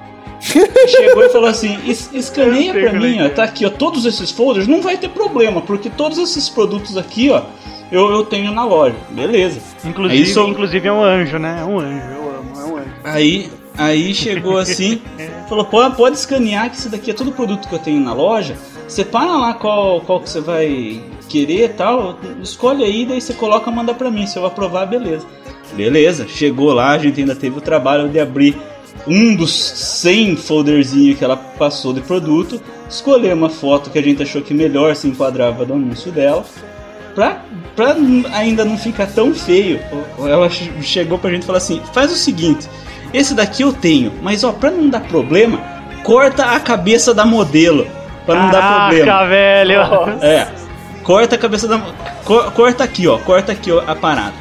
Chegou 0.87 1.23
e 1.23 1.29
falou 1.29 1.49
assim: 1.49 1.77
"Es- 1.87 2.09
escaneia 2.13 2.73
pra 2.73 2.81
é 2.89 2.93
mim, 2.93 3.21
ó, 3.21 3.25
é. 3.25 3.29
tá 3.29 3.43
aqui, 3.43 3.63
ó, 3.65 3.69
todos 3.69 4.05
esses 4.05 4.31
folders, 4.31 4.67
não 4.67 4.81
vai 4.81 4.97
ter 4.97 5.09
problema, 5.09 5.61
porque 5.61 5.89
todos 5.89 6.17
esses 6.17 6.49
produtos 6.49 6.97
aqui, 6.97 7.29
ó, 7.29 7.43
eu, 7.91 8.09
eu 8.11 8.23
tenho 8.25 8.51
na 8.53 8.65
loja. 8.65 8.95
Beleza. 9.09 9.59
Inclusive, 9.83 10.25
sou- 10.27 10.49
inclusive 10.49 10.87
é 10.87 10.91
um 10.91 11.03
anjo, 11.03 11.37
né? 11.37 11.59
É 11.61 11.65
um 11.65 11.79
anjo, 11.79 12.07
eu 12.15 12.35
amo, 12.37 12.51
é 12.59 12.63
um 12.63 12.77
anjo. 12.77 12.89
Aí, 13.03 13.49
aí 13.77 14.13
chegou 14.13 14.57
assim, 14.57 15.01
falou, 15.49 15.65
pode, 15.65 15.95
pode 15.95 16.15
escanear 16.17 16.69
que 16.69 16.77
isso 16.77 16.89
daqui 16.89 17.11
é 17.11 17.13
todo 17.13 17.31
produto 17.31 17.67
que 17.67 17.75
eu 17.75 17.79
tenho 17.79 17.99
na 17.99 18.13
loja. 18.13 18.55
Separa 18.87 19.31
lá 19.37 19.53
qual, 19.53 20.01
qual 20.01 20.19
que 20.19 20.29
você 20.29 20.41
vai 20.41 21.01
querer 21.29 21.65
e 21.65 21.69
tal. 21.69 22.17
Escolhe 22.41 22.83
aí, 22.83 23.05
daí 23.05 23.21
você 23.21 23.33
coloca 23.33 23.69
e 23.69 23.73
manda 23.73 23.93
pra 23.93 24.11
mim. 24.11 24.25
Se 24.27 24.37
eu 24.37 24.45
aprovar, 24.45 24.85
beleza. 24.85 25.25
Beleza, 25.73 26.27
chegou 26.27 26.73
lá, 26.73 26.89
a 26.91 26.97
gente 26.97 27.19
ainda 27.21 27.33
teve 27.35 27.57
o 27.57 27.61
trabalho 27.61 28.09
de 28.09 28.19
abrir 28.19 28.57
um 29.07 29.33
dos 29.35 29.53
100 29.53 30.35
folderzinhos 30.35 31.17
que 31.17 31.23
ela 31.23 31.37
passou 31.37 31.93
de 31.93 32.01
produto, 32.01 32.61
escolher 32.89 33.33
uma 33.33 33.49
foto 33.49 33.89
que 33.89 33.97
a 33.97 34.01
gente 34.03 34.21
achou 34.21 34.41
que 34.41 34.53
melhor 34.53 34.93
se 34.97 35.07
enquadrava 35.07 35.65
do 35.65 35.73
anúncio 35.73 36.11
dela, 36.11 36.43
pra, 37.15 37.41
pra 37.75 37.95
ainda 38.33 38.63
não 38.65 38.77
ficar 38.77 39.07
tão 39.07 39.33
feio, 39.33 39.79
ela 40.27 40.49
che- 40.49 40.71
chegou 40.81 41.17
pra 41.17 41.29
gente 41.31 41.43
e 41.43 41.45
falou 41.45 41.57
assim: 41.57 41.81
faz 41.93 42.11
o 42.11 42.15
seguinte, 42.15 42.67
esse 43.13 43.33
daqui 43.33 43.63
eu 43.63 43.73
tenho, 43.73 44.11
mas 44.21 44.43
ó, 44.43 44.51
pra 44.51 44.71
não 44.71 44.89
dar 44.89 45.01
problema, 45.01 45.59
corta 46.03 46.45
a 46.45 46.59
cabeça 46.59 47.13
da 47.13 47.25
modelo, 47.25 47.87
pra 48.25 48.35
não 48.35 48.49
dar 48.51 48.61
problema. 48.89 49.05
Caraca, 49.05 50.05
velho. 50.15 50.25
É, 50.25 50.47
corta 51.03 51.35
a 51.35 51.37
cabeça 51.37 51.67
da. 51.67 51.79
co- 52.23 52.51
corta 52.51 52.83
aqui, 52.83 53.07
ó, 53.07 53.17
corta 53.17 53.51
aqui 53.51 53.71
ó, 53.71 53.81
a 53.85 53.95
parada. 53.95 54.33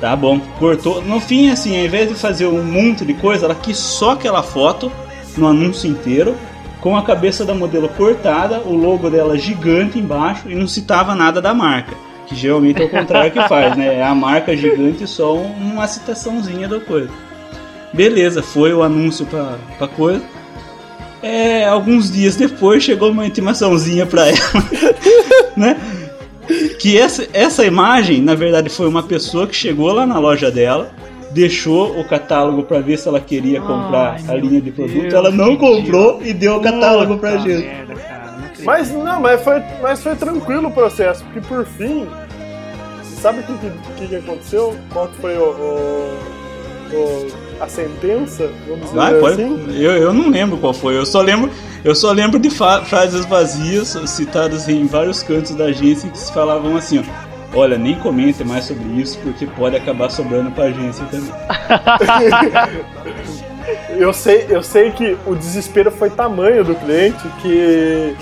Tá 0.00 0.16
bom, 0.16 0.40
cortou. 0.58 1.02
No 1.02 1.20
fim, 1.20 1.50
assim, 1.50 1.78
ao 1.78 1.84
invés 1.84 2.08
de 2.08 2.14
fazer 2.14 2.46
um 2.46 2.62
monte 2.64 3.04
de 3.04 3.12
coisa, 3.12 3.44
ela 3.44 3.54
quis 3.54 3.76
só 3.76 4.12
aquela 4.12 4.42
foto 4.42 4.90
no 5.36 5.46
anúncio 5.46 5.90
inteiro, 5.90 6.34
com 6.80 6.96
a 6.96 7.02
cabeça 7.02 7.44
da 7.44 7.54
modelo 7.54 7.86
cortada, 7.90 8.60
o 8.64 8.74
logo 8.74 9.10
dela 9.10 9.36
gigante 9.38 9.98
embaixo 9.98 10.48
e 10.48 10.54
não 10.54 10.66
citava 10.66 11.14
nada 11.14 11.38
da 11.42 11.52
marca. 11.52 11.94
Que 12.30 12.34
geralmente 12.36 12.80
é 12.80 12.84
o 12.86 12.88
contrário 12.88 13.30
que 13.30 13.42
faz, 13.48 13.76
né? 13.76 13.96
É 13.96 14.02
a 14.04 14.14
marca 14.14 14.56
gigante 14.56 15.04
e 15.04 15.06
só 15.06 15.36
um- 15.36 15.52
uma 15.72 15.86
citaçãozinha 15.86 16.66
da 16.68 16.80
coisa. 16.80 17.10
Beleza, 17.92 18.42
foi 18.42 18.72
o 18.72 18.82
anúncio 18.82 19.26
pra, 19.26 19.56
pra 19.76 19.86
coisa. 19.88 20.22
É, 21.22 21.66
alguns 21.66 22.10
dias 22.10 22.36
depois 22.36 22.82
chegou 22.82 23.10
uma 23.10 23.26
intimaçãozinha 23.26 24.06
pra 24.06 24.28
ela, 24.28 24.38
né? 25.56 25.76
Que 26.80 26.96
essa, 26.98 27.26
essa 27.32 27.64
imagem, 27.66 28.22
na 28.22 28.34
verdade, 28.34 28.68
foi 28.70 28.88
uma 28.88 29.02
pessoa 29.02 29.46
que 29.46 29.54
chegou 29.54 29.92
lá 29.92 30.06
na 30.06 30.18
loja 30.18 30.50
dela, 30.50 30.90
deixou 31.32 31.98
o 32.00 32.04
catálogo 32.04 32.62
pra 32.62 32.78
ver 32.80 32.96
se 32.96 33.06
ela 33.06 33.20
queria 33.20 33.60
comprar 33.60 34.16
Ai, 34.26 34.34
a 34.36 34.38
linha 34.40 34.60
de 34.60 34.70
produto. 34.70 35.00
Deus, 35.02 35.12
ela 35.14 35.30
não 35.30 35.56
comprou 35.56 36.20
e 36.24 36.32
deu 36.32 36.56
o 36.56 36.60
catálogo 36.60 37.18
pra 37.18 37.32
Puta 37.32 37.42
gente. 37.48 37.66
merda, 37.66 37.94
cara, 37.94 38.32
não. 38.32 38.64
Mas 38.64 38.90
não, 38.90 39.20
mas 39.20 39.42
foi, 39.42 39.62
mas 39.82 40.02
foi 40.02 40.16
tranquilo 40.16 40.68
o 40.68 40.72
processo, 40.72 41.22
porque 41.24 41.40
por 41.46 41.64
fim, 41.66 42.06
sabe 43.20 43.40
o 43.40 43.42
que, 43.42 43.70
que, 43.96 44.08
que 44.08 44.16
aconteceu? 44.16 44.76
Qual 44.92 45.08
que 45.08 45.20
foi 45.20 45.36
o, 45.36 45.42
o- 45.42 46.18
o- 46.92 47.26
a 47.60 47.68
sentença? 47.68 48.50
Vamos 48.66 48.84
dizer 48.86 48.96
Vai, 48.96 49.14
pode. 49.20 49.34
assim? 49.42 49.66
Eu, 49.78 49.92
eu 49.92 50.12
não 50.12 50.28
lembro 50.30 50.56
qual 50.58 50.72
foi. 50.72 50.96
Eu 50.96 51.04
só 51.06 51.20
lembro, 51.20 51.50
eu 51.84 51.94
só 51.94 52.10
lembro 52.12 52.38
de 52.38 52.50
frases 52.50 53.24
vazias 53.26 53.96
citadas 54.06 54.68
em 54.68 54.86
vários 54.86 55.22
cantos 55.22 55.54
da 55.54 55.64
agência 55.66 56.08
que 56.10 56.18
se 56.18 56.32
falavam 56.32 56.76
assim, 56.76 56.98
ó. 57.00 57.30
Olha, 57.52 57.76
nem 57.76 57.96
comente 57.96 58.44
mais 58.44 58.64
sobre 58.66 58.84
isso 59.00 59.18
porque 59.24 59.44
pode 59.44 59.74
acabar 59.76 60.08
sobrando 60.08 60.52
pra 60.52 60.64
agência 60.66 61.04
também. 61.06 61.32
Eu 63.90 64.12
sei, 64.12 64.46
eu 64.48 64.62
sei 64.62 64.90
que 64.90 65.16
o 65.26 65.34
desespero 65.34 65.90
foi 65.90 66.08
tamanho 66.10 66.64
do 66.64 66.74
cliente 66.74 67.18
que 67.42 68.16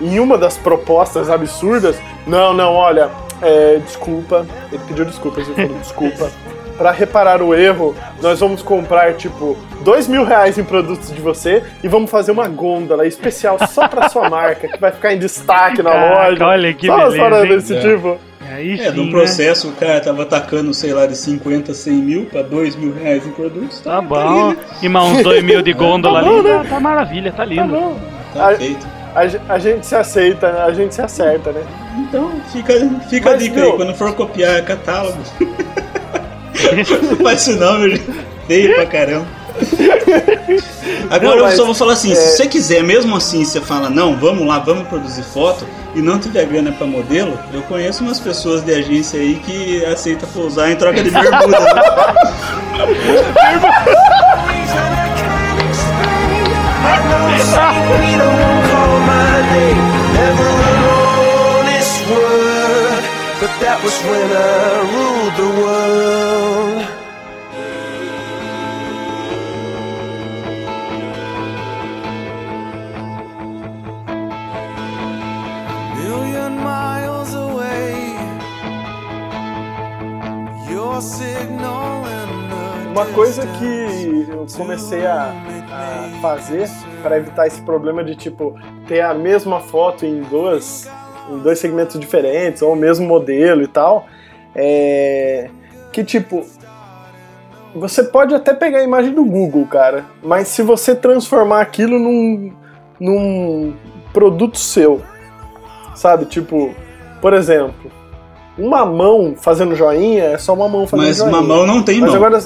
em 0.00 0.18
uma 0.20 0.36
das 0.36 0.56
propostas 0.56 1.30
absurdas, 1.30 1.96
não, 2.26 2.52
não, 2.52 2.72
olha, 2.72 3.08
é, 3.42 3.78
desculpa, 3.84 4.46
ele 4.70 4.80
pediu 4.88 5.04
desculpas, 5.04 5.46
ele 5.48 5.66
falou 5.66 5.78
desculpa. 5.80 6.30
Pra 6.78 6.90
reparar 6.90 7.42
o 7.42 7.54
erro, 7.54 7.94
nós 8.22 8.40
vamos 8.40 8.62
comprar, 8.62 9.12
tipo, 9.14 9.56
dois 9.84 10.08
mil 10.08 10.24
reais 10.24 10.56
em 10.58 10.64
produtos 10.64 11.12
de 11.12 11.20
você 11.20 11.62
e 11.84 11.86
vamos 11.86 12.10
fazer 12.10 12.32
uma 12.32 12.48
gôndola 12.48 13.06
especial 13.06 13.58
só 13.68 13.86
pra 13.86 14.08
sua 14.08 14.28
marca, 14.30 14.66
que 14.66 14.78
vai 14.80 14.90
ficar 14.90 15.12
em 15.12 15.18
destaque 15.18 15.82
na 15.82 15.90
Caraca, 15.90 16.30
loja. 16.30 16.46
olha 16.46 16.72
que 16.74 16.86
só 16.86 17.08
beleza, 17.10 17.36
hein? 17.42 17.48
desse 17.48 17.76
É. 17.76 17.80
tipo. 17.80 18.18
Aí 18.50 18.80
É, 18.80 18.90
sim, 18.90 18.96
num 18.96 19.04
né? 19.04 19.10
processo 19.12 19.68
o 19.68 19.72
cara 19.72 20.00
tava 20.00 20.22
atacando, 20.22 20.72
sei 20.74 20.92
lá, 20.92 21.06
de 21.06 21.16
50, 21.16 21.72
100 21.74 21.92
mil 21.94 22.24
pra 22.26 22.42
2 22.42 22.74
mil 22.74 22.92
reais 22.94 23.24
em 23.26 23.30
produtos. 23.30 23.80
Tá 23.82 23.98
ali, 23.98 24.06
bom. 24.08 24.48
né? 24.50 24.56
E 24.82 24.88
mais 24.88 25.08
uns 25.12 25.22
dois 25.22 25.42
mil 25.44 25.62
de 25.62 25.72
gôndola 25.74 26.20
Tá 26.22 26.28
bom, 26.28 26.38
ali. 26.40 26.48
né? 26.48 26.58
Tá, 26.64 26.68
tá 26.70 26.80
maravilha, 26.80 27.30
tá 27.30 27.36
Tá 27.38 27.44
lindo. 27.44 27.68
bom. 27.68 28.00
Tá 28.34 28.48
A- 28.50 28.54
feito. 28.56 28.86
A, 29.14 29.54
a 29.54 29.58
gente 29.58 29.86
se 29.86 29.94
aceita, 29.94 30.64
a 30.64 30.72
gente 30.72 30.94
se 30.94 31.02
acerta, 31.02 31.52
né? 31.52 31.62
Então, 31.98 32.30
fica, 32.52 32.72
fica 33.10 33.28
a 33.30 33.32
Mas, 33.32 33.42
dica 33.42 33.56
meu- 33.56 33.70
aí, 33.72 33.76
quando 33.76 33.94
for 33.94 34.14
copiar 34.14 34.62
catálogo. 34.64 35.18
Não 37.10 37.16
faz 37.16 37.40
isso 37.46 37.58
não, 37.58 37.78
meu 37.78 37.90
gente. 37.90 38.10
Feio 38.46 38.74
pra 38.74 38.86
caramba. 38.86 39.26
Agora 41.10 41.30
Não, 41.30 41.38
eu 41.38 41.44
mas, 41.44 41.54
só 41.56 41.64
vou 41.64 41.74
falar 41.74 41.94
assim, 41.94 42.12
é- 42.12 42.14
se 42.14 42.36
você 42.36 42.46
quiser, 42.46 42.82
mesmo 42.82 43.14
assim, 43.16 43.44
você 43.44 43.60
fala, 43.60 43.90
não, 43.90 44.16
vamos 44.16 44.46
lá, 44.46 44.58
vamos 44.58 44.86
produzir 44.88 45.22
foto, 45.22 45.66
e 45.94 46.00
não 46.00 46.18
tiver 46.18 46.46
grana 46.46 46.72
pra 46.72 46.86
modelo, 46.86 47.38
eu 47.52 47.62
conheço 47.62 48.02
umas 48.04 48.18
pessoas 48.20 48.62
de 48.64 48.72
agência 48.72 49.20
aí 49.20 49.34
que 49.36 49.84
aceita 49.86 50.26
pousar 50.26 50.70
em 50.70 50.76
troca 50.76 51.02
de 51.02 51.10
bermuda. 51.10 51.58
né? 51.60 51.66
But 63.42 63.54
that 63.60 63.78
was 63.82 63.96
when 64.08 64.30
I 64.32 64.80
ruled 64.94 65.34
the 65.42 65.48
world. 65.60 66.78
Million 75.98 76.52
miles 76.62 77.32
away, 77.34 77.90
your 80.72 81.00
signal 81.02 82.01
Uma 82.92 83.06
coisa 83.06 83.46
que 83.46 84.26
eu 84.30 84.46
comecei 84.54 85.06
a, 85.06 85.32
a 85.70 86.20
fazer 86.20 86.68
para 87.02 87.16
evitar 87.16 87.46
esse 87.46 87.62
problema 87.62 88.04
de 88.04 88.14
tipo 88.14 88.54
ter 88.86 89.00
a 89.00 89.14
mesma 89.14 89.60
foto 89.60 90.04
em 90.04 90.20
duas 90.20 90.86
em 91.30 91.38
dois 91.38 91.58
segmentos 91.58 91.98
diferentes 91.98 92.60
ou 92.60 92.74
o 92.74 92.76
mesmo 92.76 93.06
modelo 93.06 93.62
e 93.62 93.66
tal 93.66 94.04
é 94.54 95.48
que 95.90 96.04
tipo 96.04 96.44
você 97.74 98.04
pode 98.04 98.34
até 98.34 98.52
pegar 98.52 98.80
a 98.80 98.84
imagem 98.84 99.14
do 99.14 99.24
Google, 99.24 99.66
cara, 99.66 100.04
mas 100.22 100.48
se 100.48 100.62
você 100.62 100.94
transformar 100.94 101.62
aquilo 101.62 101.98
num, 101.98 102.52
num 103.00 103.72
produto 104.12 104.58
seu, 104.58 105.00
sabe? 105.94 106.26
Tipo, 106.26 106.74
por 107.22 107.32
exemplo, 107.32 107.90
uma 108.58 108.84
mão 108.84 109.34
fazendo 109.34 109.74
joinha 109.74 110.24
é 110.24 110.36
só 110.36 110.52
uma 110.52 110.68
mão 110.68 110.86
fazendo 110.86 111.06
Mas 111.06 111.16
joinha. 111.16 111.32
uma 111.32 111.42
mão 111.42 111.66
não 111.66 111.82
tem 111.82 111.98
Mas 111.98 112.10
mão. 112.10 112.16
agora 112.22 112.42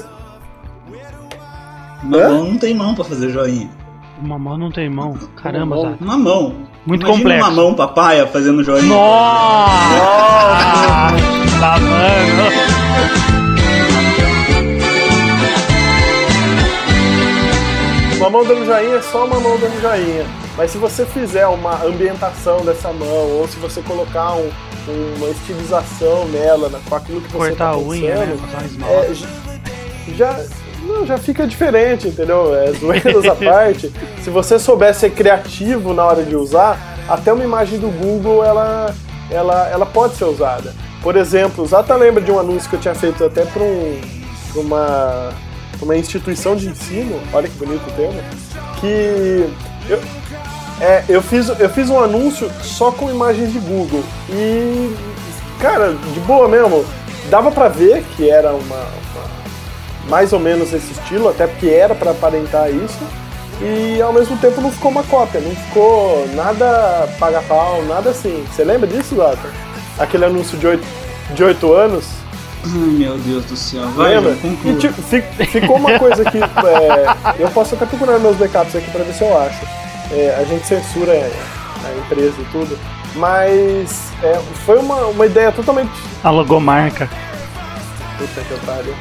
Uma 2.03 2.17
Hã? 2.17 2.29
mão 2.29 2.43
não 2.51 2.57
tem 2.57 2.73
mão 2.73 2.93
pra 2.95 3.03
fazer 3.03 3.29
joinha. 3.29 3.69
Uma 4.21 4.37
mão 4.39 4.57
não 4.57 4.71
tem 4.71 4.89
mão. 4.89 5.15
Caramba, 5.35 5.75
Uma 5.75 5.83
mão. 5.83 5.91
Zato. 5.91 6.03
Uma 6.03 6.17
mão. 6.17 6.55
Muito 6.85 7.05
Imagina 7.05 7.23
complexo. 7.23 7.49
uma 7.49 7.55
mão 7.63 7.73
papaya 7.75 8.27
fazendo 8.27 8.63
joinha. 8.63 8.87
Nossa! 8.87 9.97
Tá, 11.59 11.77
mano. 11.79 12.77
Uma 18.17 18.29
mão 18.31 18.43
dando 18.45 18.65
joinha 18.65 18.95
é 18.95 19.01
só 19.01 19.25
uma 19.25 19.39
mão 19.39 19.57
dando 19.59 19.79
joinha. 19.81 20.25
Mas 20.57 20.71
se 20.71 20.77
você 20.77 21.05
fizer 21.05 21.45
uma 21.47 21.83
ambientação 21.85 22.65
dessa 22.65 22.91
mão, 22.91 23.07
ou 23.39 23.47
se 23.47 23.57
você 23.59 23.81
colocar 23.81 24.33
um- 24.35 24.49
uma 25.17 25.29
estilização 25.29 26.25
nela, 26.29 26.69
com 26.89 26.95
aquilo 26.95 27.21
que 27.21 27.31
você 27.31 27.49
Cortar 27.49 27.65
tá 27.65 27.69
a 27.71 27.77
unha, 27.77 28.15
né? 28.15 28.37
pensando, 28.51 28.85
é, 28.89 29.13
já, 30.15 30.33
não, 30.87 31.05
já 31.05 31.17
fica 31.17 31.45
diferente, 31.45 32.07
entendeu? 32.07 32.55
É, 32.55 32.71
zoeiras 32.71 33.25
à 33.25 33.35
parte. 33.37 33.91
Se 34.23 34.29
você 34.29 34.57
souber 34.57 34.93
ser 34.95 35.11
criativo 35.11 35.93
na 35.93 36.05
hora 36.05 36.23
de 36.23 36.35
usar, 36.35 36.79
até 37.07 37.31
uma 37.31 37.43
imagem 37.43 37.79
do 37.79 37.89
Google 37.89 38.43
ela, 38.43 38.93
ela, 39.29 39.69
ela 39.69 39.85
pode 39.85 40.15
ser 40.15 40.25
usada. 40.25 40.73
Por 41.01 41.15
exemplo, 41.15 41.63
o 41.63 41.67
Zata 41.67 41.95
lembra 41.95 42.21
de 42.21 42.31
um 42.31 42.39
anúncio 42.39 42.69
que 42.69 42.75
eu 42.75 42.79
tinha 42.79 42.95
feito 42.95 43.23
até 43.23 43.45
para 43.45 43.61
um, 43.61 44.01
uma, 44.55 45.29
uma 45.81 45.95
instituição 45.95 46.55
de 46.55 46.67
ensino, 46.67 47.19
olha 47.31 47.47
que 47.47 47.55
bonito 47.57 47.87
o 47.87 47.91
termo, 47.93 48.19
que 48.79 49.49
eu, 49.89 49.99
é, 50.81 51.03
eu, 51.07 51.21
fiz, 51.21 51.47
eu 51.47 51.69
fiz 51.69 51.89
um 51.89 51.99
anúncio 51.99 52.51
só 52.61 52.91
com 52.91 53.09
imagens 53.09 53.53
de 53.53 53.59
Google 53.59 54.03
e, 54.29 54.95
cara, 55.59 55.93
de 56.13 56.19
boa 56.21 56.47
mesmo, 56.47 56.85
dava 57.29 57.51
pra 57.51 57.67
ver 57.67 58.03
que 58.15 58.29
era 58.29 58.51
uma, 58.51 58.75
uma 58.75 59.36
mais 60.09 60.31
ou 60.33 60.39
menos 60.39 60.73
esse 60.73 60.91
estilo, 60.91 61.29
até 61.29 61.47
porque 61.47 61.67
era 61.67 61.93
pra 61.95 62.11
aparentar 62.11 62.69
isso, 62.69 62.99
e 63.61 64.01
ao 64.01 64.13
mesmo 64.13 64.37
tempo 64.37 64.61
não 64.61 64.71
ficou 64.71 64.91
uma 64.91 65.03
cópia, 65.03 65.39
não 65.41 65.51
ficou 65.51 66.27
nada 66.35 67.07
paga-pau, 67.19 67.83
nada 67.85 68.11
assim. 68.11 68.45
Você 68.51 68.63
lembra 68.63 68.87
disso, 68.87 69.15
Data? 69.15 69.49
Aquele 69.99 70.25
anúncio 70.25 70.57
de 70.57 70.67
8, 70.67 70.83
de 71.33 71.43
8 71.43 71.73
anos? 71.73 72.05
Meu 72.65 73.17
Deus 73.17 73.45
do 73.45 73.55
céu. 73.55 73.87
Vai, 73.95 74.15
Lembra? 74.15 74.35
E 74.65 74.73
tipo, 74.75 75.01
fi- 75.01 75.21
ficou 75.45 75.77
uma 75.77 75.97
coisa 75.97 76.23
que. 76.25 76.37
é, 76.37 77.15
eu 77.39 77.49
posso 77.49 77.75
até 77.75 77.85
procurar 77.85 78.19
meus 78.19 78.35
backups 78.35 78.75
aqui 78.75 78.89
pra 78.91 79.03
ver 79.03 79.13
se 79.13 79.23
eu 79.23 79.39
acho. 79.39 79.65
É, 80.11 80.35
a 80.39 80.43
gente 80.43 80.65
censura 80.67 81.13
a 81.13 81.97
empresa 82.05 82.35
e 82.39 82.45
tudo. 82.51 82.77
Mas 83.15 84.09
é, 84.21 84.39
foi 84.65 84.77
uma, 84.79 85.05
uma 85.07 85.25
ideia 85.25 85.51
totalmente. 85.51 85.91
A 86.23 86.29
logomarca. 86.29 87.09
Puta 88.17 88.41
que 88.41 88.65
pariu. 88.65 88.93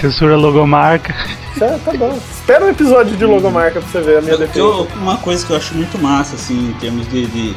Censura 0.00 0.36
logomarca. 0.36 1.14
Tá, 1.58 1.78
tá 1.84 1.92
bom. 1.94 2.18
Espera 2.30 2.64
um 2.64 2.68
episódio 2.70 3.16
de 3.16 3.24
logomarca 3.24 3.80
pra 3.80 3.88
você 3.88 4.00
ver 4.00 4.18
a 4.18 4.20
minha 4.20 4.34
Eu- 4.34 4.38
defesa. 4.38 4.58
eu- 4.58 4.88
uma 4.96 5.16
coisa 5.18 5.44
que 5.46 5.52
eu 5.52 5.56
acho 5.56 5.74
muito 5.74 5.98
massa, 5.98 6.34
assim, 6.36 6.70
em 6.70 6.72
termos 6.74 7.08
de, 7.08 7.26
de- 7.26 7.54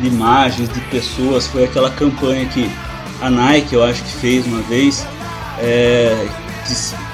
de 0.00 0.06
imagens, 0.08 0.68
de 0.68 0.80
pessoas, 0.82 1.46
foi 1.46 1.64
aquela 1.64 1.90
campanha 1.90 2.44
que 2.46 2.70
a 3.20 3.30
Nike, 3.30 3.74
eu 3.74 3.84
acho 3.84 4.02
que 4.02 4.12
fez 4.12 4.46
uma 4.46 4.60
vez, 4.62 5.06
é, 5.58 6.26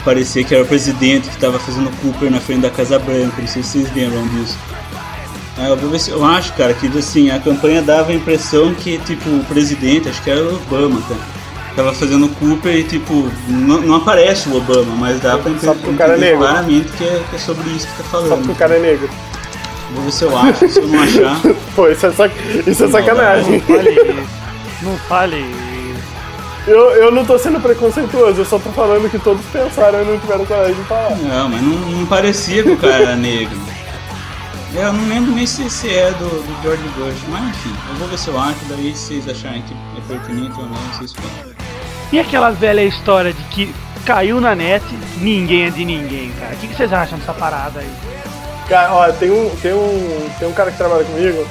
parecer 0.04 0.44
que 0.44 0.54
era 0.54 0.64
o 0.64 0.66
presidente 0.66 1.28
que 1.28 1.34
estava 1.34 1.58
fazendo 1.58 1.90
Cooper 2.00 2.30
na 2.30 2.40
frente 2.40 2.60
da 2.60 2.70
Casa 2.70 2.98
Branca, 2.98 3.34
não 3.40 3.48
sei 3.48 3.62
se 3.62 3.70
vocês 3.82 3.94
lembram 3.94 4.26
disso. 4.28 4.56
É, 5.58 5.68
eu, 5.70 5.76
vou 5.76 5.90
ver 5.90 5.98
se- 5.98 6.10
eu 6.10 6.24
acho, 6.24 6.52
cara, 6.54 6.72
que 6.72 6.86
assim, 6.98 7.30
a 7.30 7.38
campanha 7.40 7.82
dava 7.82 8.10
a 8.12 8.14
impressão 8.14 8.72
que, 8.74 8.96
tipo, 8.98 9.28
o 9.28 9.44
presidente, 9.44 10.08
acho 10.08 10.22
que 10.22 10.30
era 10.30 10.42
o 10.42 10.54
Obama, 10.54 11.00
cara, 11.08 11.20
tava 11.78 11.94
fazendo 11.94 12.28
Cooper 12.40 12.76
e, 12.76 12.82
tipo, 12.82 13.30
não, 13.46 13.80
não 13.80 13.96
aparece 13.96 14.48
o 14.48 14.56
Obama, 14.56 14.96
mas 14.96 15.20
dá 15.20 15.38
pra 15.38 15.56
Só 15.60 15.72
porque 15.74 15.90
o 15.90 15.96
cara 15.96 16.14
é 16.14 16.16
entender 16.16 16.30
negro. 16.32 16.38
claramente 16.40 16.92
que 16.92 17.04
é, 17.04 17.22
que 17.30 17.36
é 17.36 17.38
sobre 17.38 17.70
isso 17.70 17.86
que 17.86 17.98
tá 17.98 18.04
falando. 18.04 18.28
Só 18.28 18.36
porque 18.36 18.50
o 18.50 18.54
cara 18.56 18.76
é 18.76 18.80
negro. 18.80 19.08
Vou 19.94 20.04
ver 20.04 20.12
se 20.12 20.24
eu 20.24 20.36
acho, 20.36 20.68
se 20.68 20.80
eu 20.80 20.88
não 20.88 21.00
achar. 21.00 21.40
Pô, 21.76 21.88
isso 21.88 22.06
é, 22.06 22.10
sac... 22.10 22.34
isso 22.66 22.84
é 22.84 22.88
sacanagem. 22.88 23.60
Fale 23.60 23.90
isso. 23.90 24.28
Não 24.82 24.96
fale 25.08 25.36
isso. 25.36 25.68
Eu, 26.66 26.90
eu 26.96 27.12
não 27.12 27.24
tô 27.24 27.38
sendo 27.38 27.60
preconceituoso, 27.60 28.40
eu 28.40 28.44
só 28.44 28.58
tô 28.58 28.70
falando 28.70 29.08
que 29.08 29.18
todos 29.18 29.44
pensaram 29.46 30.02
e 30.02 30.04
não 30.04 30.18
tiveram 30.18 30.44
coragem 30.44 30.74
de 30.74 30.82
falar. 30.82 31.16
Não, 31.16 31.48
mas 31.48 31.62
não, 31.62 31.78
não 31.78 32.06
parecia 32.06 32.62
que 32.64 32.70
o 32.70 32.76
cara 32.76 32.94
era 32.94 33.16
negro. 33.16 33.56
Eu 34.74 34.92
não 34.92 35.08
lembro 35.08 35.32
nem 35.32 35.46
se, 35.46 35.70
se 35.70 35.88
é 35.88 36.10
do, 36.10 36.28
do 36.28 36.62
George 36.62 36.82
Bush, 36.96 37.22
mas 37.28 37.48
enfim, 37.50 37.74
eu 37.88 37.94
vou 37.96 38.08
ver 38.08 38.18
se 38.18 38.28
eu 38.28 38.38
acho, 38.38 38.58
daí 38.68 38.94
se 38.94 39.22
vocês 39.22 39.28
acharem 39.28 39.62
que 39.62 39.72
é 39.72 40.00
pertinente 40.08 40.60
ou 40.60 40.66
não, 40.66 40.76
vocês 40.92 41.12
falam. 41.12 41.67
E 42.10 42.18
aquela 42.18 42.50
velha 42.50 42.82
história 42.82 43.32
de 43.32 43.42
que 43.44 43.74
caiu 44.06 44.40
na 44.40 44.54
net, 44.54 44.82
ninguém 45.18 45.66
é 45.66 45.70
de 45.70 45.84
ninguém, 45.84 46.30
cara. 46.40 46.54
O 46.54 46.56
que, 46.56 46.74
vocês 46.74 46.90
acham 46.90 47.18
dessa 47.18 47.34
parada 47.34 47.80
aí? 47.80 47.90
Cara, 48.66 48.94
ó, 48.94 49.12
tem 49.12 49.30
um, 49.30 49.50
tem 49.56 49.74
um, 49.74 50.30
tem 50.38 50.48
um 50.48 50.52
cara 50.52 50.70
que 50.70 50.78
trabalha 50.78 51.04
comigo 51.04 51.46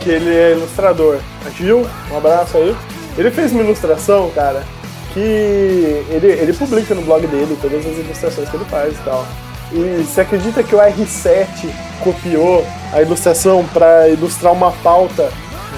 que 0.00 0.10
ele 0.10 0.34
é 0.34 0.52
ilustrador. 0.52 1.20
Gil, 1.56 1.86
um 2.10 2.16
abraço 2.16 2.56
aí. 2.56 2.76
Ele 3.16 3.30
fez 3.30 3.52
uma 3.52 3.62
ilustração, 3.62 4.30
cara, 4.30 4.64
que 5.12 5.20
ele, 5.20 6.26
ele 6.26 6.52
publica 6.52 6.94
no 6.94 7.02
blog 7.02 7.26
dele 7.28 7.56
todas 7.60 7.86
as 7.86 7.98
ilustrações 7.98 8.48
que 8.48 8.56
ele 8.56 8.64
faz 8.64 8.94
e 8.94 9.02
tal. 9.04 9.26
E 9.72 10.02
você 10.02 10.22
acredita 10.22 10.64
que 10.64 10.74
o 10.74 10.78
R7 10.78 11.70
copiou 12.00 12.66
a 12.92 13.00
ilustração 13.00 13.64
para 13.72 14.08
ilustrar 14.08 14.52
uma 14.52 14.72
pauta 14.72 15.30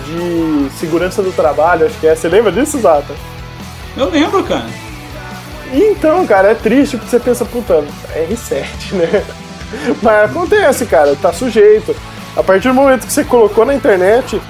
de 0.07 0.71
segurança 0.79 1.23
do 1.23 1.33
trabalho? 1.33 1.87
Acho 1.87 1.99
que 1.99 2.07
é. 2.07 2.15
Você 2.15 2.29
lembra 2.29 2.51
disso, 2.51 2.81
Zata? 2.81 3.15
Eu 3.97 4.11
lembro, 4.11 4.43
cara. 4.45 4.67
Então, 5.73 6.27
cara, 6.27 6.51
é 6.51 6.55
triste 6.55 6.97
porque 6.97 7.11
você 7.11 7.21
pensa, 7.21 7.45
puta, 7.45 7.85
R7, 8.15 8.93
né? 8.95 9.25
Mas 10.03 10.31
acontece, 10.31 10.85
cara, 10.87 11.17
tá 11.17 11.33
sujeito. 11.33 11.95
A 12.37 12.43
partir 12.43 12.69
do 12.69 12.75
momento 12.75 13.07
que 13.07 13.13
você 13.13 13.25
colocou 13.25 13.65
na 13.65 13.75
internet, 13.75 14.41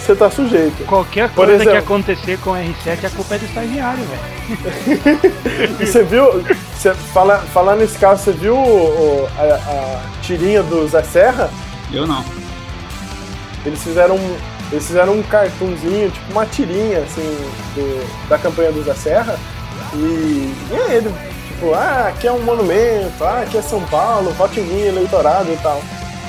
você 0.00 0.14
tá 0.14 0.30
sujeito. 0.30 0.84
Qualquer 0.86 1.28
coisa 1.30 1.52
que 1.56 1.62
exemplo- 1.62 1.78
acontecer 1.78 2.38
com 2.38 2.50
o 2.50 2.54
R7, 2.54 3.04
a 3.06 3.10
culpa 3.10 3.34
é 3.34 3.38
do 3.38 3.44
estagiário, 3.44 4.04
velho. 4.04 5.24
E 5.80 5.86
você 5.86 6.02
viu, 6.02 6.42
você 6.76 6.92
fala, 7.12 7.38
falar 7.38 7.76
nesse 7.76 7.98
caso, 7.98 8.22
você 8.24 8.32
viu 8.32 8.54
o- 8.56 8.58
o- 9.24 9.28
a, 9.38 9.42
a 9.54 10.00
tirinha 10.22 10.62
do 10.62 10.86
Zé 10.88 11.02
Serra? 11.02 11.50
Eu 11.92 12.06
não. 12.06 12.24
Eles 13.64 13.82
fizeram, 13.82 14.16
um- 14.16 14.36
eles 14.72 14.86
fizeram 14.86 15.12
um 15.14 15.22
cartunzinho, 15.22 16.10
tipo 16.10 16.32
uma 16.32 16.46
tirinha, 16.46 16.98
assim, 17.00 17.36
do- 17.74 18.28
da 18.28 18.38
campanha 18.38 18.72
do 18.72 18.82
Zé 18.82 18.94
Serra. 18.94 19.36
E, 19.94 19.96
e 20.70 20.74
é 20.74 20.94
ele, 20.96 21.12
tipo, 21.48 21.72
ah, 21.74 22.06
aqui 22.08 22.26
é 22.26 22.32
um 22.32 22.40
monumento, 22.42 23.22
ah, 23.22 23.42
aqui 23.42 23.56
é 23.58 23.62
São 23.62 23.80
Paulo, 23.82 24.30
vote 24.32 24.60
em 24.60 24.64
mim, 24.64 24.80
eleitorado 24.82 25.52
e 25.52 25.56
tal. 25.62 25.80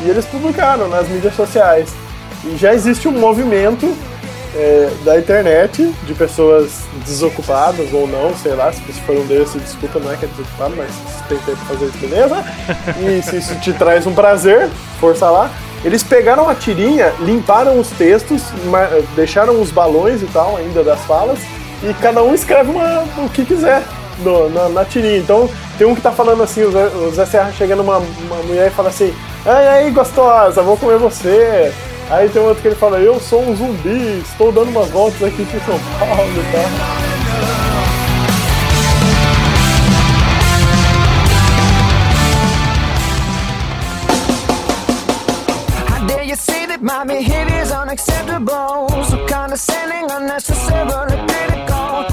E 0.04 0.10
eles 0.10 0.26
publicaram 0.26 0.88
nas 0.88 1.08
mídias 1.08 1.36
sociais. 1.36 1.90
E 2.44 2.56
já 2.58 2.74
existe 2.74 3.08
um 3.08 3.12
movimento 3.14 3.92
é, 4.56 4.90
da 5.04 5.18
internet 5.18 5.92
de 6.04 6.14
pessoas 6.14 6.84
desocupadas 7.06 7.92
ou 7.92 8.08
não, 8.08 8.36
sei 8.36 8.54
lá, 8.54 8.72
se 8.72 8.80
você 8.82 9.02
for 9.02 9.16
um 9.18 9.26
desses, 9.26 9.62
desculpa, 9.62 10.00
não 10.00 10.12
é 10.14 10.16
que 10.18 10.26
é 10.26 10.28
desocupado, 10.28 10.76
mas 10.78 10.90
se 10.92 11.24
tem 11.28 11.38
tempo 11.40 11.58
pra 11.66 11.76
fazer 11.76 11.86
isso, 11.88 11.98
beleza? 11.98 12.46
E 13.02 13.22
se 13.24 13.38
isso 13.38 13.56
te 13.60 13.74
traz 13.74 14.06
um 14.06 14.14
prazer, 14.14 14.70
força 15.00 15.30
lá. 15.30 15.50
Eles 15.86 16.04
pegaram 16.04 16.50
a 16.50 16.56
tirinha, 16.56 17.14
limparam 17.20 17.80
os 17.80 17.90
textos, 17.92 18.42
deixaram 19.16 19.62
os 19.62 19.70
balões 19.72 20.22
e 20.24 20.26
tal 20.26 20.58
ainda 20.58 20.84
das 20.84 21.00
falas, 21.02 21.38
e 21.84 21.94
cada 22.02 22.24
um 22.24 22.34
escreve 22.34 22.72
uma- 22.72 23.06
o 23.24 23.30
que 23.30 23.46
quiser 23.46 23.84
no- 24.20 24.50
na, 24.50 24.68
na 24.68 24.84
tirinha. 24.84 25.18
Então 25.20 25.48
tem 25.78 25.86
um 25.86 25.94
que 25.94 26.02
tá 26.02 26.12
falando 26.12 26.42
assim, 26.42 26.64
o 26.64 26.72
Zé, 26.72 26.86
o 26.88 27.12
Zé 27.12 27.26
Serra 27.28 27.52
chega 27.56 27.76
numa 27.76 27.98
uma 28.00 28.38
mulher 28.48 28.68
e 28.68 28.72
fala 28.76 28.90
assim, 28.90 29.14
ai 29.46 29.68
aí 29.68 29.92
gostosa, 29.92 30.64
vou 30.64 30.76
comer 30.76 30.98
você. 30.98 31.72
Aí 32.10 32.30
tem 32.30 32.42
outro 32.42 32.62
que 32.62 32.68
ele 32.68 32.76
fala, 32.76 32.98
eu 33.00 33.20
sou 33.20 33.42
um 33.42 33.56
zumbi, 33.56 34.22
estou 34.28 34.52
dando 34.52 34.70
umas 34.70 34.90
voltas 34.90 35.22
aqui 35.22 35.44
em 35.44 35.66
São 35.66 35.80
Paulo 36.00 36.32
e 36.32 36.52
tal. 36.52 37.15
Is 46.90 47.72
unacceptable? 47.72 48.88
So 49.06 49.18
condescending, 49.28 50.06
unnecessarily 50.12 51.18
critical. 51.28 52.06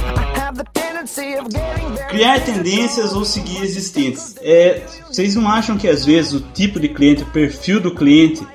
Criar 2.08 2.40
tendências 2.40 3.14
ou 3.14 3.24
seguir 3.24 3.62
existentes. 3.62 4.34
É, 4.40 4.82
vocês 5.08 5.34
não 5.34 5.48
acham 5.48 5.76
que 5.76 5.88
às 5.88 6.04
vezes 6.04 6.32
o 6.34 6.40
tipo 6.40 6.78
de 6.78 6.88
cliente, 6.88 7.22
o 7.22 7.26
perfil 7.26 7.80
do 7.80 7.94
cliente, 7.94 8.46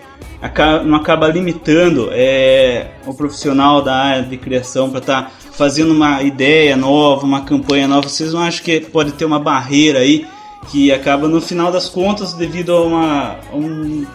aca- 0.41 0.84
não 0.84 0.95
acaba 0.97 1.28
limitando 1.28 2.09
é, 2.11 2.91
o 3.05 3.13
profissional 3.13 3.82
da 3.82 3.95
área 3.95 4.24
de 4.24 4.38
criação 4.38 4.89
para 4.89 4.99
estar 4.99 5.32
fazendo 5.51 5.91
uma 5.91 6.22
ideia 6.24 6.76
nova, 6.76 7.26
uma 7.26 7.41
campanha 7.41 7.88
nova? 7.88 8.07
Vocês 8.07 8.34
não 8.34 8.41
acham 8.41 8.63
que 8.63 8.80
pode 8.82 9.11
ter 9.13 9.26
uma 9.26 9.39
barreira 9.39 9.99
aí 9.99 10.28
que 10.70 10.91
acaba 10.91 11.28
no 11.28 11.41
final 11.41 11.72
das 11.72 11.89
contas, 11.89 12.34
devido 12.34 12.74
a 12.76 12.82
uma 12.82 13.36
a 13.51 13.55
um, 13.55 14.05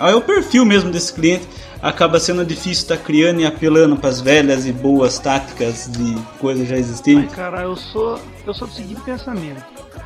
um 0.00 0.14
ao 0.14 0.20
perfil 0.20 0.64
mesmo 0.64 0.90
desse 0.90 1.12
cliente, 1.12 1.46
acaba 1.82 2.20
sendo 2.20 2.44
difícil 2.44 2.82
estar 2.82 2.96
criando 2.98 3.40
e 3.40 3.46
apelando 3.46 3.96
para 3.96 4.10
as 4.10 4.20
velhas 4.20 4.66
e 4.66 4.72
boas 4.72 5.18
táticas 5.18 5.90
de 5.90 6.14
coisas 6.38 6.68
já 6.68 6.76
existentes? 6.76 7.34
cara, 7.34 7.62
eu 7.62 7.76
sou, 7.76 8.20
eu 8.46 8.54
sou 8.54 8.68
do 8.68 8.74
seguinte 8.74 9.00
pensamento. 9.02 9.62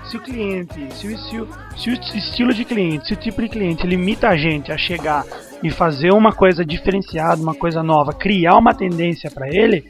Se 0.09 0.17
o 0.17 0.21
cliente, 0.21 0.95
se 0.95 1.09
o, 1.09 1.19
se, 1.19 1.41
o, 1.41 1.49
se 1.77 1.91
o 1.91 2.19
estilo 2.19 2.53
de 2.53 2.65
cliente, 2.65 3.09
se 3.09 3.15
o 3.15 3.17
tipo 3.17 3.41
de 3.41 3.49
cliente 3.49 3.87
limita 3.87 4.29
a 4.29 4.37
gente 4.37 4.71
a 4.71 4.77
chegar 4.77 5.25
e 5.63 5.71
fazer 5.71 6.13
uma 6.13 6.33
coisa 6.33 6.65
diferenciada, 6.65 7.43
uma 7.43 7.55
coisa 7.55 7.83
nova, 7.83 8.13
criar 8.13 8.57
uma 8.57 8.75
tendência 8.75 9.31
pra 9.31 9.49
ele, 9.49 9.89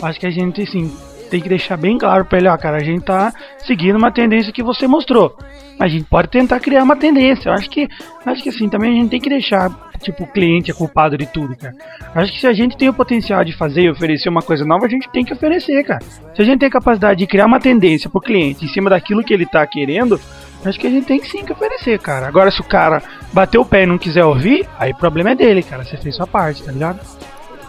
acho 0.00 0.18
que 0.18 0.26
a 0.26 0.30
gente, 0.30 0.62
assim, 0.62 0.90
tem 1.32 1.40
que 1.40 1.48
deixar 1.48 1.78
bem 1.78 1.96
claro 1.96 2.26
pra 2.26 2.36
ele, 2.36 2.46
ó, 2.46 2.56
cara, 2.58 2.76
a 2.76 2.84
gente 2.84 3.06
tá 3.06 3.32
seguindo 3.64 3.96
uma 3.96 4.12
tendência 4.12 4.52
que 4.52 4.62
você 4.62 4.86
mostrou. 4.86 5.34
A 5.80 5.88
gente 5.88 6.04
pode 6.04 6.28
tentar 6.28 6.60
criar 6.60 6.82
uma 6.82 6.94
tendência. 6.94 7.48
Eu 7.48 7.54
acho 7.54 7.70
que, 7.70 7.88
acho 8.26 8.42
que 8.42 8.50
assim, 8.50 8.68
também 8.68 8.92
a 8.92 8.94
gente 9.00 9.08
tem 9.08 9.18
que 9.18 9.30
deixar, 9.30 9.70
tipo, 10.02 10.24
o 10.24 10.26
cliente 10.26 10.70
é 10.70 10.74
culpado 10.74 11.16
de 11.16 11.24
tudo, 11.24 11.56
cara. 11.56 11.74
Eu 12.14 12.20
acho 12.20 12.34
que 12.34 12.38
se 12.38 12.46
a 12.46 12.52
gente 12.52 12.76
tem 12.76 12.90
o 12.90 12.92
potencial 12.92 13.42
de 13.44 13.56
fazer 13.56 13.84
e 13.84 13.90
oferecer 13.90 14.28
uma 14.28 14.42
coisa 14.42 14.62
nova, 14.62 14.84
a 14.84 14.90
gente 14.90 15.08
tem 15.08 15.24
que 15.24 15.32
oferecer, 15.32 15.82
cara. 15.84 16.04
Se 16.36 16.42
a 16.42 16.44
gente 16.44 16.58
tem 16.58 16.68
a 16.68 16.72
capacidade 16.72 17.18
de 17.20 17.26
criar 17.26 17.46
uma 17.46 17.58
tendência 17.58 18.10
pro 18.10 18.20
cliente 18.20 18.66
em 18.66 18.68
cima 18.68 18.90
daquilo 18.90 19.24
que 19.24 19.32
ele 19.32 19.46
tá 19.46 19.66
querendo, 19.66 20.20
acho 20.62 20.78
que 20.78 20.86
a 20.86 20.90
gente 20.90 21.06
tem 21.06 21.18
que 21.18 21.28
sim 21.28 21.46
que 21.46 21.52
oferecer, 21.52 21.98
cara. 21.98 22.26
Agora, 22.28 22.50
se 22.50 22.60
o 22.60 22.64
cara 22.64 23.02
bater 23.32 23.56
o 23.56 23.64
pé 23.64 23.84
e 23.84 23.86
não 23.86 23.96
quiser 23.96 24.26
ouvir, 24.26 24.68
aí 24.78 24.92
o 24.92 24.96
problema 24.96 25.30
é 25.30 25.34
dele, 25.34 25.62
cara. 25.62 25.82
Você 25.82 25.96
fez 25.96 26.14
sua 26.14 26.26
parte, 26.26 26.62
tá 26.62 26.70
ligado? 26.70 27.00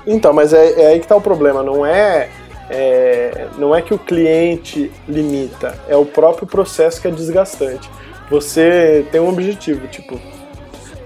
Então, 0.05 0.33
mas 0.33 0.51
é, 0.51 0.81
é 0.81 0.87
aí 0.87 0.99
que 0.99 1.07
tá 1.07 1.15
o 1.15 1.21
problema, 1.21 1.63
não 1.63 1.85
é, 1.85 2.29
é, 2.75 3.47
não 3.59 3.75
é 3.75 3.81
que 3.83 3.93
o 3.93 3.99
cliente 3.99 4.91
limita, 5.07 5.77
é 5.87 5.95
o 5.95 6.03
próprio 6.05 6.47
processo 6.47 6.99
que 6.99 7.07
é 7.07 7.11
desgastante. 7.11 7.87
Você 8.31 9.05
tem 9.11 9.21
um 9.21 9.29
objetivo, 9.29 9.85
tipo, 9.87 10.19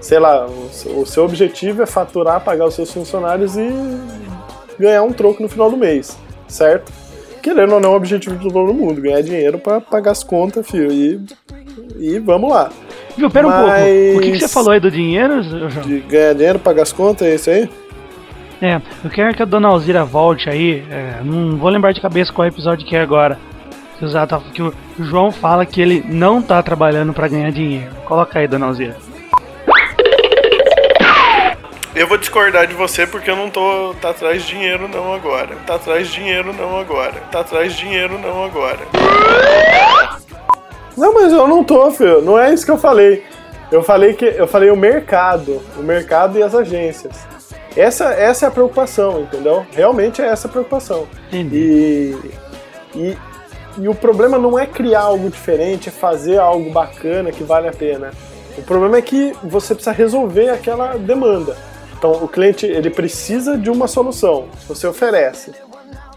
sei 0.00 0.18
lá, 0.18 0.46
o, 0.46 1.04
seu 1.04 1.24
objetivo 1.24 1.82
é 1.82 1.86
faturar, 1.86 2.40
pagar 2.40 2.64
os 2.64 2.74
seus 2.74 2.90
funcionários 2.90 3.56
e 3.56 3.68
ganhar 4.78 5.02
um 5.02 5.12
troco 5.12 5.42
no 5.42 5.48
final 5.48 5.70
do 5.70 5.76
mês, 5.76 6.16
certo? 6.48 6.90
Querendo 7.42 7.74
ou 7.74 7.80
não, 7.80 7.90
é 7.90 7.92
o 7.92 7.96
objetivo 7.96 8.36
de 8.36 8.50
todo 8.50 8.72
mundo, 8.72 9.00
ganhar 9.02 9.20
dinheiro 9.20 9.58
para 9.58 9.80
pagar 9.80 10.12
as 10.12 10.24
contas, 10.24 10.66
filho, 10.66 10.90
e, 10.90 11.20
e 11.98 12.18
vamos 12.18 12.50
lá. 12.50 12.70
Viu, 13.16 13.28
pera 13.30 13.46
um 13.46 13.50
Mas- 13.50 14.12
pouco. 14.12 14.18
O 14.18 14.20
que, 14.22 14.32
que 14.32 14.38
você 14.40 14.48
falou 14.48 14.70
aí 14.70 14.80
do 14.80 14.90
dinheiro, 14.90 15.42
João? 15.42 15.68
De 15.68 16.00
ganhar 16.00 16.32
dinheiro, 16.34 16.58
pagar 16.58 16.82
as 16.82 16.92
contas, 16.92 17.28
é 17.28 17.34
isso 17.34 17.50
aí? 17.50 17.68
É, 18.60 18.80
eu 19.04 19.10
quero 19.10 19.34
que 19.34 19.42
a 19.42 19.46
dona 19.46 19.68
Alzira 19.68 20.04
volte 20.04 20.50
aí. 20.50 20.84
é, 20.90 21.20
não 21.22 21.56
vou 21.56 21.70
lembrar 21.70 21.92
de 21.92 22.00
cabeça 22.00 22.32
qual 22.32 22.48
episódio 22.48 22.86
que 22.86 22.96
é 22.96 23.00
agora. 23.00 23.38
Que 23.98 24.04
o, 24.04 24.08
Zé 24.08 24.20
que 24.52 24.62
o 24.62 24.74
João 24.98 25.32
fala 25.32 25.66
que 25.66 25.80
ele 25.80 26.04
não 26.06 26.40
tá 26.40 26.62
trabalhando 26.62 27.12
pra 27.12 27.28
ganhar 27.28 27.50
dinheiro. 27.50 27.92
Coloca 28.04 28.38
aí, 28.38 28.46
dona 28.46 28.66
Alzira. 28.66 28.96
Eu 31.94 32.06
vou 32.06 32.16
discordar 32.16 32.66
de 32.66 32.74
você 32.74 33.06
porque 33.06 33.28
eu 33.28 33.34
não 33.34 33.50
tô. 33.50 33.94
Tá 34.00 34.10
atrás 34.10 34.42
de 34.42 34.54
dinheiro 34.54 34.86
não 34.86 35.12
agora. 35.12 35.56
Tá 35.66 35.74
atrás 35.74 36.06
de 36.08 36.14
dinheiro 36.14 36.52
não 36.52 36.78
agora. 36.78 37.14
Tá 37.32 37.40
atrás 37.40 37.72
de 37.72 37.80
dinheiro 37.80 38.18
não 38.18 38.44
agora. 38.44 38.78
Não, 40.96 41.14
mas 41.14 41.32
eu 41.32 41.48
não 41.48 41.64
tô, 41.64 41.90
filho. 41.90 42.22
Não 42.22 42.38
é 42.38 42.54
isso 42.54 42.64
que 42.64 42.70
eu 42.70 42.78
falei. 42.78 43.24
Eu 43.70 43.82
falei 43.82 44.14
que 44.14 44.24
eu 44.24 44.46
falei 44.46 44.70
o 44.70 44.76
mercado, 44.76 45.60
o 45.76 45.82
mercado 45.82 46.38
e 46.38 46.42
as 46.42 46.54
agências. 46.54 47.26
Essa, 47.76 48.06
essa 48.06 48.46
é 48.46 48.48
a 48.48 48.50
preocupação, 48.50 49.22
entendeu? 49.22 49.64
Realmente 49.72 50.20
é 50.20 50.26
essa 50.26 50.48
a 50.48 50.50
preocupação. 50.50 51.06
E, 51.32 52.16
e, 52.94 53.16
e 53.78 53.88
o 53.88 53.94
problema 53.94 54.38
não 54.38 54.58
é 54.58 54.66
criar 54.66 55.02
algo 55.02 55.30
diferente, 55.30 55.88
é 55.88 55.92
fazer 55.92 56.38
algo 56.38 56.70
bacana 56.70 57.30
que 57.30 57.44
vale 57.44 57.68
a 57.68 57.72
pena. 57.72 58.10
O 58.56 58.62
problema 58.62 58.96
é 58.96 59.02
que 59.02 59.32
você 59.42 59.74
precisa 59.74 59.92
resolver 59.92 60.48
aquela 60.50 60.96
demanda. 60.96 61.56
Então, 61.96 62.12
o 62.12 62.28
cliente 62.28 62.66
ele 62.66 62.90
precisa 62.90 63.56
de 63.56 63.70
uma 63.70 63.88
solução, 63.88 64.46
você 64.68 64.86
oferece, 64.86 65.52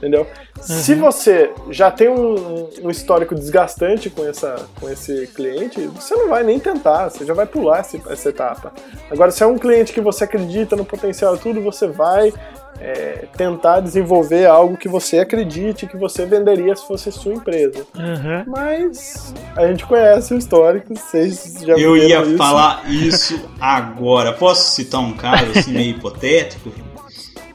entendeu? 0.01 0.25
Se 0.59 0.95
você 0.95 1.51
já 1.69 1.91
tem 1.91 2.09
um, 2.09 2.69
um 2.83 2.89
histórico 2.89 3.35
desgastante 3.35 4.09
com, 4.09 4.27
essa, 4.27 4.65
com 4.79 4.89
esse 4.89 5.27
cliente, 5.27 5.79
você 5.87 6.15
não 6.15 6.27
vai 6.27 6.43
nem 6.43 6.59
tentar, 6.59 7.09
você 7.09 7.23
já 7.23 7.35
vai 7.35 7.45
pular 7.45 7.79
essa, 7.79 7.99
essa 8.09 8.29
etapa. 8.29 8.73
Agora, 9.09 9.29
se 9.29 9.43
é 9.43 9.45
um 9.45 9.57
cliente 9.57 9.93
que 9.93 10.01
você 10.01 10.23
acredita 10.23 10.75
no 10.75 10.83
potencial 10.83 11.35
e 11.35 11.39
tudo, 11.39 11.61
você 11.61 11.87
vai 11.87 12.33
é, 12.79 13.27
tentar 13.37 13.79
desenvolver 13.79 14.47
algo 14.47 14.75
que 14.75 14.87
você 14.87 15.19
acredite 15.19 15.85
que 15.85 15.95
você 15.95 16.25
venderia 16.25 16.75
se 16.75 16.85
fosse 16.87 17.11
sua 17.11 17.33
empresa. 17.33 17.85
Aham. 17.95 18.43
Mas 18.47 19.33
a 19.55 19.67
gente 19.67 19.85
conhece 19.85 20.33
o 20.33 20.37
histórico, 20.37 20.95
vocês 20.95 21.59
já 21.61 21.73
Eu 21.73 21.95
ia 21.95 22.21
isso. 22.23 22.37
falar 22.37 22.89
isso 22.89 23.49
agora. 23.59 24.33
Posso 24.33 24.71
citar 24.71 24.99
um 24.99 25.13
caso 25.13 25.51
assim 25.55 25.73
meio 25.73 25.91
hipotético? 25.97 26.71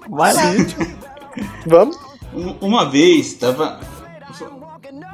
Vai 0.08 0.32
lá. 0.32 0.42
Vamos? 1.66 2.05
Um- 2.36 2.54
Uma 2.60 2.84
vez 2.88 3.34
tava. 3.34 3.80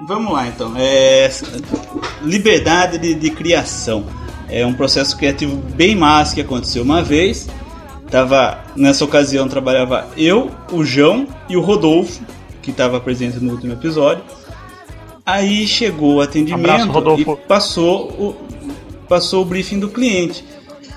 Vamos 0.06 0.32
lá 0.32 0.48
então. 0.48 0.72
É... 0.76 1.30
Liberdade 2.22 2.98
de, 2.98 3.14
de 3.14 3.30
criação. 3.30 4.04
É 4.48 4.66
um 4.66 4.74
processo 4.74 5.16
criativo 5.16 5.56
bem 5.56 5.94
massa 5.96 6.34
que 6.34 6.40
aconteceu 6.40 6.82
uma 6.82 7.02
vez. 7.02 7.48
Tava, 8.10 8.58
nessa 8.76 9.04
ocasião 9.04 9.48
trabalhava 9.48 10.06
eu, 10.16 10.50
o 10.70 10.84
João 10.84 11.26
e 11.48 11.56
o 11.56 11.62
Rodolfo, 11.62 12.20
que 12.60 12.70
estava 12.70 13.00
presente 13.00 13.38
no 13.38 13.52
último 13.52 13.72
episódio. 13.72 14.22
Aí 15.24 15.66
chegou 15.66 16.16
o 16.16 16.20
atendimento 16.20 16.90
Abraço, 16.98 17.20
e 17.20 17.24
passou 17.46 18.10
o, 18.10 18.36
passou 19.08 19.42
o 19.42 19.44
briefing 19.46 19.78
do 19.78 19.88
cliente. 19.88 20.44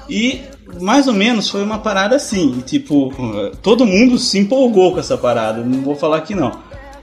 E 0.09 0.41
mais 0.81 1.07
ou 1.07 1.13
menos 1.13 1.49
foi 1.49 1.63
uma 1.63 1.79
parada 1.79 2.15
assim, 2.15 2.61
tipo, 2.65 3.13
todo 3.61 3.85
mundo 3.85 4.17
se 4.17 4.39
empolgou 4.39 4.93
com 4.93 4.99
essa 4.99 5.17
parada, 5.17 5.63
não 5.63 5.81
vou 5.81 5.95
falar 5.95 6.21
que 6.21 6.35
não. 6.35 6.51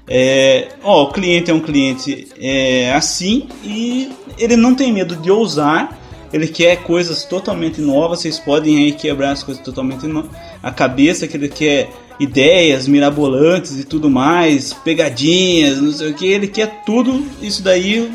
É, 0.07 0.69
ó, 0.83 1.05
o 1.05 1.13
cliente 1.13 1.51
é 1.51 1.55
um 1.55 1.61
cliente 1.61 2.29
é, 2.39 2.93
assim 2.93 3.49
e 3.63 4.11
ele 4.37 4.57
não 4.57 4.75
tem 4.75 4.93
medo 4.93 5.15
de 5.17 5.31
ousar, 5.31 5.99
ele 6.33 6.49
quer 6.49 6.83
coisas 6.83 7.25
totalmente 7.25 7.81
novas, 7.81 8.21
vocês 8.21 8.39
podem 8.39 8.79
aí 8.79 8.93
quebrar 8.93 9.31
as 9.31 9.43
coisas 9.43 9.63
totalmente 9.63 10.07
no, 10.07 10.29
a 10.63 10.71
cabeça 10.71 11.29
que 11.29 11.37
ele 11.37 11.49
quer 11.49 11.91
ideias 12.19 12.89
mirabolantes 12.89 13.79
e 13.79 13.85
tudo 13.85 14.11
mais, 14.11 14.73
pegadinhas, 14.73 15.81
não 15.81 15.93
sei 15.93 16.11
o 16.11 16.15
que, 16.15 16.27
ele 16.27 16.49
quer 16.49 16.83
tudo 16.85 17.25
isso 17.41 17.63
daí 17.63 18.11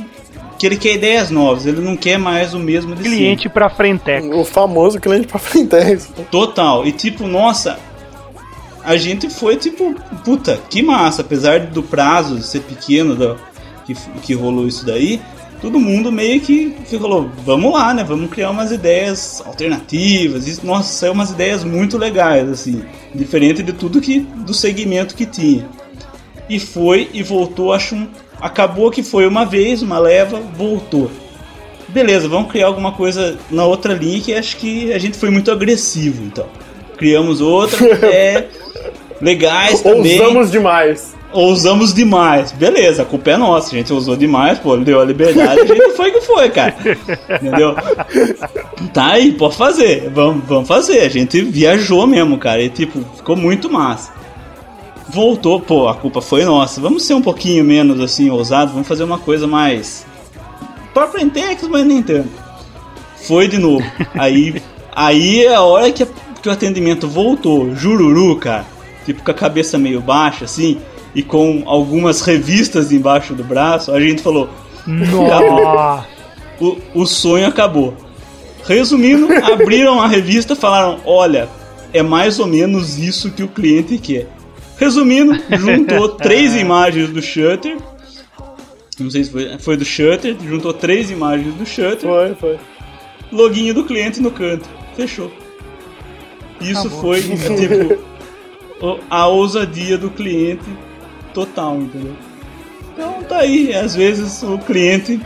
que 0.57 0.65
ele 0.65 0.77
quer 0.77 0.95
ideias 0.95 1.29
novas, 1.29 1.65
ele 1.65 1.81
não 1.81 1.95
quer 1.95 2.17
mais 2.17 2.53
o 2.53 2.59
mesmo 2.59 2.95
de. 2.95 3.03
Cliente 3.03 3.47
pra 3.47 3.69
Frentex. 3.69 4.27
O 4.35 4.43
famoso 4.43 4.99
cliente 4.99 5.27
pra 5.27 5.39
Frentex. 5.39 6.11
Total. 6.31 6.85
E 6.85 6.91
tipo, 6.91 7.27
nossa, 7.27 7.79
a 8.83 8.97
gente 8.97 9.29
foi 9.29 9.57
tipo, 9.57 9.93
puta, 10.23 10.59
que 10.69 10.81
massa. 10.81 11.21
Apesar 11.21 11.59
do 11.59 11.83
prazo 11.83 12.41
ser 12.41 12.61
pequeno 12.61 13.15
do, 13.15 13.37
que, 13.85 13.93
que 14.21 14.33
rolou 14.33 14.67
isso 14.67 14.85
daí, 14.85 15.21
todo 15.61 15.79
mundo 15.79 16.11
meio 16.11 16.41
que 16.41 16.75
falou, 16.99 17.29
vamos 17.45 17.73
lá, 17.73 17.93
né? 17.93 18.03
Vamos 18.03 18.29
criar 18.29 18.49
umas 18.49 18.71
ideias 18.71 19.41
alternativas. 19.45 20.47
E, 20.47 20.65
nossa, 20.65 20.91
saiu 20.93 21.13
umas 21.13 21.31
ideias 21.31 21.63
muito 21.63 21.97
legais, 21.97 22.49
assim. 22.49 22.83
Diferente 23.13 23.63
de 23.63 23.73
tudo 23.73 24.01
que 24.01 24.19
do 24.19 24.53
segmento 24.53 25.15
que 25.15 25.25
tinha. 25.25 25.67
E 26.49 26.59
foi 26.59 27.09
e 27.13 27.21
voltou, 27.21 27.73
acho 27.73 27.95
um. 27.95 28.07
Acabou 28.41 28.91
que 28.91 29.03
foi 29.03 29.27
uma 29.27 29.45
vez, 29.45 29.81
uma 29.81 29.99
leva, 29.99 30.39
voltou. 30.55 31.09
Beleza, 31.87 32.27
vamos 32.27 32.51
criar 32.51 32.67
alguma 32.67 32.91
coisa 32.91 33.37
na 33.49 33.65
outra 33.65 33.93
linha 33.93 34.19
que 34.19 34.33
acho 34.33 34.57
que 34.57 34.93
a 34.93 34.99
gente 34.99 35.17
foi 35.17 35.29
muito 35.29 35.51
agressivo, 35.51 36.23
então. 36.23 36.45
Criamos 36.97 37.41
outra, 37.41 37.85
é. 38.05 38.47
Legais 39.21 39.81
também. 39.81 40.19
Ousamos 40.19 40.51
demais. 40.51 41.15
Ousamos 41.31 41.93
demais. 41.93 42.51
Beleza, 42.51 43.01
a 43.01 43.05
culpa 43.05 43.31
é 43.31 43.37
nossa. 43.37 43.67
A 43.73 43.77
gente 43.77 43.91
ousou 43.91 44.15
demais, 44.15 44.59
pô, 44.59 44.77
deu 44.77 45.01
a 45.01 45.05
liberdade, 45.05 45.61
a 45.61 45.65
gente 45.65 45.91
foi 45.95 46.11
que 46.11 46.21
foi, 46.21 46.49
cara. 46.49 46.75
Entendeu? 47.41 47.75
Tá 48.93 49.07
aí, 49.07 49.31
pode 49.33 49.55
fazer. 49.57 50.09
Vamos, 50.13 50.45
vamos 50.45 50.67
fazer. 50.67 51.01
A 51.01 51.09
gente 51.09 51.41
viajou 51.41 52.05
mesmo, 52.07 52.37
cara. 52.37 52.61
E 52.61 52.69
tipo, 52.69 53.03
ficou 53.15 53.35
muito 53.35 53.69
massa. 53.71 54.13
Voltou, 55.09 55.59
pô, 55.61 55.87
a 55.87 55.95
culpa 55.95 56.21
foi 56.21 56.43
nossa. 56.43 56.81
Vamos 56.81 57.03
ser 57.03 57.13
um 57.13 57.21
pouquinho 57.21 57.63
menos 57.63 57.99
assim, 57.99 58.29
ousado, 58.29 58.73
vamos 58.73 58.87
fazer 58.87 59.03
uma 59.03 59.17
coisa 59.17 59.47
mais. 59.47 60.05
Pra 60.93 61.07
Frentex, 61.07 61.67
mas 61.67 61.85
nem 61.85 62.01
tanto. 62.03 62.29
Foi 63.27 63.47
de 63.47 63.57
novo. 63.57 63.85
Aí, 64.15 64.61
aí 64.95 65.45
é 65.45 65.53
a 65.53 65.61
hora 65.61 65.91
que, 65.91 66.05
que 66.41 66.49
o 66.49 66.51
atendimento 66.51 67.07
voltou. 67.07 67.75
Jururu, 67.75 68.35
cara. 68.37 68.65
Tipo, 69.05 69.23
com 69.23 69.31
a 69.31 69.33
cabeça 69.33 69.77
meio 69.77 70.01
baixa, 70.01 70.45
assim, 70.45 70.79
e 71.15 71.23
com 71.23 71.63
algumas 71.65 72.21
revistas 72.21 72.91
embaixo 72.91 73.33
do 73.33 73.43
braço, 73.43 73.91
a 73.91 73.99
gente 73.99 74.21
falou: 74.21 74.49
Nossa. 74.85 76.05
o, 76.59 76.77
o 76.93 77.05
sonho 77.05 77.47
acabou. 77.47 77.93
Resumindo, 78.65 79.27
abriram 79.45 80.01
a 80.01 80.07
revista 80.07 80.53
e 80.53 80.55
falaram: 80.55 80.99
olha, 81.05 81.47
é 81.93 82.03
mais 82.03 82.39
ou 82.39 82.47
menos 82.47 82.97
isso 82.97 83.31
que 83.31 83.43
o 83.43 83.47
cliente 83.47 83.97
quer. 83.97 84.27
Resumindo, 84.79 85.33
juntou 85.57 86.09
três 86.17 86.55
imagens 86.55 87.09
do 87.09 87.21
Shutter. 87.21 87.77
Não 88.99 89.09
sei 89.11 89.23
se 89.23 89.31
foi, 89.31 89.57
foi 89.59 89.77
do 89.77 89.85
Shutter, 89.85 90.35
juntou 90.43 90.73
três 90.73 91.11
imagens 91.11 91.53
do 91.53 91.65
Shutter, 91.65 92.09
Foi, 92.09 92.35
foi. 92.35 92.59
loginho 93.31 93.73
do 93.73 93.83
cliente 93.83 94.19
no 94.21 94.31
canto. 94.31 94.67
Fechou. 94.95 95.31
Isso 96.59 96.89
foi, 96.89 97.21
tipo, 97.21 97.99
a 99.09 99.27
ousadia 99.27 99.97
do 99.97 100.09
cliente 100.09 100.65
total, 101.33 101.77
entendeu? 101.77 102.15
Então 102.93 103.23
tá 103.23 103.37
aí, 103.39 103.75
às 103.75 103.95
vezes 103.95 104.41
o 104.41 104.57
cliente 104.57 105.21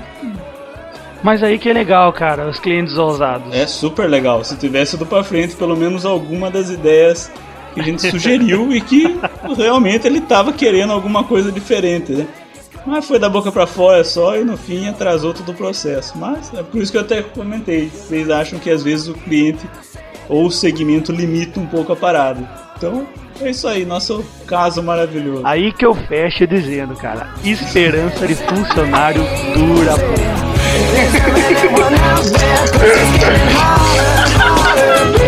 Mas 1.24 1.42
aí 1.42 1.58
que 1.58 1.70
é 1.70 1.74
legal, 1.74 2.12
cara, 2.12 2.50
os 2.50 2.60
clientes 2.60 2.98
ousados. 2.98 3.54
É 3.54 3.66
super 3.66 4.10
legal. 4.10 4.44
Se 4.44 4.58
tivesse 4.58 4.98
ido 4.98 5.06
pra 5.06 5.24
frente, 5.24 5.56
pelo 5.56 5.78
menos 5.78 6.06
alguma 6.06 6.52
das 6.52 6.70
ideias 6.70 7.32
que 7.74 7.80
a 7.80 7.84
gente 7.84 8.10
sugeriu 8.10 8.72
e 8.74 8.82
que 8.82 9.18
realmente 9.58 10.08
ele 10.08 10.22
tava 10.22 10.54
querendo 10.54 10.94
alguma 10.94 11.24
coisa 11.24 11.52
diferente, 11.52 12.12
né? 12.12 12.28
Mas 12.86 13.06
foi 13.06 13.20
da 13.20 13.30
boca 13.30 13.52
pra 13.52 13.68
fora 13.68 14.04
só 14.04 14.36
e 14.36 14.44
no 14.44 14.58
fim 14.58 14.88
atrasou 14.88 15.34
todo 15.34 15.52
o 15.52 15.56
processo. 15.56 16.18
Mas 16.18 16.52
é 16.54 16.64
por 16.64 16.82
isso 16.82 16.92
que 16.92 16.98
eu 16.98 17.02
até 17.02 17.22
comentei. 17.22 17.90
Vocês 17.90 18.30
acham 18.30 18.58
que 18.58 18.70
às 18.70 18.84
vezes 18.84 19.08
o 19.08 19.14
cliente 19.14 19.70
ou 20.28 20.48
o 20.48 20.52
segmento 20.52 21.12
limita 21.12 21.60
um 21.60 21.66
pouco 21.66 21.94
a 21.94 21.96
parada. 21.96 22.50
Então 22.78 23.06
é 23.40 23.52
isso 23.52 23.68
aí, 23.68 23.86
nosso 23.86 24.26
caso 24.48 24.82
maravilhoso. 24.82 25.42
Aí 25.46 25.72
que 25.72 25.86
eu 25.86 25.94
fecho 25.94 26.48
dizendo, 26.48 26.96
cara, 26.96 27.30
esperança 27.44 28.26
de 28.28 28.36
funcionário 28.36 29.24
dura 29.54 29.96
pouco. 29.98 30.22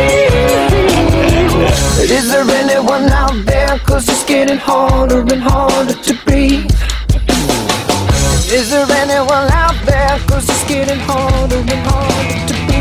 Is 2.10 2.30
there 2.30 2.50
anyone 2.50 3.10
out 3.10 3.46
there? 3.46 3.80
Cause 3.80 4.08
it's 4.10 4.24
getting 4.26 4.58
harder 4.58 5.22
and 5.22 5.42
harder 5.42 5.94
to 5.94 6.14
breathe. 6.26 6.70
Is 8.52 8.70
there 8.70 8.86
anyone 8.92 9.50
out 9.52 9.76
there? 9.86 10.20
Cause 10.28 10.48
it's 10.50 10.68
getting 10.68 11.00
harder 11.00 11.58
and 11.58 11.88
harder 11.88 12.48
to 12.48 12.54
breathe. 12.68 12.74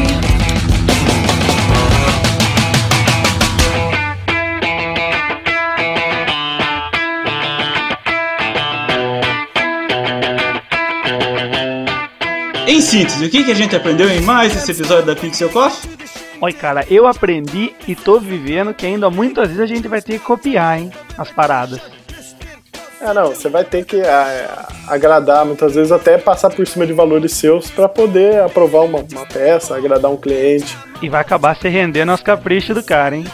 Em 12.66 12.80
síntese, 12.80 13.24
o 13.24 13.30
que, 13.30 13.50
a 13.50 13.54
gente 13.54 13.74
aprendeu 13.74 14.08
em 14.08 14.20
mais 14.20 14.54
esse 14.54 14.70
episódio 14.70 15.06
da 15.06 15.16
Pixel 15.16 15.50
Coffee? 15.50 15.90
Olha, 16.42 16.52
cara, 16.52 16.84
eu 16.90 17.06
aprendi 17.06 17.72
e 17.86 17.94
tô 17.94 18.18
vivendo 18.18 18.74
que 18.74 18.84
ainda 18.84 19.08
muitas 19.08 19.46
vezes 19.46 19.60
a 19.60 19.66
gente 19.66 19.86
vai 19.86 20.02
ter 20.02 20.18
que 20.18 20.24
copiar, 20.24 20.76
hein, 20.76 20.90
as 21.16 21.30
paradas. 21.30 21.80
Ah, 23.00 23.14
não, 23.14 23.28
você 23.28 23.48
vai 23.48 23.64
ter 23.64 23.84
que 23.84 24.00
ah, 24.00 24.68
agradar, 24.88 25.46
muitas 25.46 25.76
vezes 25.76 25.92
até 25.92 26.18
passar 26.18 26.50
por 26.50 26.66
cima 26.66 26.84
de 26.84 26.92
valores 26.92 27.30
seus 27.30 27.70
pra 27.70 27.88
poder 27.88 28.40
aprovar 28.40 28.80
uma, 28.80 28.98
uma 28.98 29.24
peça, 29.24 29.76
agradar 29.76 30.10
um 30.10 30.16
cliente. 30.16 30.76
E 31.00 31.08
vai 31.08 31.20
acabar 31.20 31.54
se 31.54 31.68
rendendo 31.68 32.10
aos 32.10 32.22
caprichos 32.22 32.74
do 32.74 32.82
cara, 32.82 33.14
hein? 33.14 33.24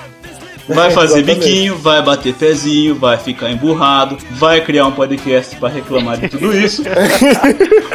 Vai 0.68 0.90
fazer 0.90 1.22
biquinho, 1.22 1.76
vai 1.78 2.02
bater 2.02 2.34
pezinho, 2.34 2.94
vai 2.94 3.16
ficar 3.16 3.50
emburrado, 3.50 4.18
vai 4.32 4.60
criar 4.60 4.86
um 4.86 4.92
podcast 4.92 5.56
pra 5.56 5.70
reclamar 5.70 6.18
de 6.18 6.28
tudo 6.28 6.54
isso. 6.54 6.82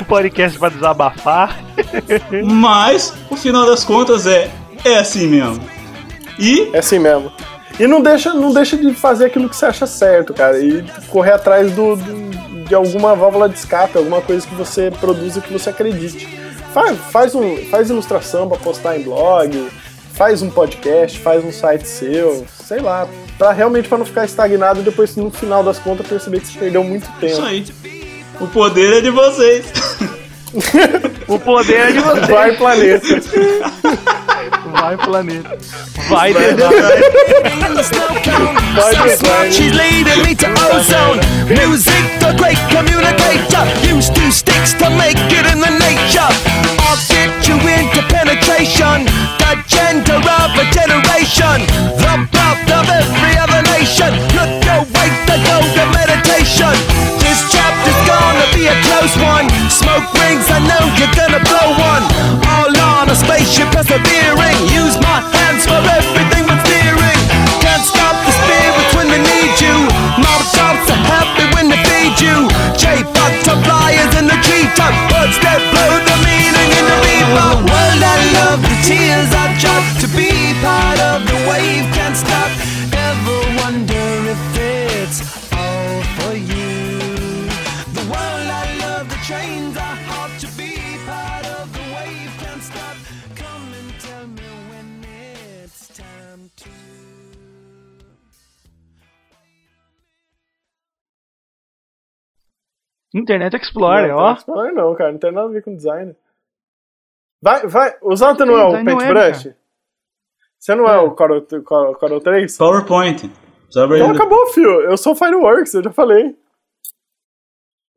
Um 0.01 0.05
podcast 0.05 0.57
pra 0.57 0.69
desabafar. 0.69 1.59
Mas, 2.43 3.13
o 3.29 3.35
final 3.35 3.65
das 3.65 3.85
contas 3.85 4.25
é, 4.25 4.49
é 4.85 4.97
assim 4.97 5.27
mesmo. 5.27 5.63
E 6.39 6.69
É 6.73 6.79
assim 6.79 6.99
mesmo. 6.99 7.31
E 7.79 7.87
não 7.87 8.01
deixa, 8.01 8.33
não 8.33 8.53
deixa 8.53 8.77
de 8.77 8.93
fazer 8.93 9.25
aquilo 9.25 9.49
que 9.49 9.55
você 9.55 9.65
acha 9.65 9.87
certo, 9.87 10.33
cara. 10.33 10.59
E 10.59 10.83
correr 11.09 11.31
atrás 11.31 11.71
do, 11.71 11.95
do- 11.95 12.65
de 12.67 12.75
alguma 12.75 13.15
válvula 13.15 13.49
de 13.49 13.57
escape, 13.57 13.97
alguma 13.97 14.21
coisa 14.21 14.45
que 14.47 14.53
você 14.55 14.91
produza 14.91 15.41
que 15.41 15.51
você 15.51 15.69
acredite. 15.71 16.27
Faz, 16.73 16.97
faz, 17.11 17.35
um, 17.35 17.57
faz 17.69 17.89
ilustração 17.89 18.47
pra 18.47 18.57
postar 18.57 18.97
em 18.97 19.03
blog, 19.03 19.67
faz 20.13 20.41
um 20.41 20.49
podcast, 20.49 21.19
faz 21.19 21.43
um 21.43 21.51
site 21.51 21.87
seu, 21.87 22.45
sei 22.63 22.79
lá. 22.79 23.07
Pra 23.37 23.51
realmente 23.51 23.87
pra 23.89 23.97
não 23.97 24.05
ficar 24.05 24.25
estagnado 24.25 24.79
e 24.81 24.83
depois, 24.83 25.15
no 25.15 25.29
final 25.31 25.63
das 25.63 25.79
contas, 25.79 26.05
perceber 26.07 26.39
que 26.41 26.47
você 26.47 26.59
perdeu 26.59 26.83
muito 26.83 27.07
tempo. 27.19 27.25
isso 27.25 27.41
aí. 27.43 27.65
O 28.39 28.47
poder 28.47 28.97
é 28.97 29.01
de 29.01 29.09
vocês. 29.09 29.65
O 31.27 31.39
poder 31.39 31.79
é 31.79 31.91
de 31.93 31.99
você. 31.99 32.31
Vai, 32.31 32.55
planeta. 32.55 33.07
Vai, 34.73 34.97
planeta. 34.97 35.57
Vai, 36.09 36.33
design. 36.33 36.63
Vai. 39.21 39.51
She's 39.51 39.71
leading 39.71 40.23
me 40.25 40.33
to 40.33 40.49
ozone. 40.73 41.21
Music, 41.47 42.03
the 42.19 42.33
great 42.41 42.57
communicator. 42.73 43.63
Use 43.85 44.09
two 44.09 44.31
sticks 44.31 44.73
to 44.73 44.89
make 44.97 45.21
it 45.29 45.45
in 45.53 45.59
the 45.61 45.69
nature. 45.77 46.31
I'll 46.89 46.97
get 47.05 47.47
you 47.47 47.55
into 47.61 48.01
penetration. 48.09 49.05
The 49.37 49.61
gender 49.69 50.17
of 50.17 50.49
a 50.57 50.65
generation. 50.73 51.69
The 52.01 52.13
birth 52.33 52.69
of 52.73 52.89
every 52.89 53.33
other 53.37 53.61
nation. 53.77 54.09
Look 54.33 54.51
your 54.65 54.83
way 54.89 55.09
to 55.29 55.35
go 55.37 55.57
to 55.61 55.83
meditation. 55.93 56.73
This 57.21 57.39
chapter's 57.53 58.01
gonna 58.09 58.47
be 58.57 58.65
a 58.65 58.75
close 58.89 59.15
one. 59.21 59.45
Smoke 59.69 60.09
rings, 60.17 60.49
I 60.49 60.59
know 60.65 60.83
you're 60.97 61.13
gonna 61.13 61.41
blow 61.45 61.69
one. 61.77 62.03
All 62.41 62.73
on 62.73 62.82
a 63.13 63.15
spaceship 63.15 63.69
persevering. 63.69 64.57
Use 64.73 64.97
my 64.97 65.21
hands 65.37 65.69
for 65.69 65.77
everything 65.77 66.49
but 66.49 66.57
steering. 66.65 67.21
Can't 67.61 67.85
stop 67.85 68.17
the 68.25 68.33
spirits 68.33 68.91
when 68.97 69.07
they 69.13 69.21
need 69.21 69.53
you. 69.61 69.75
Mob 70.17 70.41
tops 70.57 70.89
are 70.89 71.03
happy 71.13 71.45
when 71.53 71.69
they 71.69 71.77
feed 71.85 72.17
you. 72.17 72.49
J 72.73 73.05
butterflies 73.13 74.11
in 74.17 74.25
the 74.25 74.37
treetop. 74.41 74.93
Birds 75.13 75.37
that 75.45 75.61
blow 75.69 75.93
the 76.09 76.17
meaning 76.25 76.69
in 76.73 76.85
the 76.89 76.97
bebop. 77.05 77.57
World 77.69 78.01
I 78.01 78.17
love, 78.33 78.61
the 78.65 78.77
tears 78.81 79.29
I 79.29 79.45
drop 79.61 79.85
to 80.01 80.07
be 80.17 80.33
part 80.65 80.97
of 81.13 81.21
the 81.29 81.37
wave. 81.45 81.85
Can't 81.93 82.17
stop. 82.17 82.72
Internet 103.13 103.55
Explorer, 103.55 104.09
não, 104.09 104.17
ó. 104.17 104.37
Não, 104.47 104.73
não, 104.73 104.95
cara, 104.95 105.11
não 105.11 105.19
tem 105.19 105.31
nada 105.31 105.47
a 105.47 105.51
ver 105.51 105.63
com 105.63 105.75
design. 105.75 106.15
Vai, 107.41 107.67
vai. 107.67 107.95
O 108.01 108.15
Zalta 108.15 108.45
não 108.45 108.57
é 108.57 108.65
o 108.65 108.75
é, 108.75 108.83
Paintbrush? 108.83 109.53
Você 110.57 110.75
não 110.75 110.87
é, 110.87 110.97
o 110.97 111.11
Corel, 111.11 111.45
Corel, 111.63 111.93
Corel 111.95 112.21
3? 112.21 112.57
PowerPoint. 112.57 113.29
Sabe 113.69 113.95
Então 113.97 114.11
acabou, 114.11 114.47
fio. 114.47 114.81
Eu 114.81 114.95
sou 114.95 115.13
Fireworks, 115.13 115.73
eu 115.73 115.83
já 115.83 115.91
falei. 115.91 116.35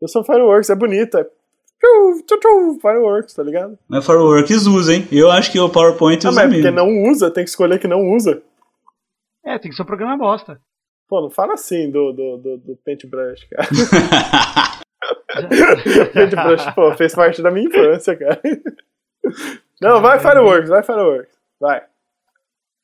Eu 0.03 0.09
sou 0.09 0.25
Fireworks, 0.25 0.69
é 0.69 0.75
bonito. 0.75 1.17
É. 1.17 1.25
tchu, 1.25 2.23
tchu, 2.27 2.41
tchu, 2.41 2.79
Fireworks, 2.81 3.35
tá 3.35 3.43
ligado? 3.43 3.79
Mas 3.89 4.05
Fireworks 4.05 4.67
usa, 4.67 4.95
hein? 4.95 5.07
Eu 5.12 5.31
acho 5.31 5.53
que 5.53 5.61
o 5.61 5.71
PowerPoint 5.71 6.27
Ah, 6.27 6.31
usa 6.31 6.41
mas 6.41 6.53
porque 6.53 6.71
mesmo. 6.71 6.77
não 6.77 7.11
usa, 7.11 7.31
tem 7.31 7.45
que 7.45 7.51
escolher 7.51 7.79
que 7.79 7.87
não 7.87 8.11
usa. 8.11 8.43
É, 9.45 9.59
tem 9.59 9.71
que 9.71 9.77
ser 9.77 9.83
um 9.83 9.87
programa 9.87 10.17
bosta. 10.17 10.61
Pô, 11.09 11.21
não 11.21 11.31
fala 11.31 11.55
assim 11.55 11.89
do, 11.89 12.12
do, 12.12 12.37
do, 12.37 12.57
do 12.59 12.77
Paintbrush, 12.85 13.47
cara. 13.49 13.69
Paintbrush, 16.12 16.74
pô, 16.74 16.92
fez 16.94 17.14
parte 17.14 17.42
da 17.42 17.50
minha 17.50 17.66
infância, 17.68 18.16
cara. 18.16 18.40
Não, 19.80 20.00
vai 20.00 20.18
Fireworks, 20.18 20.68
vai 20.68 20.82
Fireworks. 20.82 21.34
Vai. 21.61 21.82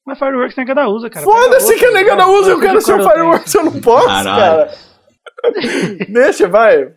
Mas 0.04 0.18
Fireworks 0.18 0.54
tem 0.54 0.66
cada 0.66 0.88
usa, 0.88 1.08
cara. 1.08 1.24
Foda-se 1.24 1.76
que 1.76 1.86
a 1.86 1.92
nega 1.92 2.16
não 2.16 2.34
usa, 2.34 2.50
eu 2.50 2.60
quero 2.60 2.78
de 2.78 2.84
ser 2.84 2.94
o 3.00 3.08
Fireworks, 3.08 3.54
eu 3.54 3.64
não 3.64 3.80
posso, 3.80 4.06
Caralho. 4.06 4.68
cara. 4.68 4.70
Deixa, 6.08 6.48
vai. 6.48 6.92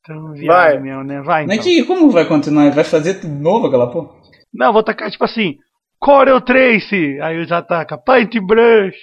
Então, 0.00 0.34
Vai. 0.46 0.78
mesmo, 0.78 1.04
né? 1.04 1.20
Vai, 1.20 1.44
então. 1.44 1.54
Mas 1.54 1.64
que, 1.64 1.84
como 1.84 2.10
vai 2.10 2.24
continuar? 2.24 2.70
Vai 2.70 2.84
fazer 2.84 3.14
tudo 3.20 3.34
novo 3.34 3.66
aquela 3.66 3.90
porra? 3.90 4.08
Não, 4.52 4.72
vou 4.72 4.82
tacar 4.82 5.10
tipo 5.10 5.24
assim, 5.24 5.58
Corel 6.00 6.40
Trace, 6.40 7.20
aí 7.20 7.44
já 7.44 7.60
taca 7.60 7.98
Paintbrush, 7.98 8.96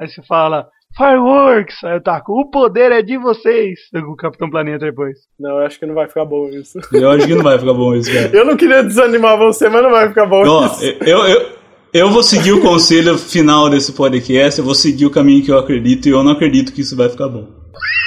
aí 0.00 0.08
você 0.08 0.22
fala 0.22 0.68
Fireworks, 0.98 1.84
aí 1.84 1.94
eu 1.94 2.02
taco, 2.02 2.32
o 2.32 2.50
poder 2.50 2.90
é 2.90 3.00
de 3.02 3.16
vocês, 3.16 3.78
o 3.94 4.16
Capitão 4.16 4.50
Planeta 4.50 4.84
depois. 4.84 5.16
Não, 5.38 5.60
eu 5.60 5.66
acho 5.66 5.78
que 5.78 5.86
não 5.86 5.94
vai 5.94 6.08
ficar 6.08 6.24
bom 6.24 6.48
isso. 6.48 6.80
Eu 6.92 7.08
acho 7.12 7.24
que 7.24 7.36
não 7.36 7.44
vai 7.44 7.56
ficar 7.56 7.72
bom 7.72 7.94
isso, 7.94 8.12
cara. 8.12 8.30
Eu 8.36 8.44
não 8.44 8.56
queria 8.56 8.82
desanimar 8.82 9.38
você, 9.38 9.68
mas 9.68 9.80
não 9.80 9.92
vai 9.92 10.08
ficar 10.08 10.26
bom 10.26 10.42
Ó, 10.44 10.66
isso. 10.66 10.84
eu, 10.84 11.24
eu, 11.26 11.52
eu 11.92 12.10
vou 12.10 12.24
seguir 12.24 12.52
o 12.52 12.60
conselho 12.60 13.16
final 13.16 13.70
desse 13.70 13.92
podcast, 13.92 14.58
eu 14.58 14.64
vou 14.64 14.74
seguir 14.74 15.06
o 15.06 15.10
caminho 15.10 15.44
que 15.44 15.52
eu 15.52 15.58
acredito 15.58 16.08
e 16.08 16.10
eu 16.10 16.24
não 16.24 16.32
acredito 16.32 16.72
que 16.72 16.80
isso 16.80 16.96
vai 16.96 17.08
ficar 17.08 17.28
bom. 17.28 17.46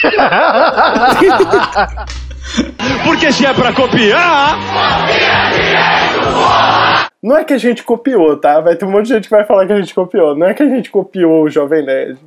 Porque 3.06 3.32
se 3.32 3.46
é 3.46 3.54
pra 3.54 3.72
copiar. 3.72 4.60
Não 7.24 7.38
é 7.38 7.44
que 7.44 7.54
a 7.54 7.58
gente 7.58 7.84
copiou, 7.84 8.36
tá? 8.36 8.60
Vai 8.60 8.76
ter 8.76 8.84
um 8.84 8.92
monte 8.92 9.08
de 9.08 9.14
gente 9.14 9.30
que 9.30 9.36
vai 9.36 9.46
falar 9.46 9.68
que 9.68 9.74
a 9.74 9.80
gente 9.80 9.94
copiou. 9.94 10.36
Não 10.36 10.48
é 10.48 10.54
que 10.54 10.64
a 10.64 10.70
gente 10.70 10.90
copiou 10.90 11.44
o 11.44 11.50
Jovem 11.50 11.86
Nerd. 11.86 12.18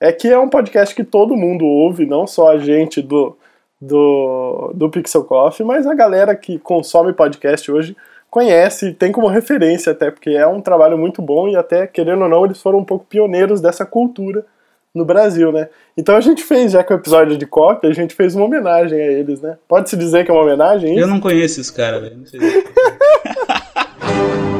É 0.00 0.12
que 0.12 0.28
é 0.28 0.38
um 0.38 0.48
podcast 0.48 0.94
que 0.94 1.04
todo 1.04 1.36
mundo 1.36 1.64
ouve, 1.64 2.06
não 2.06 2.26
só 2.26 2.52
a 2.52 2.58
gente 2.58 3.00
do, 3.00 3.36
do, 3.80 4.72
do 4.74 4.90
Pixel 4.90 5.24
Coffee, 5.24 5.64
mas 5.64 5.86
a 5.86 5.94
galera 5.94 6.34
que 6.34 6.58
consome 6.58 7.12
podcast 7.12 7.70
hoje 7.70 7.96
conhece, 8.30 8.92
tem 8.92 9.12
como 9.12 9.28
referência 9.28 9.92
até, 9.92 10.10
porque 10.10 10.30
é 10.30 10.46
um 10.46 10.60
trabalho 10.60 10.98
muito 10.98 11.22
bom 11.22 11.48
e 11.48 11.56
até, 11.56 11.86
querendo 11.86 12.22
ou 12.22 12.28
não, 12.28 12.44
eles 12.44 12.60
foram 12.60 12.80
um 12.80 12.84
pouco 12.84 13.06
pioneiros 13.06 13.60
dessa 13.60 13.86
cultura 13.86 14.44
no 14.92 15.04
Brasil, 15.04 15.52
né? 15.52 15.68
Então 15.96 16.16
a 16.16 16.20
gente 16.20 16.42
fez, 16.42 16.72
já 16.72 16.82
que 16.82 16.92
é 16.92 16.96
o 16.96 16.98
episódio 16.98 17.36
de 17.36 17.46
cópia, 17.46 17.90
a 17.90 17.94
gente 17.94 18.14
fez 18.14 18.34
uma 18.34 18.44
homenagem 18.44 19.00
a 19.00 19.04
eles, 19.04 19.40
né? 19.40 19.56
Pode-se 19.68 19.96
dizer 19.96 20.24
que 20.24 20.30
é 20.30 20.34
uma 20.34 20.42
homenagem? 20.42 20.98
Eu 20.98 21.06
não 21.06 21.20
conheço 21.20 21.60
esse 21.60 21.72
cara, 21.72 22.00
velho. 22.00 22.18
Não 22.18 22.26
sei. 22.26 22.40